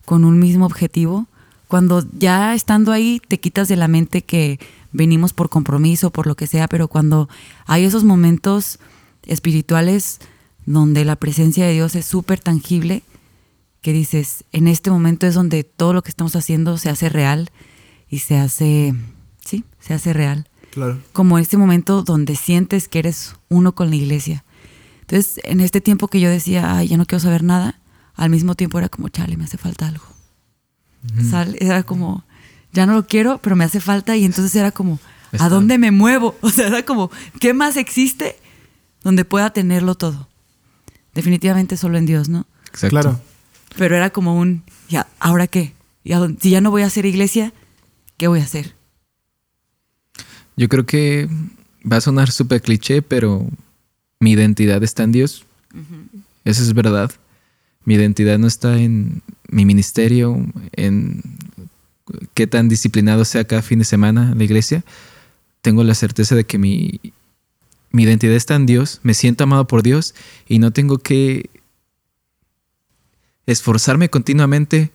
con 0.04 0.24
un 0.24 0.38
mismo 0.38 0.66
objetivo 0.66 1.28
cuando 1.70 2.04
ya 2.18 2.52
estando 2.54 2.90
ahí 2.90 3.22
te 3.26 3.38
quitas 3.38 3.68
de 3.68 3.76
la 3.76 3.86
mente 3.86 4.22
que 4.22 4.58
venimos 4.90 5.32
por 5.32 5.48
compromiso, 5.48 6.10
por 6.10 6.26
lo 6.26 6.34
que 6.34 6.48
sea, 6.48 6.66
pero 6.66 6.88
cuando 6.88 7.28
hay 7.64 7.84
esos 7.84 8.02
momentos 8.02 8.80
espirituales 9.22 10.18
donde 10.66 11.04
la 11.04 11.14
presencia 11.14 11.64
de 11.64 11.72
Dios 11.72 11.94
es 11.94 12.04
súper 12.06 12.40
tangible, 12.40 13.04
que 13.82 13.92
dices, 13.92 14.44
en 14.50 14.66
este 14.66 14.90
momento 14.90 15.28
es 15.28 15.34
donde 15.34 15.62
todo 15.62 15.92
lo 15.92 16.02
que 16.02 16.10
estamos 16.10 16.34
haciendo 16.34 16.76
se 16.76 16.90
hace 16.90 17.08
real 17.08 17.50
y 18.08 18.18
se 18.18 18.36
hace, 18.36 18.92
sí, 19.44 19.64
se 19.78 19.94
hace 19.94 20.12
real. 20.12 20.48
Claro. 20.72 20.98
Como 21.12 21.38
este 21.38 21.56
momento 21.56 22.02
donde 22.02 22.34
sientes 22.34 22.88
que 22.88 22.98
eres 22.98 23.36
uno 23.48 23.76
con 23.76 23.90
la 23.90 23.96
iglesia. 23.96 24.44
Entonces, 25.02 25.40
en 25.44 25.60
este 25.60 25.80
tiempo 25.80 26.08
que 26.08 26.18
yo 26.18 26.30
decía, 26.30 26.76
ay, 26.76 26.88
ya 26.88 26.96
no 26.96 27.06
quiero 27.06 27.20
saber 27.20 27.44
nada, 27.44 27.80
al 28.16 28.28
mismo 28.28 28.56
tiempo 28.56 28.78
era 28.78 28.88
como, 28.88 29.08
chale, 29.08 29.36
me 29.36 29.44
hace 29.44 29.56
falta 29.56 29.86
algo 29.86 30.19
era 31.58 31.82
como, 31.82 32.24
ya 32.72 32.86
no 32.86 32.94
lo 32.94 33.06
quiero, 33.06 33.38
pero 33.38 33.56
me 33.56 33.64
hace 33.64 33.80
falta 33.80 34.16
y 34.16 34.24
entonces 34.24 34.54
era 34.54 34.70
como, 34.70 34.98
¿a 35.38 35.48
dónde 35.48 35.78
me 35.78 35.90
muevo? 35.90 36.36
O 36.42 36.50
sea, 36.50 36.68
era 36.68 36.84
como, 36.84 37.10
¿qué 37.40 37.54
más 37.54 37.76
existe 37.76 38.36
donde 39.02 39.24
pueda 39.24 39.50
tenerlo 39.50 39.94
todo? 39.94 40.28
Definitivamente 41.14 41.76
solo 41.76 41.98
en 41.98 42.06
Dios, 42.06 42.28
¿no? 42.28 42.46
Exacto. 42.68 42.88
Claro. 42.90 43.20
Pero 43.76 43.96
era 43.96 44.10
como 44.10 44.36
un, 44.36 44.62
ya, 44.88 45.06
¿ahora 45.18 45.46
qué? 45.46 45.74
si 46.40 46.50
ya 46.50 46.60
no 46.60 46.70
voy 46.70 46.82
a 46.82 46.86
hacer 46.86 47.06
iglesia, 47.06 47.52
¿qué 48.16 48.26
voy 48.26 48.40
a 48.40 48.44
hacer? 48.44 48.74
Yo 50.56 50.68
creo 50.68 50.86
que 50.86 51.28
va 51.90 51.96
a 51.96 52.00
sonar 52.00 52.30
súper 52.30 52.62
cliché, 52.62 53.02
pero 53.02 53.48
mi 54.18 54.32
identidad 54.32 54.82
está 54.82 55.04
en 55.04 55.12
Dios. 55.12 55.44
Eso 56.44 56.62
es 56.62 56.74
verdad. 56.74 57.10
Mi 57.84 57.94
identidad 57.94 58.38
no 58.38 58.46
está 58.46 58.78
en 58.78 59.22
mi 59.50 59.64
ministerio, 59.64 60.44
en 60.72 61.22
qué 62.34 62.46
tan 62.46 62.68
disciplinado 62.68 63.24
sea 63.24 63.44
cada 63.44 63.62
fin 63.62 63.78
de 63.78 63.84
semana 63.84 64.34
la 64.34 64.44
iglesia. 64.44 64.84
Tengo 65.60 65.84
la 65.84 65.94
certeza 65.94 66.34
de 66.34 66.44
que 66.44 66.58
mi, 66.58 67.00
mi 67.90 68.04
identidad 68.04 68.34
está 68.34 68.54
en 68.54 68.66
Dios, 68.66 69.00
me 69.02 69.14
siento 69.14 69.44
amado 69.44 69.66
por 69.66 69.82
Dios 69.82 70.14
y 70.48 70.58
no 70.58 70.72
tengo 70.72 70.98
que 70.98 71.50
esforzarme 73.46 74.08
continuamente 74.08 74.90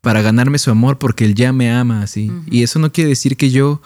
para 0.00 0.22
ganarme 0.22 0.58
su 0.58 0.70
amor 0.70 0.98
porque 0.98 1.24
Él 1.24 1.34
ya 1.34 1.52
me 1.52 1.72
ama 1.72 2.02
así. 2.02 2.30
Y 2.50 2.62
eso 2.62 2.78
no 2.78 2.92
quiere 2.92 3.10
decir 3.10 3.36
que 3.36 3.50
yo 3.50 3.80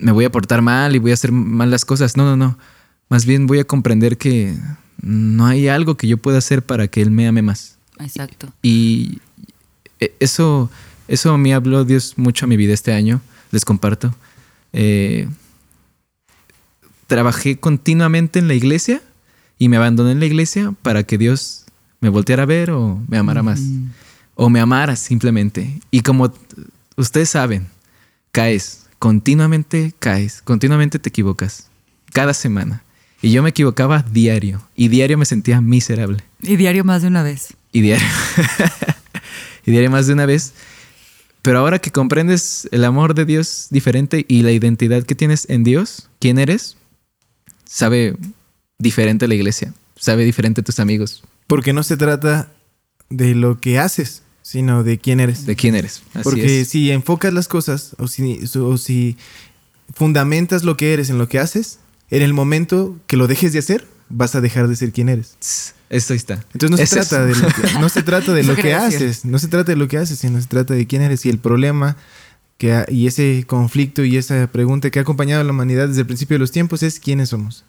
me 0.00 0.12
voy 0.12 0.24
a 0.24 0.32
portar 0.32 0.62
mal 0.62 0.94
y 0.94 0.98
voy 0.98 1.10
a 1.10 1.14
hacer 1.14 1.32
mal 1.32 1.70
las 1.70 1.84
cosas. 1.84 2.16
No, 2.16 2.24
no, 2.24 2.36
no. 2.36 2.58
Más 3.08 3.26
bien 3.26 3.46
voy 3.46 3.58
a 3.58 3.64
comprender 3.64 4.16
que 4.16 4.54
no 5.02 5.46
hay 5.46 5.68
algo 5.68 5.96
que 5.96 6.06
yo 6.06 6.18
pueda 6.18 6.38
hacer 6.38 6.62
para 6.62 6.86
que 6.88 7.02
Él 7.02 7.10
me 7.10 7.26
ame 7.26 7.42
más. 7.42 7.77
Exacto. 8.00 8.52
Y 8.62 9.20
e, 10.00 10.14
eso, 10.20 10.70
eso 11.08 11.36
me 11.38 11.54
habló 11.54 11.84
Dios 11.84 12.14
mucho 12.16 12.44
a 12.44 12.48
mi 12.48 12.56
vida 12.56 12.74
este 12.74 12.92
año, 12.92 13.20
les 13.50 13.64
comparto. 13.64 14.14
Eh, 14.72 15.28
trabajé 17.06 17.58
continuamente 17.58 18.38
en 18.38 18.48
la 18.48 18.54
iglesia 18.54 19.02
y 19.58 19.68
me 19.68 19.76
abandoné 19.76 20.12
en 20.12 20.20
la 20.20 20.26
iglesia 20.26 20.72
para 20.82 21.02
que 21.02 21.18
Dios 21.18 21.64
me 22.00 22.08
volteara 22.08 22.44
a 22.44 22.46
ver 22.46 22.70
o 22.70 23.02
me 23.08 23.18
amara 23.18 23.42
más. 23.42 23.60
O 24.34 24.48
me 24.48 24.60
amara 24.60 24.94
simplemente. 24.94 25.80
Y 25.90 26.02
como 26.02 26.32
ustedes 26.96 27.30
saben, 27.30 27.66
caes, 28.30 28.86
continuamente 28.98 29.92
caes, 29.98 30.42
continuamente 30.42 30.98
te 30.98 31.08
equivocas. 31.08 31.68
Cada 32.12 32.34
semana. 32.34 32.82
Y 33.20 33.32
yo 33.32 33.42
me 33.42 33.50
equivocaba 33.50 34.02
diario. 34.02 34.62
Y 34.76 34.88
diario 34.88 35.18
me 35.18 35.24
sentía 35.24 35.60
miserable. 35.60 36.22
Y 36.40 36.56
diario 36.56 36.84
más 36.84 37.02
de 37.02 37.08
una 37.08 37.22
vez. 37.24 37.54
Y 37.72 37.80
diario. 37.80 38.06
y 39.66 39.70
diario 39.70 39.90
más 39.90 40.06
de 40.06 40.12
una 40.14 40.26
vez. 40.26 40.52
Pero 41.42 41.58
ahora 41.58 41.78
que 41.78 41.90
comprendes 41.90 42.68
el 42.72 42.84
amor 42.84 43.14
de 43.14 43.24
Dios 43.24 43.68
diferente 43.70 44.24
y 44.28 44.42
la 44.42 44.52
identidad 44.52 45.04
que 45.04 45.14
tienes 45.14 45.48
en 45.48 45.64
Dios, 45.64 46.08
quién 46.18 46.38
eres, 46.38 46.76
sabe 47.64 48.16
diferente 48.78 49.28
la 49.28 49.34
iglesia, 49.34 49.72
sabe 49.96 50.24
diferente 50.24 50.62
tus 50.62 50.80
amigos. 50.80 51.22
Porque 51.46 51.72
no 51.72 51.82
se 51.82 51.96
trata 51.96 52.52
de 53.08 53.34
lo 53.34 53.58
que 53.60 53.78
haces, 53.78 54.22
sino 54.42 54.82
de 54.82 54.98
quién 54.98 55.20
eres. 55.20 55.46
De 55.46 55.56
quién 55.56 55.74
eres. 55.74 56.02
Porque 56.22 56.64
si 56.64 56.90
enfocas 56.90 57.32
las 57.32 57.48
cosas 57.48 57.94
o 57.98 58.08
si, 58.08 58.40
o 58.58 58.76
si 58.78 59.16
fundamentas 59.94 60.64
lo 60.64 60.76
que 60.76 60.92
eres 60.92 61.10
en 61.10 61.18
lo 61.18 61.28
que 61.28 61.38
haces, 61.38 61.78
en 62.10 62.22
el 62.22 62.34
momento 62.34 62.96
que 63.06 63.16
lo 63.16 63.26
dejes 63.26 63.52
de 63.52 63.60
hacer, 63.60 63.86
vas 64.08 64.34
a 64.34 64.40
dejar 64.40 64.68
de 64.68 64.76
ser 64.76 64.92
quien 64.92 65.08
eres. 65.08 65.74
Esto 65.90 66.14
está. 66.14 66.44
Entonces 66.52 66.70
no 66.70 66.76
se, 66.76 66.86
trata 66.86 67.24
de 67.24 67.34
lo 67.34 67.48
que, 67.48 67.80
no 67.80 67.88
se 67.88 68.02
trata 68.02 68.32
de 68.32 68.42
lo 68.44 68.56
que 68.56 68.74
haces, 68.74 69.24
no 69.24 69.38
se 69.38 69.48
trata 69.48 69.72
de 69.72 69.76
lo 69.76 69.88
que 69.88 69.98
haces, 69.98 70.18
sino 70.18 70.40
se 70.40 70.46
trata 70.46 70.74
de 70.74 70.86
quién 70.86 71.02
eres 71.02 71.24
y 71.24 71.30
el 71.30 71.38
problema 71.38 71.96
que 72.58 72.84
y 72.88 73.06
ese 73.06 73.44
conflicto 73.46 74.04
y 74.04 74.16
esa 74.16 74.48
pregunta 74.48 74.90
que 74.90 74.98
ha 74.98 75.02
acompañado 75.02 75.40
a 75.40 75.44
la 75.44 75.52
humanidad 75.52 75.88
desde 75.88 76.00
el 76.00 76.06
principio 76.06 76.34
de 76.34 76.40
los 76.40 76.50
tiempos 76.50 76.82
es 76.82 77.00
quiénes 77.00 77.30
somos. 77.30 77.64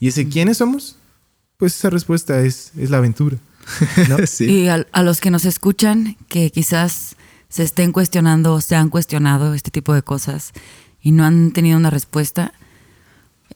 Y 0.00 0.08
ese 0.08 0.28
quiénes 0.28 0.58
somos, 0.58 0.96
pues 1.56 1.76
esa 1.76 1.90
respuesta 1.90 2.40
es, 2.40 2.72
es 2.76 2.90
la 2.90 2.98
aventura. 2.98 3.38
Y 4.40 4.66
a, 4.66 4.84
a 4.90 5.02
los 5.04 5.20
que 5.20 5.30
nos 5.30 5.44
escuchan, 5.44 6.16
que 6.28 6.50
quizás 6.50 7.14
se 7.48 7.62
estén 7.62 7.92
cuestionando 7.92 8.54
o 8.54 8.60
se 8.60 8.74
han 8.74 8.88
cuestionado 8.88 9.54
este 9.54 9.70
tipo 9.70 9.94
de 9.94 10.02
cosas 10.02 10.52
y 11.00 11.12
no 11.12 11.24
han 11.24 11.52
tenido 11.52 11.76
una 11.76 11.90
respuesta, 11.90 12.52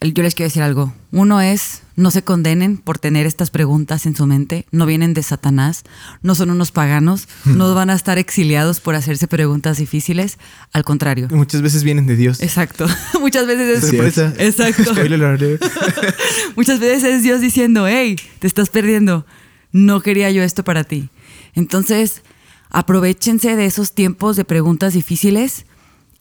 yo 0.01 0.23
les 0.23 0.35
quiero 0.35 0.49
decir 0.49 0.63
algo. 0.63 0.95
Uno 1.13 1.41
es, 1.41 1.83
no 1.97 2.11
se 2.11 2.23
condenen 2.23 2.77
por 2.77 2.99
tener 2.99 3.27
estas 3.27 3.51
preguntas 3.51 4.05
en 4.05 4.15
su 4.15 4.27
mente, 4.27 4.67
no 4.71 4.85
vienen 4.85 5.15
de 5.15 5.23
Satanás, 5.23 5.85
no 6.23 6.35
son 6.35 6.51
unos 6.51 6.71
paganos, 6.71 7.27
no 7.47 7.75
van 7.75 7.89
a 7.89 7.95
estar 7.95 8.19
exiliados 8.19 8.81
por 8.81 8.95
hacerse 8.95 9.27
preguntas 9.27 9.79
difíciles, 9.79 10.39
al 10.73 10.85
contrario. 10.85 11.29
Muchas 11.31 11.63
veces 11.63 11.85
vienen 11.85 12.07
de 12.07 12.17
Dios. 12.17 12.43
Exacto, 12.43 12.87
muchas 13.21 13.47
veces 13.47 13.83
es... 13.83 14.39
Exacto. 14.39 14.93
muchas 16.57 16.81
veces 16.81 17.05
es 17.05 17.23
Dios 17.23 17.41
diciendo, 17.41 17.87
hey, 17.89 18.17
te 18.39 18.47
estás 18.47 18.69
perdiendo, 18.69 19.25
no 19.73 20.01
quería 20.03 20.31
yo 20.31 20.43
esto 20.43 20.65
para 20.65 20.85
ti. 20.85 21.09
Entonces, 21.55 22.23
aprovechense 22.69 23.57
de 23.57 23.65
esos 23.65 23.95
tiempos 23.95 24.37
de 24.37 24.45
preguntas 24.45 24.93
difíciles 24.93 25.65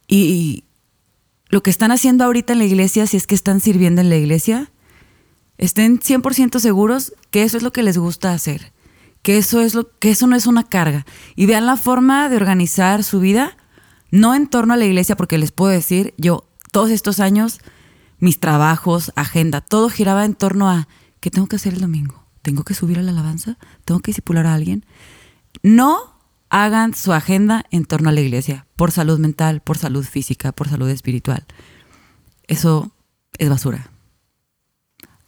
y 0.07 0.63
lo 1.49 1.61
que 1.63 1.69
están 1.69 1.91
haciendo 1.91 2.23
ahorita 2.23 2.53
en 2.53 2.59
la 2.59 2.65
iglesia, 2.65 3.07
si 3.07 3.17
es 3.17 3.27
que 3.27 3.35
están 3.35 3.59
sirviendo 3.59 3.99
en 4.01 4.09
la 4.09 4.15
iglesia, 4.15 4.71
estén 5.57 5.99
100% 5.99 6.59
seguros 6.59 7.13
que 7.31 7.43
eso 7.43 7.57
es 7.57 7.63
lo 7.63 7.71
que 7.71 7.83
les 7.83 7.97
gusta 7.97 8.33
hacer, 8.33 8.73
que 9.21 9.37
eso, 9.37 9.61
es 9.61 9.73
lo, 9.75 9.89
que 9.99 10.11
eso 10.11 10.27
no 10.27 10.35
es 10.35 10.47
una 10.47 10.63
carga. 10.63 11.05
Y 11.35 11.45
vean 11.45 11.65
la 11.65 11.77
forma 11.77 12.29
de 12.29 12.37
organizar 12.37 13.03
su 13.03 13.19
vida, 13.19 13.57
no 14.11 14.35
en 14.35 14.47
torno 14.47 14.73
a 14.73 14.77
la 14.77 14.85
iglesia, 14.85 15.15
porque 15.15 15.37
les 15.37 15.51
puedo 15.51 15.71
decir, 15.71 16.13
yo 16.17 16.47
todos 16.71 16.89
estos 16.91 17.19
años, 17.19 17.59
mis 18.19 18.39
trabajos, 18.39 19.11
agenda, 19.15 19.61
todo 19.61 19.89
giraba 19.89 20.25
en 20.25 20.35
torno 20.35 20.69
a, 20.69 20.87
¿qué 21.19 21.31
tengo 21.31 21.47
que 21.47 21.55
hacer 21.55 21.73
el 21.73 21.81
domingo? 21.81 22.25
¿Tengo 22.41 22.63
que 22.63 22.73
subir 22.73 22.99
a 22.99 23.01
la 23.01 23.11
alabanza? 23.11 23.57
¿Tengo 23.85 24.01
que 24.01 24.09
discipular 24.09 24.45
a 24.45 24.53
alguien? 24.53 24.85
No 25.63 26.15
hagan 26.49 26.93
su 26.93 27.11
agenda 27.11 27.65
en 27.71 27.85
torno 27.85 28.09
a 28.09 28.11
la 28.11 28.21
iglesia, 28.21 28.67
por 28.75 28.91
salud 28.91 29.19
mental, 29.19 29.61
por 29.61 29.77
salud 29.77 30.05
física, 30.05 30.51
por 30.51 30.69
salud 30.69 30.89
espiritual. 30.89 31.45
Eso 32.47 32.91
es 33.37 33.49
basura. 33.49 33.89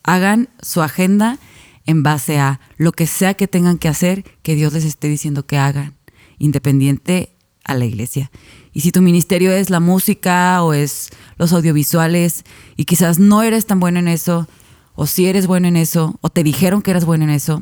Hagan 0.08 0.50
su 0.62 0.82
agenda 0.82 1.38
en 1.86 2.02
base 2.02 2.40
a 2.40 2.60
lo 2.78 2.92
que 2.92 3.06
sea 3.06 3.36
que 3.36 3.48
tengan 3.48 3.78
que 3.78 3.88
hacer, 3.88 4.24
que 4.42 4.56
Dios 4.56 4.74
les 4.74 4.86
esté 4.86 5.08
diciendo 5.08 5.46
que 5.46 5.58
hagan, 5.58 5.94
independiente 6.40 7.36
a 7.64 7.76
la 7.76 7.86
iglesia. 7.86 8.32
Y 8.74 8.82
si 8.82 8.92
tu 8.92 9.02
ministerio 9.02 9.52
es 9.52 9.70
la 9.70 9.80
música 9.80 10.64
o 10.64 10.74
es 10.74 11.10
los 11.38 11.54
audiovisuales 11.54 12.44
y 12.76 12.86
quizás 12.86 13.20
no 13.20 13.44
eres 13.44 13.66
tan 13.66 13.80
bueno 13.80 14.00
en 14.00 14.08
eso, 14.08 14.48
o 14.96 15.06
si 15.06 15.28
eres 15.28 15.46
bueno 15.46 15.68
en 15.68 15.78
eso, 15.78 16.18
o 16.22 16.30
te 16.30 16.44
dijeron 16.44 16.82
que 16.82 16.92
eras 16.92 17.06
bueno 17.06 17.26
en 17.26 17.30
eso 17.30 17.62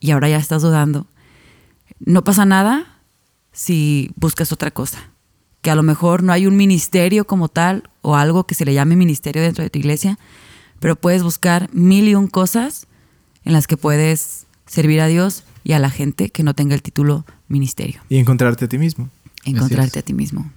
y 0.00 0.10
ahora 0.10 0.28
ya 0.28 0.38
estás 0.38 0.62
dudando, 0.62 1.06
no 1.98 2.24
pasa 2.24 2.44
nada 2.44 3.00
si 3.52 4.10
buscas 4.16 4.52
otra 4.52 4.70
cosa. 4.70 5.10
Que 5.62 5.70
a 5.70 5.74
lo 5.74 5.82
mejor 5.82 6.22
no 6.22 6.32
hay 6.32 6.46
un 6.46 6.56
ministerio 6.56 7.26
como 7.26 7.48
tal 7.48 7.90
o 8.02 8.16
algo 8.16 8.46
que 8.46 8.54
se 8.54 8.64
le 8.64 8.74
llame 8.74 8.96
ministerio 8.96 9.42
dentro 9.42 9.64
de 9.64 9.70
tu 9.70 9.78
iglesia, 9.78 10.18
pero 10.80 10.96
puedes 10.96 11.22
buscar 11.22 11.68
mil 11.72 12.08
y 12.08 12.14
un 12.14 12.28
cosas 12.28 12.86
en 13.44 13.52
las 13.52 13.66
que 13.66 13.76
puedes 13.76 14.46
servir 14.66 15.00
a 15.00 15.06
Dios 15.06 15.44
y 15.62 15.72
a 15.72 15.78
la 15.78 15.90
gente 15.90 16.30
que 16.30 16.42
no 16.42 16.54
tenga 16.54 16.74
el 16.74 16.82
título 16.82 17.24
ministerio. 17.48 18.00
Y 18.08 18.18
encontrarte 18.18 18.66
a 18.66 18.68
ti 18.68 18.78
mismo. 18.78 19.08
Encontrarte 19.44 19.98
a 19.98 20.02
ti 20.02 20.12
mismo. 20.12 20.50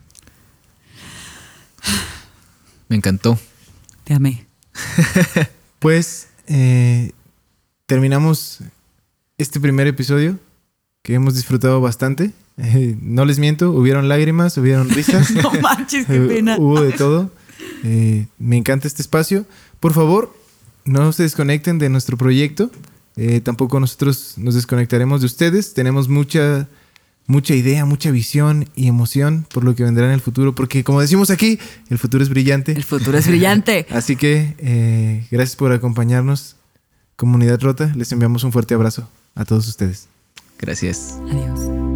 Me 2.89 2.95
encantó. 2.95 3.37
Te 4.03 4.13
amé. 4.13 4.45
pues 5.79 6.29
eh, 6.47 7.11
terminamos 7.85 8.59
este 9.37 9.59
primer 9.59 9.87
episodio 9.87 10.39
que 11.01 11.13
hemos 11.13 11.35
disfrutado 11.35 11.81
bastante. 11.81 12.31
Eh, 12.57 12.97
no 13.01 13.25
les 13.25 13.39
miento, 13.39 13.71
hubieron 13.71 14.09
lágrimas, 14.09 14.57
hubieron 14.57 14.89
risas. 14.89 15.31
no 15.43 15.51
manches, 15.61 16.05
qué 16.05 16.19
pena. 16.19 16.57
hubo 16.57 16.81
de 16.81 16.91
todo. 16.91 17.31
Eh, 17.83 18.27
me 18.39 18.57
encanta 18.57 18.87
este 18.87 19.01
espacio. 19.01 19.45
Por 19.79 19.93
favor, 19.93 20.35
no 20.85 21.11
se 21.11 21.23
desconecten 21.23 21.79
de 21.79 21.89
nuestro 21.89 22.17
proyecto. 22.17 22.71
tampoco 23.43 23.79
nosotros 23.79 24.35
nos 24.37 24.55
desconectaremos 24.55 25.21
de 25.21 25.25
ustedes. 25.27 25.73
Tenemos 25.73 26.07
mucha, 26.07 26.67
mucha 27.25 27.55
idea, 27.55 27.85
mucha 27.85 28.11
visión 28.11 28.69
y 28.75 28.87
emoción 28.87 29.45
por 29.53 29.63
lo 29.63 29.75
que 29.75 29.83
vendrá 29.83 30.05
en 30.05 30.11
el 30.11 30.21
futuro. 30.21 30.53
Porque 30.53 30.83
como 30.83 31.01
decimos 31.01 31.29
aquí, 31.29 31.59
el 31.89 31.97
futuro 31.97 32.23
es 32.23 32.29
brillante. 32.29 32.73
El 32.73 32.83
futuro 32.83 33.17
es 33.17 33.27
brillante. 33.27 33.85
Así 33.91 34.15
que 34.15 35.25
gracias 35.31 35.55
por 35.55 35.71
acompañarnos. 35.71 36.57
Comunidad 37.17 37.59
Rota, 37.59 37.91
les 37.95 38.11
enviamos 38.11 38.43
un 38.43 38.51
fuerte 38.51 38.75
abrazo 38.75 39.09
a 39.33 39.43
todos 39.43 39.67
ustedes. 39.67 40.07
Gracias. 40.59 41.15
Adiós. 41.31 41.86